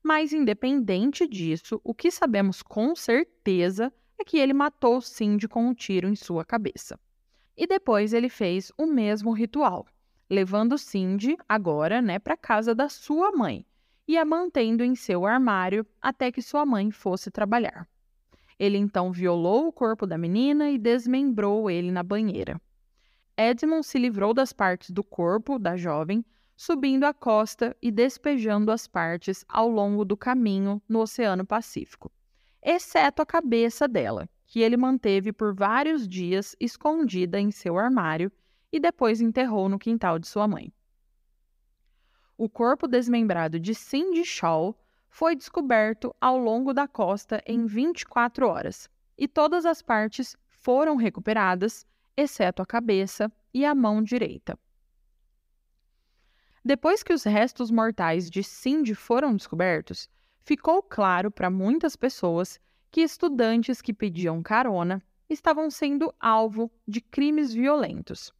Mas, 0.00 0.32
independente 0.32 1.26
disso, 1.26 1.80
o 1.82 1.92
que 1.92 2.12
sabemos 2.12 2.62
com 2.62 2.94
certeza 2.94 3.92
é 4.16 4.22
que 4.22 4.38
ele 4.38 4.54
matou 4.54 5.00
Cindy 5.00 5.48
com 5.48 5.66
um 5.66 5.74
tiro 5.74 6.08
em 6.08 6.14
sua 6.14 6.44
cabeça. 6.44 7.00
E 7.56 7.66
depois 7.66 8.12
ele 8.12 8.28
fez 8.28 8.70
o 8.78 8.86
mesmo 8.86 9.32
ritual, 9.32 9.88
levando 10.30 10.76
Cindy 10.76 11.36
agora, 11.48 12.02
né, 12.02 12.18
para 12.18 12.36
casa 12.36 12.74
da 12.74 12.88
sua 12.88 13.32
mãe 13.32 13.64
e 14.06 14.16
a 14.16 14.24
mantendo 14.24 14.82
em 14.82 14.94
seu 14.94 15.26
armário 15.26 15.86
até 16.00 16.32
que 16.32 16.40
sua 16.40 16.64
mãe 16.64 16.90
fosse 16.90 17.30
trabalhar. 17.30 17.86
Ele 18.58 18.76
então 18.76 19.12
violou 19.12 19.68
o 19.68 19.72
corpo 19.72 20.06
da 20.06 20.18
menina 20.18 20.70
e 20.70 20.78
desmembrou 20.78 21.70
ele 21.70 21.92
na 21.92 22.02
banheira. 22.02 22.60
Edmund 23.36 23.86
se 23.86 23.98
livrou 23.98 24.34
das 24.34 24.52
partes 24.52 24.90
do 24.90 25.04
corpo 25.04 25.58
da 25.58 25.76
jovem, 25.76 26.24
subindo 26.56 27.04
a 27.04 27.14
costa 27.14 27.76
e 27.80 27.92
despejando 27.92 28.72
as 28.72 28.88
partes 28.88 29.44
ao 29.48 29.68
longo 29.68 30.04
do 30.04 30.16
caminho 30.16 30.82
no 30.88 31.00
Oceano 31.00 31.46
Pacífico, 31.46 32.10
exceto 32.60 33.22
a 33.22 33.26
cabeça 33.26 33.86
dela, 33.86 34.28
que 34.44 34.60
ele 34.60 34.76
manteve 34.76 35.32
por 35.32 35.54
vários 35.54 36.08
dias 36.08 36.56
escondida 36.58 37.38
em 37.38 37.52
seu 37.52 37.78
armário 37.78 38.32
e 38.72 38.78
depois 38.78 39.20
enterrou 39.20 39.68
no 39.68 39.78
quintal 39.78 40.18
de 40.18 40.26
sua 40.26 40.46
mãe. 40.46 40.72
O 42.36 42.48
corpo 42.48 42.86
desmembrado 42.86 43.58
de 43.58 43.74
Cindy 43.74 44.24
Shaw 44.24 44.78
foi 45.08 45.34
descoberto 45.34 46.14
ao 46.20 46.38
longo 46.38 46.72
da 46.72 46.86
costa 46.86 47.42
em 47.46 47.66
24 47.66 48.46
horas 48.46 48.88
e 49.16 49.26
todas 49.26 49.66
as 49.66 49.82
partes 49.82 50.36
foram 50.48 50.96
recuperadas, 50.96 51.86
exceto 52.16 52.62
a 52.62 52.66
cabeça 52.66 53.32
e 53.52 53.64
a 53.64 53.74
mão 53.74 54.02
direita. 54.02 54.58
Depois 56.64 57.02
que 57.02 57.12
os 57.12 57.24
restos 57.24 57.70
mortais 57.70 58.30
de 58.30 58.42
Cindy 58.42 58.94
foram 58.94 59.34
descobertos, 59.34 60.08
ficou 60.44 60.82
claro 60.82 61.30
para 61.30 61.50
muitas 61.50 61.96
pessoas 61.96 62.60
que 62.90 63.00
estudantes 63.00 63.80
que 63.80 63.92
pediam 63.92 64.42
carona 64.42 65.02
estavam 65.28 65.70
sendo 65.70 66.14
alvo 66.20 66.70
de 66.86 67.00
crimes 67.00 67.52
violentos. 67.52 68.32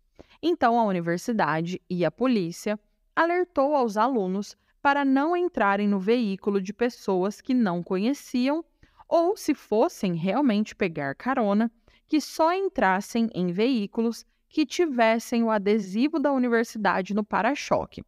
Então 0.42 0.78
a 0.78 0.84
universidade 0.84 1.80
e 1.88 2.04
a 2.04 2.10
polícia 2.10 2.78
alertou 3.14 3.74
aos 3.74 3.96
alunos 3.96 4.56
para 4.80 5.04
não 5.04 5.36
entrarem 5.36 5.88
no 5.88 5.98
veículo 5.98 6.60
de 6.60 6.72
pessoas 6.72 7.40
que 7.40 7.52
não 7.52 7.82
conheciam 7.82 8.64
ou, 9.08 9.36
se 9.36 9.54
fossem 9.54 10.14
realmente 10.14 10.74
pegar 10.74 11.14
carona, 11.14 11.70
que 12.06 12.20
só 12.20 12.52
entrassem 12.52 13.28
em 13.34 13.52
veículos 13.52 14.24
que 14.48 14.64
tivessem 14.64 15.42
o 15.42 15.50
adesivo 15.50 16.18
da 16.18 16.32
universidade 16.32 17.14
no 17.14 17.24
para-choque, 17.24 18.02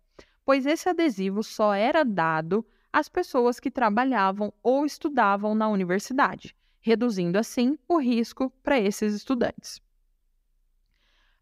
pois 0.44 0.66
esse 0.66 0.88
adesivo 0.88 1.42
só 1.42 1.74
era 1.74 2.04
dado 2.04 2.64
às 2.92 3.08
pessoas 3.08 3.61
que 3.61 3.70
trabalhavam 3.70 4.52
ou 4.62 4.86
estudavam 4.86 5.54
na 5.54 5.68
universidade, 5.68 6.54
reduzindo 6.80 7.38
assim 7.38 7.78
o 7.86 7.98
risco 7.98 8.50
para 8.62 8.78
esses 8.78 9.14
estudantes. 9.14 9.80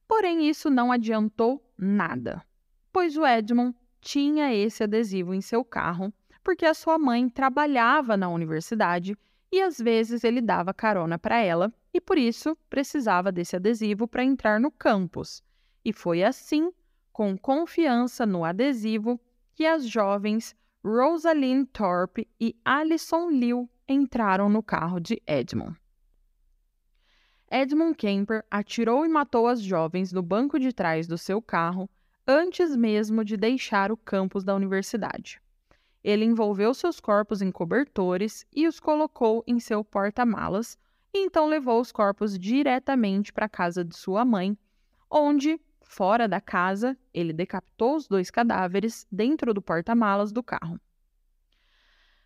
Porém, 0.09 0.49
isso 0.49 0.71
não 0.71 0.91
adiantou 0.91 1.63
nada, 1.77 2.43
pois 2.91 3.17
o 3.17 3.27
Edmond 3.27 3.77
tinha 4.01 4.53
esse 4.55 4.83
adesivo 4.83 5.35
em 5.35 5.41
seu 5.41 5.63
carro 5.63 6.13
porque 6.49 6.65
a 6.65 6.73
sua 6.73 6.99
mãe 6.99 7.29
trabalhava 7.29 8.17
na 8.17 8.31
universidade 8.31 9.15
e 9.53 9.61
às 9.61 9.77
vezes 9.79 10.25
ele 10.25 10.41
dava 10.41 10.73
carona 10.73 11.19
para 11.19 11.37
ela 11.37 11.71
e 11.93 12.01
por 12.01 12.17
isso 12.17 12.57
precisava 12.71 13.31
desse 13.31 13.55
adesivo 13.55 14.09
para 14.09 14.25
entrar 14.25 14.59
no 14.59 14.71
campus. 14.71 15.43
E 15.85 15.93
foi 15.93 16.23
assim, 16.23 16.73
com 17.13 17.37
confiança 17.37 18.25
no 18.25 18.47
adesivo, 18.47 19.21
que 19.55 19.67
as 19.67 19.87
jovens 19.87 20.57
Rosalind 20.83 21.67
Thorpe 21.71 22.27
e 22.41 22.57
Alison 22.65 23.29
Liu 23.29 23.69
entraram 23.87 24.49
no 24.49 24.63
carro 24.63 25.01
de 25.01 25.21
Edmund. 25.27 25.79
Edmund 27.51 27.97
Kemper 27.97 28.45
atirou 28.51 29.07
e 29.07 29.09
matou 29.09 29.47
as 29.47 29.63
jovens 29.63 30.13
no 30.13 30.23
banco 30.23 30.59
de 30.59 30.73
trás 30.73 31.07
do 31.07 31.17
seu 31.17 31.41
carro 31.41 31.89
antes 32.27 32.77
mesmo 32.77 33.25
de 33.25 33.39
deixar 33.39 33.91
o 33.91 33.97
campus 33.97 34.45
da 34.45 34.55
universidade. 34.55 35.41
Ele 36.05 36.27
envolveu 36.27 36.75
seus 36.75 37.01
corpos 37.01 37.41
em 37.41 37.51
cobertores 37.51 38.47
e 38.55 38.69
os 38.69 38.79
colocou 38.79 39.43
em 39.47 39.59
seu 39.59 39.83
porta-malas, 39.83 40.79
e 41.13 41.25
então 41.25 41.47
levou 41.47 41.81
os 41.81 41.91
corpos 41.91 42.39
diretamente 42.39 43.33
para 43.33 43.47
a 43.47 43.49
casa 43.49 43.83
de 43.83 43.97
sua 43.97 44.27
mãe, 44.27 44.57
onde, 45.11 45.59
fora 45.81 46.29
da 46.29 46.41
casa, 46.41 46.97
ele 47.15 47.33
decapitou 47.33 47.97
os 47.97 48.07
dois 48.07 48.31
cadáveres 48.31 49.07
dentro 49.11 49.55
do 49.55 49.63
porta-malas 49.63 50.31
do 50.31 50.43
carro. 50.43 50.79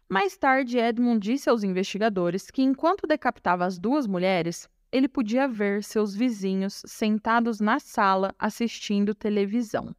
Mais 0.08 0.36
tarde, 0.36 0.78
Edmund 0.78 1.20
disse 1.20 1.48
aos 1.48 1.62
investigadores 1.62 2.50
que 2.50 2.60
enquanto 2.60 3.06
decapitava 3.06 3.64
as 3.64 3.78
duas 3.78 4.06
mulheres, 4.06 4.68
ele 4.92 5.08
podia 5.08 5.48
ver 5.48 5.82
seus 5.82 6.14
vizinhos 6.14 6.82
sentados 6.86 7.60
na 7.60 7.80
sala 7.80 8.34
assistindo 8.38 9.14
televisão. 9.14 9.96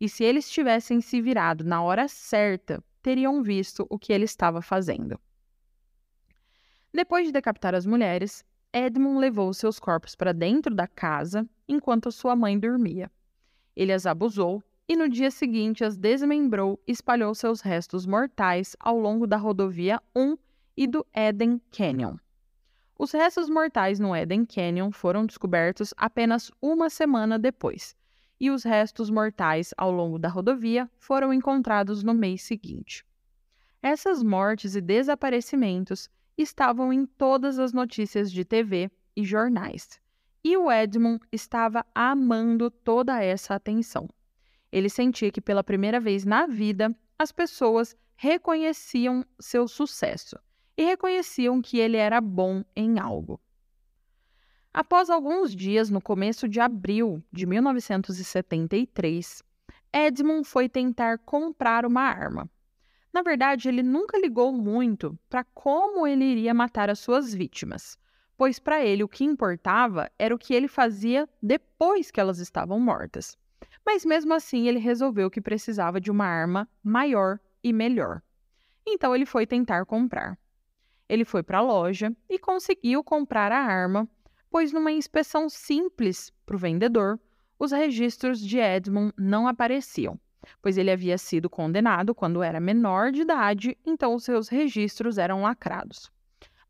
E 0.00 0.08
se 0.08 0.24
eles 0.24 0.50
tivessem 0.50 1.02
se 1.02 1.20
virado 1.20 1.62
na 1.62 1.82
hora 1.82 2.08
certa, 2.08 2.82
teriam 3.02 3.42
visto 3.42 3.86
o 3.90 3.98
que 3.98 4.14
ele 4.14 4.24
estava 4.24 4.62
fazendo. 4.62 5.20
Depois 6.92 7.26
de 7.26 7.32
decapitar 7.32 7.74
as 7.74 7.84
mulheres, 7.84 8.42
Edmund 8.72 9.18
levou 9.18 9.52
seus 9.52 9.78
corpos 9.78 10.16
para 10.16 10.32
dentro 10.32 10.74
da 10.74 10.86
casa 10.86 11.46
enquanto 11.68 12.10
sua 12.10 12.34
mãe 12.34 12.58
dormia. 12.58 13.10
Ele 13.76 13.92
as 13.92 14.06
abusou 14.06 14.62
e 14.88 14.96
no 14.96 15.08
dia 15.08 15.30
seguinte 15.30 15.84
as 15.84 15.96
desmembrou 15.96 16.80
e 16.86 16.92
espalhou 16.92 17.34
seus 17.34 17.60
restos 17.60 18.06
mortais 18.06 18.74
ao 18.80 18.98
longo 18.98 19.26
da 19.26 19.36
rodovia 19.36 20.00
1 20.16 20.36
e 20.76 20.86
do 20.86 21.06
Eden 21.14 21.60
Canyon. 21.70 22.16
Os 23.02 23.12
restos 23.12 23.48
mortais 23.48 23.98
no 23.98 24.14
Eden 24.14 24.44
Canyon 24.44 24.92
foram 24.92 25.24
descobertos 25.24 25.94
apenas 25.96 26.50
uma 26.60 26.90
semana 26.90 27.38
depois, 27.38 27.96
e 28.38 28.50
os 28.50 28.62
restos 28.62 29.08
mortais 29.08 29.72
ao 29.78 29.90
longo 29.90 30.18
da 30.18 30.28
rodovia 30.28 30.86
foram 30.98 31.32
encontrados 31.32 32.02
no 32.02 32.12
mês 32.12 32.42
seguinte. 32.42 33.02
Essas 33.82 34.22
mortes 34.22 34.74
e 34.74 34.82
desaparecimentos 34.82 36.10
estavam 36.36 36.92
em 36.92 37.06
todas 37.06 37.58
as 37.58 37.72
notícias 37.72 38.30
de 38.30 38.44
TV 38.44 38.90
e 39.16 39.24
jornais, 39.24 39.98
e 40.44 40.54
o 40.58 40.70
Edmund 40.70 41.24
estava 41.32 41.86
amando 41.94 42.70
toda 42.70 43.24
essa 43.24 43.54
atenção. 43.54 44.10
Ele 44.70 44.90
sentia 44.90 45.32
que 45.32 45.40
pela 45.40 45.64
primeira 45.64 45.98
vez 45.98 46.26
na 46.26 46.46
vida 46.46 46.94
as 47.18 47.32
pessoas 47.32 47.96
reconheciam 48.14 49.24
seu 49.40 49.66
sucesso 49.66 50.36
e 50.80 50.84
reconheciam 50.84 51.60
que 51.60 51.78
ele 51.78 51.98
era 51.98 52.22
bom 52.22 52.64
em 52.74 52.98
algo. 52.98 53.38
Após 54.72 55.10
alguns 55.10 55.54
dias, 55.54 55.90
no 55.90 56.00
começo 56.00 56.48
de 56.48 56.58
abril 56.58 57.22
de 57.30 57.44
1973, 57.44 59.42
Edmund 59.92 60.48
foi 60.48 60.70
tentar 60.70 61.18
comprar 61.18 61.84
uma 61.84 62.00
arma. 62.00 62.48
Na 63.12 63.20
verdade, 63.20 63.68
ele 63.68 63.82
nunca 63.82 64.18
ligou 64.18 64.54
muito 64.54 65.18
para 65.28 65.44
como 65.44 66.06
ele 66.06 66.24
iria 66.24 66.54
matar 66.54 66.88
as 66.88 67.00
suas 67.00 67.34
vítimas, 67.34 67.98
pois 68.34 68.58
para 68.58 68.82
ele 68.82 69.04
o 69.04 69.08
que 69.08 69.22
importava 69.22 70.10
era 70.18 70.34
o 70.34 70.38
que 70.38 70.54
ele 70.54 70.66
fazia 70.66 71.28
depois 71.42 72.10
que 72.10 72.18
elas 72.18 72.38
estavam 72.38 72.80
mortas. 72.80 73.36
Mas 73.84 74.02
mesmo 74.02 74.32
assim, 74.32 74.66
ele 74.66 74.78
resolveu 74.78 75.30
que 75.30 75.42
precisava 75.42 76.00
de 76.00 76.10
uma 76.10 76.24
arma 76.24 76.66
maior 76.82 77.38
e 77.62 77.70
melhor. 77.70 78.22
Então 78.86 79.14
ele 79.14 79.26
foi 79.26 79.46
tentar 79.46 79.84
comprar. 79.84 80.38
Ele 81.10 81.24
foi 81.24 81.42
para 81.42 81.58
a 81.58 81.60
loja 81.60 82.14
e 82.28 82.38
conseguiu 82.38 83.02
comprar 83.02 83.50
a 83.50 83.58
arma, 83.58 84.08
pois 84.48 84.72
numa 84.72 84.92
inspeção 84.92 85.48
simples 85.48 86.32
para 86.46 86.54
o 86.54 86.58
vendedor, 86.58 87.18
os 87.58 87.72
registros 87.72 88.38
de 88.38 88.58
Edmund 88.58 89.12
não 89.18 89.48
apareciam, 89.48 90.16
pois 90.62 90.78
ele 90.78 90.88
havia 90.88 91.18
sido 91.18 91.50
condenado 91.50 92.14
quando 92.14 92.44
era 92.44 92.60
menor 92.60 93.10
de 93.10 93.22
idade, 93.22 93.76
então 93.84 94.20
seus 94.20 94.48
registros 94.48 95.18
eram 95.18 95.42
lacrados. 95.42 96.12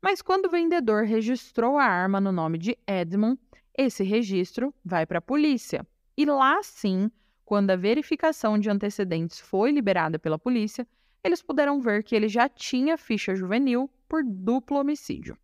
Mas 0.01 0.23
quando 0.23 0.47
o 0.47 0.49
vendedor 0.49 1.03
registrou 1.03 1.77
a 1.77 1.85
arma 1.85 2.19
no 2.19 2.31
nome 2.31 2.57
de 2.57 2.75
Edmund, 2.87 3.39
esse 3.77 4.03
registro 4.03 4.73
vai 4.83 5.05
para 5.05 5.19
a 5.19 5.21
polícia. 5.21 5.85
E 6.17 6.25
lá 6.25 6.63
sim, 6.63 7.11
quando 7.45 7.69
a 7.69 7.75
verificação 7.75 8.57
de 8.57 8.71
antecedentes 8.71 9.39
foi 9.39 9.69
liberada 9.69 10.17
pela 10.17 10.39
polícia, 10.39 10.87
eles 11.23 11.41
puderam 11.41 11.79
ver 11.79 12.03
que 12.03 12.15
ele 12.15 12.27
já 12.27 12.49
tinha 12.49 12.97
ficha 12.97 13.35
juvenil 13.35 13.89
por 14.07 14.23
duplo 14.23 14.79
homicídio. 14.79 15.37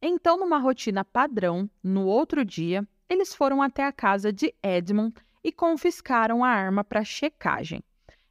Então, 0.00 0.36
numa 0.36 0.58
rotina 0.58 1.04
padrão, 1.04 1.70
no 1.82 2.06
outro 2.06 2.44
dia, 2.44 2.86
eles 3.08 3.34
foram 3.34 3.62
até 3.62 3.84
a 3.84 3.92
casa 3.92 4.32
de 4.32 4.52
Edmund 4.62 5.14
e 5.44 5.52
confiscaram 5.52 6.44
a 6.44 6.48
arma 6.48 6.82
para 6.82 7.04
checagem. 7.04 7.82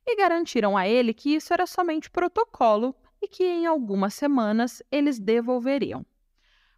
E 0.06 0.16
garantiram 0.18 0.76
a 0.76 0.88
ele 0.88 1.14
que 1.14 1.36
isso 1.36 1.54
era 1.54 1.66
somente 1.66 2.10
protocolo 2.10 2.94
e 3.22 3.28
que 3.28 3.46
em 3.46 3.66
algumas 3.66 4.14
semanas 4.14 4.84
eles 4.92 5.18
devolveriam. 5.20 6.06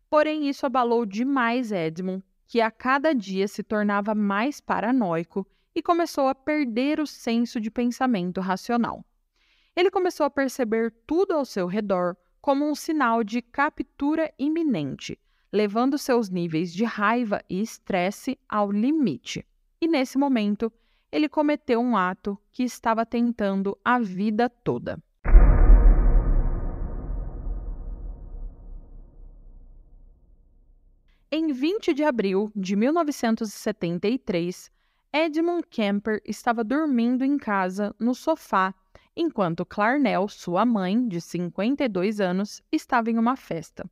Porém, 0.10 0.48
isso 0.48 0.66
abalou 0.66 1.06
demais 1.06 1.72
Edmund, 1.72 2.24
que 2.46 2.62
a 2.62 2.70
cada 2.70 3.16
dia 3.16 3.48
se 3.48 3.64
tornava 3.64 4.14
mais 4.14 4.62
paranoico 4.62 5.48
e 5.74 5.82
começou 5.82 6.28
a 6.28 6.36
perder 6.36 7.00
o 7.00 7.08
senso 7.08 7.60
de 7.60 7.72
pensamento 7.72 8.40
racional. 8.40 9.04
Ele 9.76 9.90
começou 9.90 10.26
a 10.26 10.30
perceber 10.30 10.94
tudo 11.08 11.34
ao 11.34 11.44
seu 11.44 11.66
redor 11.66 12.16
como 12.40 12.70
um 12.70 12.76
sinal 12.76 13.24
de 13.24 13.42
captura 13.42 14.32
iminente, 14.38 15.20
levando 15.52 15.98
seus 15.98 16.30
níveis 16.30 16.74
de 16.74 16.84
raiva 16.84 17.42
e 17.50 17.62
estresse 17.62 18.38
ao 18.48 18.72
limite. 18.72 19.46
E 19.82 19.88
nesse 19.88 20.18
momento, 20.18 20.72
ele 21.12 21.28
cometeu 21.28 21.80
um 21.80 21.98
ato 21.98 22.38
que 22.52 22.64
estava 22.64 23.06
tentando 23.06 23.78
a 23.84 24.00
vida 24.00 24.50
toda. 24.50 25.02
Em 31.32 31.52
20 31.52 31.96
de 31.96 32.04
abril 32.04 32.52
de 32.56 32.76
1973, 32.76 34.72
Edmund 35.12 35.64
Kemper 35.68 36.22
estava 36.26 36.64
dormindo 36.64 37.24
em 37.24 37.38
casa 37.40 37.96
no 38.00 38.14
sofá, 38.14 38.74
enquanto 39.16 39.66
Clarnell, 39.66 40.28
sua 40.28 40.66
mãe, 40.66 41.08
de 41.08 41.22
52 41.22 42.20
anos, 42.20 42.62
estava 42.72 43.12
em 43.12 43.18
uma 43.18 43.36
festa. 43.36 43.90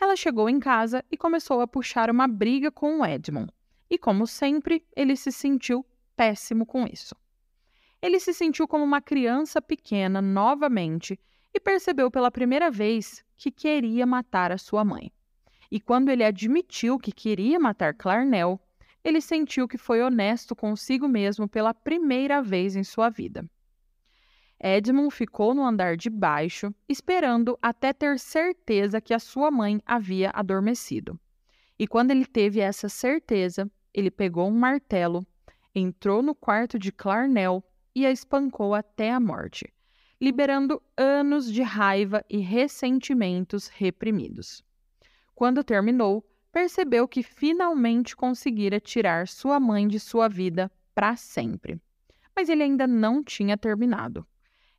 Ela 0.00 0.16
chegou 0.16 0.48
em 0.48 0.58
casa 0.58 1.04
e 1.10 1.16
começou 1.16 1.60
a 1.60 1.66
puxar 1.66 2.10
uma 2.10 2.26
briga 2.26 2.70
com 2.70 3.00
o 3.00 3.06
Edmund, 3.06 3.52
e 3.88 3.96
como 3.96 4.26
sempre, 4.26 4.84
ele 4.96 5.16
se 5.16 5.30
sentiu 5.30 5.86
péssimo 6.16 6.66
com 6.66 6.86
isso. 6.86 7.14
Ele 8.02 8.20
se 8.20 8.34
sentiu 8.34 8.68
como 8.68 8.84
uma 8.84 9.00
criança 9.00 9.62
pequena 9.62 10.20
novamente 10.20 11.18
e 11.54 11.60
percebeu 11.60 12.10
pela 12.10 12.30
primeira 12.30 12.70
vez 12.70 13.24
que 13.36 13.50
queria 13.50 14.04
matar 14.04 14.52
a 14.52 14.58
sua 14.58 14.84
mãe. 14.84 15.12
E 15.70 15.80
quando 15.80 16.10
ele 16.10 16.24
admitiu 16.24 16.98
que 16.98 17.12
queria 17.12 17.58
matar 17.58 17.94
Clarnell, 17.94 18.60
ele 19.02 19.20
sentiu 19.20 19.68
que 19.68 19.78
foi 19.78 20.02
honesto 20.02 20.54
consigo 20.56 21.08
mesmo 21.08 21.48
pela 21.48 21.72
primeira 21.72 22.42
vez 22.42 22.74
em 22.76 22.82
sua 22.82 23.08
vida. 23.08 23.48
Edmund 24.66 25.10
ficou 25.10 25.52
no 25.52 25.62
andar 25.62 25.94
de 25.94 26.08
baixo, 26.08 26.74
esperando 26.88 27.58
até 27.60 27.92
ter 27.92 28.18
certeza 28.18 28.98
que 28.98 29.12
a 29.12 29.18
sua 29.18 29.50
mãe 29.50 29.78
havia 29.84 30.30
adormecido. 30.32 31.20
E 31.78 31.86
quando 31.86 32.12
ele 32.12 32.24
teve 32.24 32.60
essa 32.60 32.88
certeza, 32.88 33.70
ele 33.92 34.10
pegou 34.10 34.48
um 34.48 34.58
martelo, 34.58 35.26
entrou 35.74 36.22
no 36.22 36.34
quarto 36.34 36.78
de 36.78 36.90
Clarnell 36.90 37.62
e 37.94 38.06
a 38.06 38.10
espancou 38.10 38.74
até 38.74 39.12
a 39.12 39.20
morte, 39.20 39.70
liberando 40.18 40.82
anos 40.96 41.52
de 41.52 41.60
raiva 41.60 42.24
e 42.30 42.38
ressentimentos 42.38 43.68
reprimidos. 43.68 44.64
Quando 45.34 45.62
terminou, 45.62 46.24
percebeu 46.50 47.06
que 47.06 47.22
finalmente 47.22 48.16
conseguira 48.16 48.80
tirar 48.80 49.28
sua 49.28 49.60
mãe 49.60 49.86
de 49.86 50.00
sua 50.00 50.26
vida 50.26 50.72
para 50.94 51.16
sempre. 51.16 51.78
Mas 52.34 52.48
ele 52.48 52.62
ainda 52.62 52.86
não 52.86 53.22
tinha 53.22 53.58
terminado. 53.58 54.26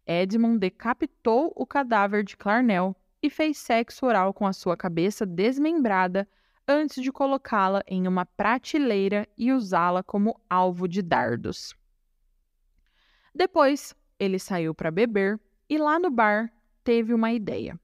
Edmund 0.08 0.60
decapitou 0.60 1.52
o 1.56 1.66
cadáver 1.66 2.24
de 2.24 2.38
Clarnell 2.38 2.96
e 3.22 3.30
fez 3.30 3.58
sexo 3.58 4.06
oral 4.06 4.34
com 4.34 4.46
a 4.46 4.54
sua 4.54 4.78
cabeça 4.78 5.26
desmembrada 5.26 6.28
antes 6.68 7.02
de 7.02 7.12
colocá-la 7.12 7.84
em 7.88 8.08
uma 8.08 8.26
prateleira 8.26 9.28
e 9.38 9.52
usá-la 9.52 10.04
como 10.04 10.40
alvo 10.50 10.88
de 10.88 11.02
dardos. 11.02 11.76
Depois, 13.34 13.96
ele 14.20 14.40
saiu 14.40 14.74
para 14.74 14.92
beber 14.92 15.40
e 15.70 15.78
lá 15.78 16.00
no 16.00 16.10
bar 16.10 16.52
teve 16.84 17.14
uma 17.14 17.32
ideia. 17.34 17.80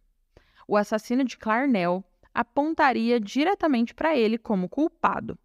O 0.67 0.77
assassino 0.77 1.23
de 1.23 1.37
Clarnell 1.37 2.03
apontaria 2.33 3.19
diretamente 3.19 3.93
para 3.93 4.15
ele 4.15 4.37
como 4.37 4.69
culpado. 4.69 5.37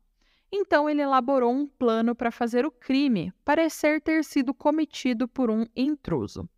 Então 0.53 0.89
ele 0.89 1.03
elaborou 1.03 1.53
um 1.53 1.66
plano 1.66 2.14
para 2.14 2.31
fazer 2.31 2.64
o 2.64 2.70
crime 2.70 3.33
parecer 3.45 4.01
ter 4.01 4.24
sido 4.24 4.55
cometido 4.55 5.27
por 5.27 5.51
um 5.51 5.66
intruso. 5.74 6.49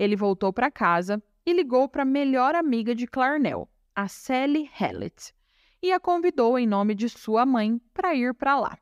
Ele 0.00 0.16
voltou 0.16 0.50
para 0.50 0.70
casa 0.70 1.22
e 1.44 1.52
ligou 1.52 1.86
para 1.86 2.04
a 2.04 2.06
melhor 2.06 2.54
amiga 2.54 2.94
de 2.94 3.06
Clarnell, 3.06 3.68
a 3.94 4.08
Sally 4.08 4.66
Hallett, 4.80 5.34
e 5.82 5.92
a 5.92 6.00
convidou 6.00 6.58
em 6.58 6.66
nome 6.66 6.94
de 6.94 7.06
sua 7.06 7.44
mãe 7.44 7.78
para 7.92 8.14
ir 8.14 8.32
para 8.32 8.58
lá. 8.58 8.78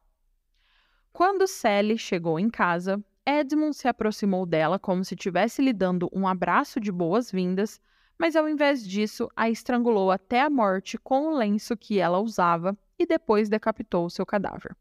Quando 1.12 1.48
Sally 1.48 1.98
chegou 1.98 2.38
em 2.38 2.48
casa, 2.48 3.04
Edmund 3.26 3.74
se 3.74 3.88
aproximou 3.88 4.46
dela 4.46 4.78
como 4.78 5.04
se 5.04 5.16
estivesse 5.16 5.60
lhe 5.60 5.72
dando 5.72 6.08
um 6.12 6.24
abraço 6.28 6.78
de 6.78 6.92
boas-vindas, 6.92 7.80
mas 8.16 8.36
ao 8.36 8.48
invés 8.48 8.86
disso, 8.86 9.28
a 9.34 9.50
estrangulou 9.50 10.12
até 10.12 10.42
a 10.42 10.48
morte 10.48 10.96
com 10.96 11.26
o 11.26 11.36
lenço 11.36 11.76
que 11.76 11.98
ela 11.98 12.20
usava 12.20 12.78
e 12.96 13.04
depois 13.04 13.48
decapitou 13.48 14.08
seu 14.08 14.24
cadáver. 14.24 14.76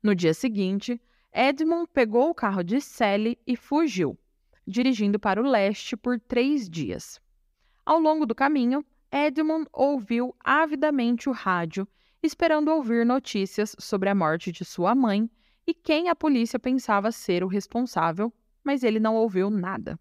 No 0.00 0.14
dia 0.14 0.32
seguinte, 0.32 1.02
Edmund 1.32 1.88
pegou 1.92 2.30
o 2.30 2.34
carro 2.34 2.62
de 2.62 2.80
Sally 2.80 3.36
e 3.44 3.56
fugiu, 3.56 4.16
dirigindo 4.66 5.18
para 5.18 5.40
o 5.40 5.48
leste 5.48 5.96
por 5.96 6.18
três 6.20 6.68
dias. 6.68 7.20
Ao 7.84 7.98
longo 7.98 8.24
do 8.24 8.34
caminho, 8.34 8.84
Edmund 9.10 9.68
ouviu 9.72 10.34
avidamente 10.40 11.28
o 11.28 11.32
rádio, 11.32 11.86
esperando 12.22 12.68
ouvir 12.70 13.04
notícias 13.04 13.74
sobre 13.78 14.08
a 14.08 14.14
morte 14.14 14.52
de 14.52 14.64
sua 14.64 14.94
mãe 14.94 15.28
e 15.66 15.74
quem 15.74 16.08
a 16.08 16.14
polícia 16.14 16.58
pensava 16.58 17.12
ser 17.12 17.44
o 17.44 17.48
responsável, 17.48 18.32
mas 18.64 18.82
ele 18.82 19.00
não 19.00 19.16
ouviu 19.16 19.50
nada. 19.50 19.98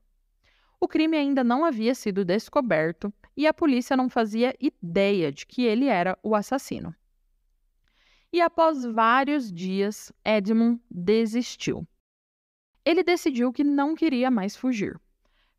O 0.79 0.87
crime 0.87 1.17
ainda 1.17 1.43
não 1.43 1.63
havia 1.63 1.93
sido 1.93 2.25
descoberto 2.25 3.13
e 3.35 3.45
a 3.45 3.53
polícia 3.53 3.95
não 3.95 4.09
fazia 4.09 4.55
ideia 4.59 5.31
de 5.31 5.45
que 5.45 5.63
ele 5.63 5.85
era 5.85 6.17
o 6.23 6.35
assassino. 6.35 6.95
E 8.33 8.39
após 8.39 8.85
vários 8.85 9.51
dias, 9.51 10.11
Edmund 10.23 10.81
desistiu. 10.89 11.85
Ele 12.83 13.03
decidiu 13.03 13.53
que 13.53 13.63
não 13.63 13.95
queria 13.95 14.31
mais 14.31 14.55
fugir. 14.55 14.99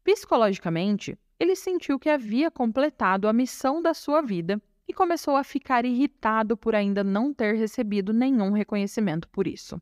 Psicologicamente, 0.03 1.17
ele 1.39 1.55
sentiu 1.55 1.99
que 1.99 2.09
havia 2.09 2.51
completado 2.51 3.29
a 3.29 3.33
missão 3.33 3.81
da 3.81 3.95
sua 3.95 4.21
vida 4.21 4.61
e 4.89 4.93
começou 4.93 5.37
a 5.37 5.45
ficar 5.45 5.85
irritado 5.85 6.57
por 6.57 6.75
ainda 6.75 7.05
não 7.05 7.33
ter 7.33 7.55
recebido 7.55 8.13
nenhum 8.13 8.51
reconhecimento 8.53 9.29
por 9.29 9.47
isso. 9.47 9.81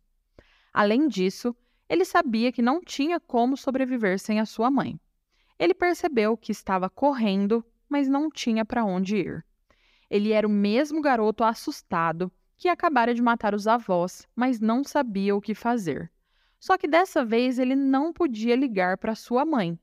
Além 0.72 1.08
disso, 1.08 1.56
ele 1.88 2.04
sabia 2.04 2.52
que 2.52 2.62
não 2.62 2.80
tinha 2.80 3.18
como 3.18 3.56
sobreviver 3.56 4.18
sem 4.18 4.38
a 4.38 4.46
sua 4.46 4.70
mãe. 4.70 5.00
Ele 5.58 5.74
percebeu 5.74 6.36
que 6.36 6.52
estava 6.52 6.88
correndo, 6.88 7.64
mas 7.88 8.08
não 8.08 8.30
tinha 8.30 8.64
para 8.64 8.84
onde 8.84 9.16
ir. 9.16 9.44
Ele 10.08 10.32
era 10.32 10.46
o 10.46 10.50
mesmo 10.50 11.00
garoto 11.00 11.42
assustado 11.42 12.30
que 12.56 12.68
acabara 12.68 13.14
de 13.14 13.22
matar 13.22 13.54
os 13.54 13.66
avós, 13.66 14.28
mas 14.36 14.60
não 14.60 14.84
sabia 14.84 15.34
o 15.34 15.40
que 15.40 15.54
fazer. 15.54 16.10
Só 16.60 16.76
que 16.76 16.86
dessa 16.86 17.24
vez 17.24 17.58
ele 17.58 17.74
não 17.74 18.12
podia 18.12 18.54
ligar 18.54 18.98
para 18.98 19.14
sua 19.14 19.46
mãe. 19.46 19.78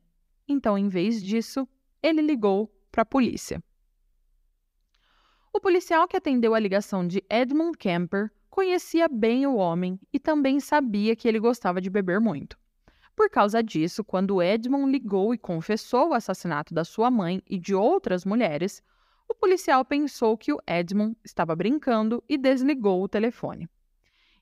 Então, 0.47 0.77
em 0.77 0.87
vez 0.87 1.21
disso, 1.23 1.67
ele 2.01 2.21
ligou 2.21 2.71
para 2.91 3.01
a 3.01 3.05
polícia. 3.05 3.61
O 5.51 5.59
policial 5.59 6.07
que 6.07 6.15
atendeu 6.15 6.53
a 6.53 6.59
ligação 6.59 7.05
de 7.05 7.23
Edmund 7.27 7.75
Kemper 7.79 8.31
conhecia 8.47 9.07
bem 9.07 9.47
o 9.47 9.55
homem 9.55 9.99
e 10.13 10.19
também 10.19 10.59
sabia 10.59 11.15
que 11.15 11.27
ele 11.27 11.39
gostava 11.39 11.81
de 11.81 11.89
beber 11.89 12.21
muito. 12.21 12.57
Por 13.15 13.27
causa 13.27 13.63
disso, 13.63 14.03
quando 14.03 14.43
Edmund 14.43 14.91
ligou 14.91 15.33
e 15.33 15.37
confessou 15.37 16.09
o 16.09 16.13
assassinato 16.13 16.75
da 16.75 16.85
sua 16.85 17.09
mãe 17.09 17.41
e 17.49 17.57
de 17.57 17.73
outras 17.73 18.23
mulheres, 18.23 18.83
o 19.27 19.33
policial 19.33 19.83
pensou 19.83 20.37
que 20.37 20.53
o 20.53 20.61
Edmund 20.67 21.17
estava 21.23 21.55
brincando 21.55 22.23
e 22.29 22.37
desligou 22.37 23.01
o 23.01 23.09
telefone. 23.09 23.67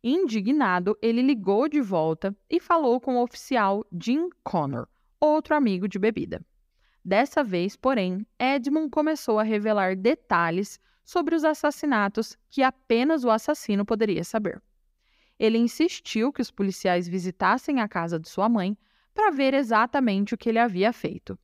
Indignado, 0.08 0.96
ele 1.02 1.24
ligou 1.24 1.68
de 1.68 1.82
volta 1.82 2.38
e 2.48 2.60
falou 2.60 3.02
com 3.02 3.16
o 3.16 3.24
oficial 3.24 3.84
Jim 4.00 4.30
Connor, 4.44 4.88
outro 5.20 5.56
amigo 5.56 5.88
de 5.88 5.98
bebida. 5.98 6.46
Dessa 7.04 7.44
vez, 7.44 7.76
porém, 7.76 8.24
Edmund 8.38 8.92
começou 8.92 9.40
a 9.40 9.44
revelar 9.44 9.96
detalhes 9.96 10.80
sobre 11.04 11.34
os 11.34 11.44
assassinatos 11.44 12.38
que 12.52 12.62
apenas 12.62 13.24
o 13.24 13.32
assassino 13.32 13.84
poderia 13.84 14.24
saber. 14.24 14.62
Ele 15.40 15.58
insistiu 15.58 16.32
que 16.32 16.42
os 16.42 16.52
policiais 16.52 17.08
visitassem 17.08 17.82
a 17.82 17.88
casa 17.88 18.20
de 18.20 18.30
sua 18.30 18.48
mãe 18.48 18.78
para 19.12 19.32
ver 19.32 19.56
exatamente 19.56 20.36
o 20.36 20.38
que 20.38 20.50
ele 20.50 20.60
havia 20.60 20.94
feito. 20.94 21.36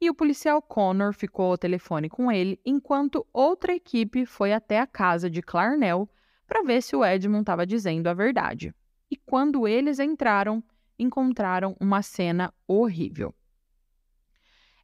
E 0.00 0.08
o 0.08 0.14
policial 0.14 0.62
Connor 0.62 1.12
ficou 1.12 1.50
ao 1.50 1.58
telefone 1.58 2.08
com 2.08 2.30
ele 2.30 2.60
enquanto 2.64 3.26
outra 3.32 3.74
equipe 3.74 4.24
foi 4.24 4.52
até 4.52 4.78
a 4.78 4.86
casa 4.86 5.28
de 5.28 5.42
Clarnell 5.42 6.08
para 6.46 6.62
ver 6.62 6.82
se 6.82 6.94
o 6.94 7.04
Edmund 7.04 7.42
estava 7.42 7.66
dizendo 7.66 8.06
a 8.08 8.14
verdade. 8.14 8.74
E 9.10 9.16
quando 9.16 9.66
eles 9.66 9.98
entraram, 9.98 10.62
encontraram 10.98 11.76
uma 11.80 12.02
cena 12.02 12.52
horrível. 12.66 13.34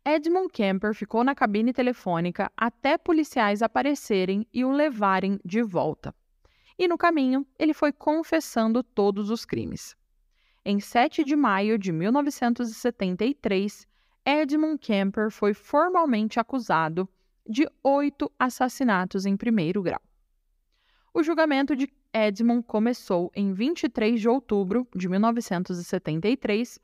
Edmund 0.05 0.49
Kemper 0.51 0.95
ficou 0.95 1.23
na 1.23 1.35
cabine 1.35 1.73
telefônica 1.73 2.51
até 2.57 2.97
policiais 2.97 3.61
aparecerem 3.61 4.47
e 4.53 4.65
o 4.65 4.73
levarem 4.73 5.39
de 5.45 5.63
volta. 5.63 6.15
E 6.79 6.89
no 6.89 6.97
caminho, 6.97 7.47
ele 7.59 7.75
foi 7.75 7.93
confessando 7.93 8.83
todos 8.83 9.29
os 9.29 9.45
crimes. 9.45 9.95
Em 10.65 10.81
7 10.81 11.25
de 11.25 11.37
maio 11.37 11.79
de 11.79 11.93
1973, 11.93 13.87
Edmund 14.25 14.79
Kemper 14.79 15.31
foi 15.31 15.53
formalmente 15.53 16.41
acusado 16.41 17.09
de 17.47 17.69
oito 17.83 18.31
assassinatos 18.39 19.27
em 19.27 19.37
primeiro 19.37 19.83
grau. 19.83 20.01
O 21.13 21.25
julgamento 21.25 21.75
de 21.75 21.93
Edmund 22.15 22.63
começou 22.63 23.33
em 23.35 23.53
23 23.53 24.21
de 24.21 24.29
outubro 24.29 24.87
de 24.95 25.09
1973 25.09 26.79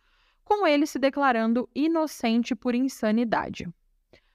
com 0.44 0.66
ele 0.66 0.84
se 0.84 0.98
declarando 0.98 1.68
inocente 1.72 2.54
por 2.54 2.74
insanidade. 2.74 3.68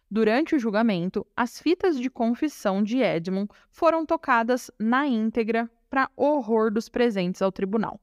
Durante 0.10 0.56
o 0.56 0.60
julgamento, 0.60 1.28
as 1.36 1.60
fitas 1.60 2.00
de 2.00 2.10
confissão 2.10 2.82
de 2.82 3.00
Edmund 3.00 3.50
foram 3.70 4.06
tocadas 4.06 4.72
na 4.80 5.06
íntegra 5.06 5.70
para 5.90 6.10
horror 6.16 6.72
dos 6.72 6.88
presentes 6.88 7.42
ao 7.42 7.52
tribunal. 7.52 8.00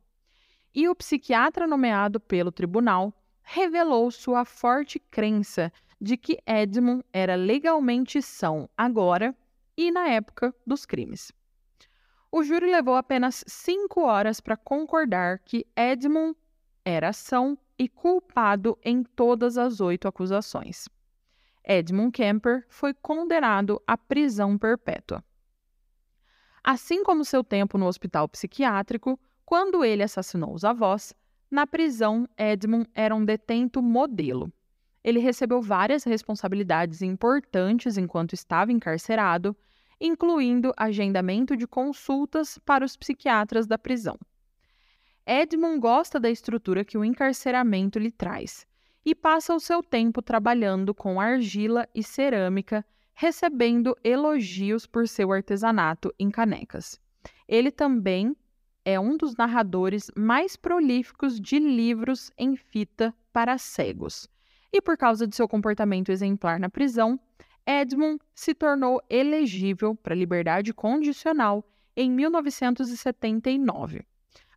E 0.75 0.89
o 0.91 0.95
psiquiatra 0.95 1.67
nomeado 1.67 2.21
pelo 2.21 2.53
tribunal 2.53 3.15
revelou 3.43 4.11
sua 4.11 4.45
forte 4.45 4.99
crença 4.99 5.73
de 5.99 6.19
que 6.19 6.39
Edmund 6.47 7.03
era 7.13 7.35
legalmente 7.35 8.21
são 8.21 8.69
agora 8.77 9.35
e 9.75 9.91
na 9.91 10.09
época 10.09 10.55
dos 10.67 10.85
crimes. 10.85 11.33
O 12.31 12.43
júri 12.43 12.67
levou 12.67 12.95
apenas 12.95 13.43
cinco 13.47 14.03
horas 14.03 14.41
para 14.41 14.57
concordar 14.57 15.39
que 15.41 15.67
Edmund 15.75 16.37
era 16.85 17.13
são 17.13 17.57
e 17.79 17.89
culpado 17.89 18.79
em 18.85 19.03
todas 19.03 19.57
as 19.57 19.81
oito 19.81 20.07
acusações. 20.07 20.89
Edmund 21.65 22.13
Kemper 22.13 22.67
foi 22.69 22.93
condenado 22.93 23.81
à 23.87 23.97
prisão 23.97 24.59
perpétua. 24.59 25.25
Assim 26.63 27.03
como 27.03 27.25
seu 27.25 27.43
tempo 27.43 27.79
no 27.79 27.87
hospital 27.87 28.29
psiquiátrico, 28.29 29.19
quando 29.45 29.83
ele 29.83 30.03
assassinou 30.03 30.53
os 30.53 30.65
avós, 30.65 31.15
na 31.51 31.67
prisão 31.67 32.29
Edmund 32.37 32.89
era 32.95 33.15
um 33.15 33.25
detento 33.25 33.81
modelo. 33.81 34.53
Ele 35.03 35.19
recebeu 35.19 35.63
várias 35.63 36.05
responsabilidades 36.05 37.01
importantes 37.01 37.97
enquanto 37.97 38.35
estava 38.35 38.73
encarcerado, 38.73 39.57
incluindo 40.01 40.73
agendamento 40.77 41.57
de 41.57 41.67
consultas 41.67 42.59
para 42.59 42.85
os 42.85 42.97
psiquiatras 42.97 43.67
da 43.67 43.79
prisão. 43.79 44.19
Edmund 45.27 45.79
gosta 45.79 46.19
da 46.19 46.31
estrutura 46.31 46.85
que 46.85 46.97
o 46.97 47.05
encarceramento 47.05 47.99
lhe 47.99 48.11
traz 48.11 48.67
e 49.05 49.15
passa 49.15 49.55
o 49.55 49.61
seu 49.61 49.83
tempo 49.83 50.23
trabalhando 50.23 50.95
com 50.95 51.21
argila 51.21 51.89
e 51.95 52.03
cerâmica, 52.03 52.85
recebendo 53.15 53.97
elogios 54.03 54.87
por 54.87 55.09
seu 55.09 55.33
artesanato 55.33 56.15
em 56.19 56.31
canecas. 56.31 57.01
Ele 57.47 57.71
também 57.71 58.37
é 58.85 58.99
um 58.99 59.17
dos 59.17 59.37
narradores 59.37 60.11
mais 60.17 60.57
prolíficos 60.57 61.39
de 61.39 61.59
livros 61.59 62.31
em 62.39 62.57
fita 62.57 63.15
para 63.33 63.59
cegos. 63.59 64.29
E 64.73 64.81
por 64.81 64.97
causa 64.97 65.27
de 65.27 65.37
seu 65.37 65.49
comportamento 65.49 66.11
exemplar 66.11 66.59
na 66.59 66.69
prisão, 66.69 67.19
Edmund 67.71 68.19
se 68.35 68.55
tornou 68.55 68.99
elegível 69.11 69.95
para 69.95 70.15
liberdade 70.15 70.73
condicional 70.73 71.63
em 71.95 72.11
1979. 72.11 74.07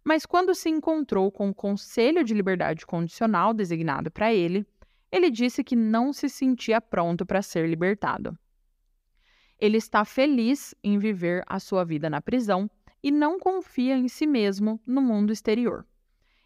Mas 0.01 0.25
quando 0.25 0.55
se 0.55 0.69
encontrou 0.69 1.29
com 1.29 1.49
o 1.49 1.53
Conselho 1.53 2.23
de 2.23 2.33
Liberdade 2.33 2.85
Condicional 2.85 3.53
designado 3.53 4.09
para 4.09 4.33
ele, 4.33 4.65
ele 5.11 5.29
disse 5.29 5.61
que 5.61 5.75
não 5.75 6.13
se 6.13 6.29
sentia 6.29 6.79
pronto 6.79 7.25
para 7.25 7.41
ser 7.41 7.67
libertado. 7.67 8.37
Ele 9.59 9.75
está 9.75 10.05
feliz 10.05 10.73
em 10.81 10.97
viver 10.97 11.43
a 11.47 11.59
sua 11.59 11.83
vida 11.83 12.09
na 12.09 12.21
prisão 12.21 12.71
e 13.03 13.11
não 13.11 13.37
confia 13.37 13.97
em 13.97 14.07
si 14.07 14.25
mesmo 14.25 14.79
no 14.87 15.01
mundo 15.01 15.33
exterior. 15.33 15.85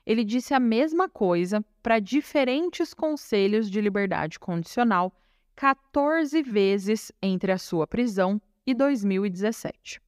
Ele 0.03 0.23
disse 0.23 0.55
a 0.55 0.59
mesma 0.59 1.07
coisa 1.07 1.63
para 1.83 1.99
diferentes 1.99 2.91
conselhos 2.91 3.69
de 3.69 3.79
liberdade 3.79 4.39
condicional 4.39 5.15
14 5.55 6.43
vezes 6.43 7.13
entre 7.21 7.49
a 7.49 7.57
sua 7.57 7.87
prisão 7.87 8.41
e 8.67 8.73
2017. 8.73 10.01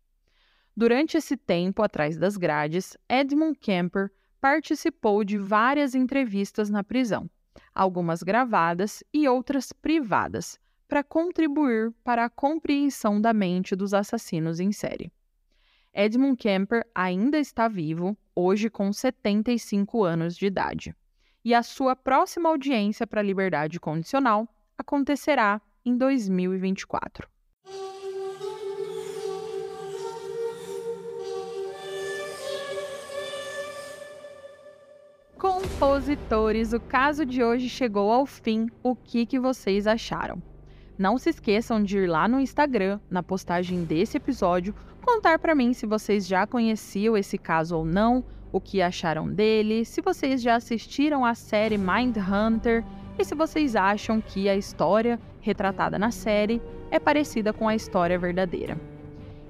Durante 0.75 1.15
esse 1.15 1.37
tempo 1.37 1.81
atrás 1.81 2.17
das 2.17 2.35
grades, 2.35 2.97
Edmund 3.07 3.57
Kemper 3.57 4.11
participou 4.41 5.23
de 5.23 5.37
várias 5.37 5.95
entrevistas 5.95 6.69
na 6.69 6.83
prisão, 6.83 7.29
algumas 7.73 8.21
gravadas 8.21 9.01
e 9.13 9.25
outras 9.27 9.71
privadas, 9.71 10.59
para 10.85 11.01
contribuir 11.03 11.93
para 12.03 12.25
a 12.25 12.29
compreensão 12.29 13.19
da 13.19 13.33
mente 13.33 13.73
dos 13.73 13.93
assassinos 13.93 14.59
em 14.59 14.73
série. 14.73 15.11
Edmund 15.93 16.35
Kemper 16.35 16.85
ainda 16.93 17.39
está 17.39 17.69
vivo, 17.69 18.17
hoje 18.35 18.69
com 18.69 18.91
75 18.91 20.03
anos 20.03 20.35
de 20.35 20.45
idade, 20.45 20.93
e 21.43 21.53
a 21.53 21.63
sua 21.63 21.95
próxima 21.95 22.49
audiência 22.49 23.07
para 23.07 23.21
liberdade 23.21 23.79
condicional 23.79 24.47
acontecerá 24.77 25.61
em 25.85 25.97
2024. 25.97 27.27
Compositores, 35.37 36.73
o 36.73 36.79
caso 36.79 37.25
de 37.25 37.43
hoje 37.43 37.69
chegou 37.69 38.11
ao 38.11 38.25
fim. 38.25 38.67
O 38.81 38.95
que, 38.95 39.25
que 39.25 39.39
vocês 39.39 39.85
acharam? 39.85 40.41
Não 40.97 41.17
se 41.17 41.29
esqueçam 41.29 41.83
de 41.83 41.99
ir 41.99 42.07
lá 42.07 42.27
no 42.27 42.39
Instagram, 42.39 42.99
na 43.07 43.21
postagem 43.21 43.83
desse 43.83 44.17
episódio, 44.17 44.73
contar 45.05 45.37
para 45.37 45.53
mim 45.53 45.73
se 45.73 45.85
vocês 45.85 46.25
já 46.25 46.47
conheciam 46.47 47.15
esse 47.15 47.37
caso 47.37 47.77
ou 47.77 47.85
não, 47.85 48.25
o 48.51 48.59
que 48.59 48.81
acharam 48.81 49.29
dele, 49.29 49.85
se 49.85 50.01
vocês 50.01 50.41
já 50.41 50.55
assistiram 50.55 51.23
a 51.23 51.35
série 51.35 51.77
Mind 51.77 52.17
Hunter 52.17 52.83
e 53.19 53.25
se 53.25 53.35
vocês 53.35 53.75
acham 53.75 54.21
que 54.21 54.47
a 54.47 54.55
história 54.55 55.19
retratada 55.41 55.97
na 55.97 56.11
série 56.11 56.61
é 56.91 56.99
parecida 56.99 57.51
com 57.51 57.67
a 57.67 57.75
história 57.75 58.17
verdadeira. 58.17 58.77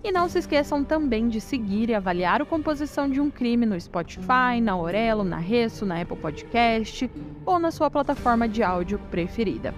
E 0.04 0.12
não 0.12 0.30
se 0.30 0.40
esqueçam 0.40 0.84
também 0.84 1.28
de 1.28 1.42
seguir 1.42 1.90
e 1.90 1.94
avaliar 1.94 2.42
o 2.42 2.46
Composição 2.46 3.10
de 3.10 3.20
um 3.20 3.30
Crime 3.30 3.66
no 3.66 3.80
Spotify, 3.80 4.62
na 4.62 4.74
Aurelo, 4.74 5.24
na 5.24 5.38
Resso, 5.38 5.86
na 5.86 6.00
Apple 6.00 6.18
Podcast 6.18 7.10
ou 7.46 7.60
na 7.60 7.72
sua 7.72 7.90
plataforma 7.90 8.48
de 8.48 8.64
áudio 8.64 9.00
preferida. 9.12 9.74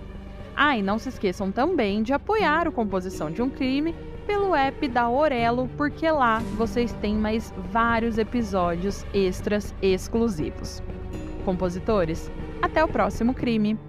Ah, 0.56 0.78
e 0.78 0.82
não 0.82 1.00
se 1.00 1.10
esqueçam 1.10 1.52
também 1.52 2.04
de 2.04 2.14
apoiar 2.14 2.68
o 2.68 2.72
Composição 2.72 3.32
de 3.32 3.42
um 3.42 3.50
Crime 3.50 3.96
pelo 4.28 4.54
app 4.54 4.88
da 4.90 5.04
Aurelo, 5.04 5.70
porque 5.78 6.12
lá 6.12 6.40
vocês 6.56 6.94
têm 7.02 7.16
mais 7.16 7.52
vários 7.72 8.18
episódios 8.18 9.04
extras 9.14 9.74
exclusivos. 9.82 10.84
Compositores, 11.46 12.30
até 12.62 12.84
o 12.84 12.90
próximo 12.90 13.34
crime! 13.34 13.89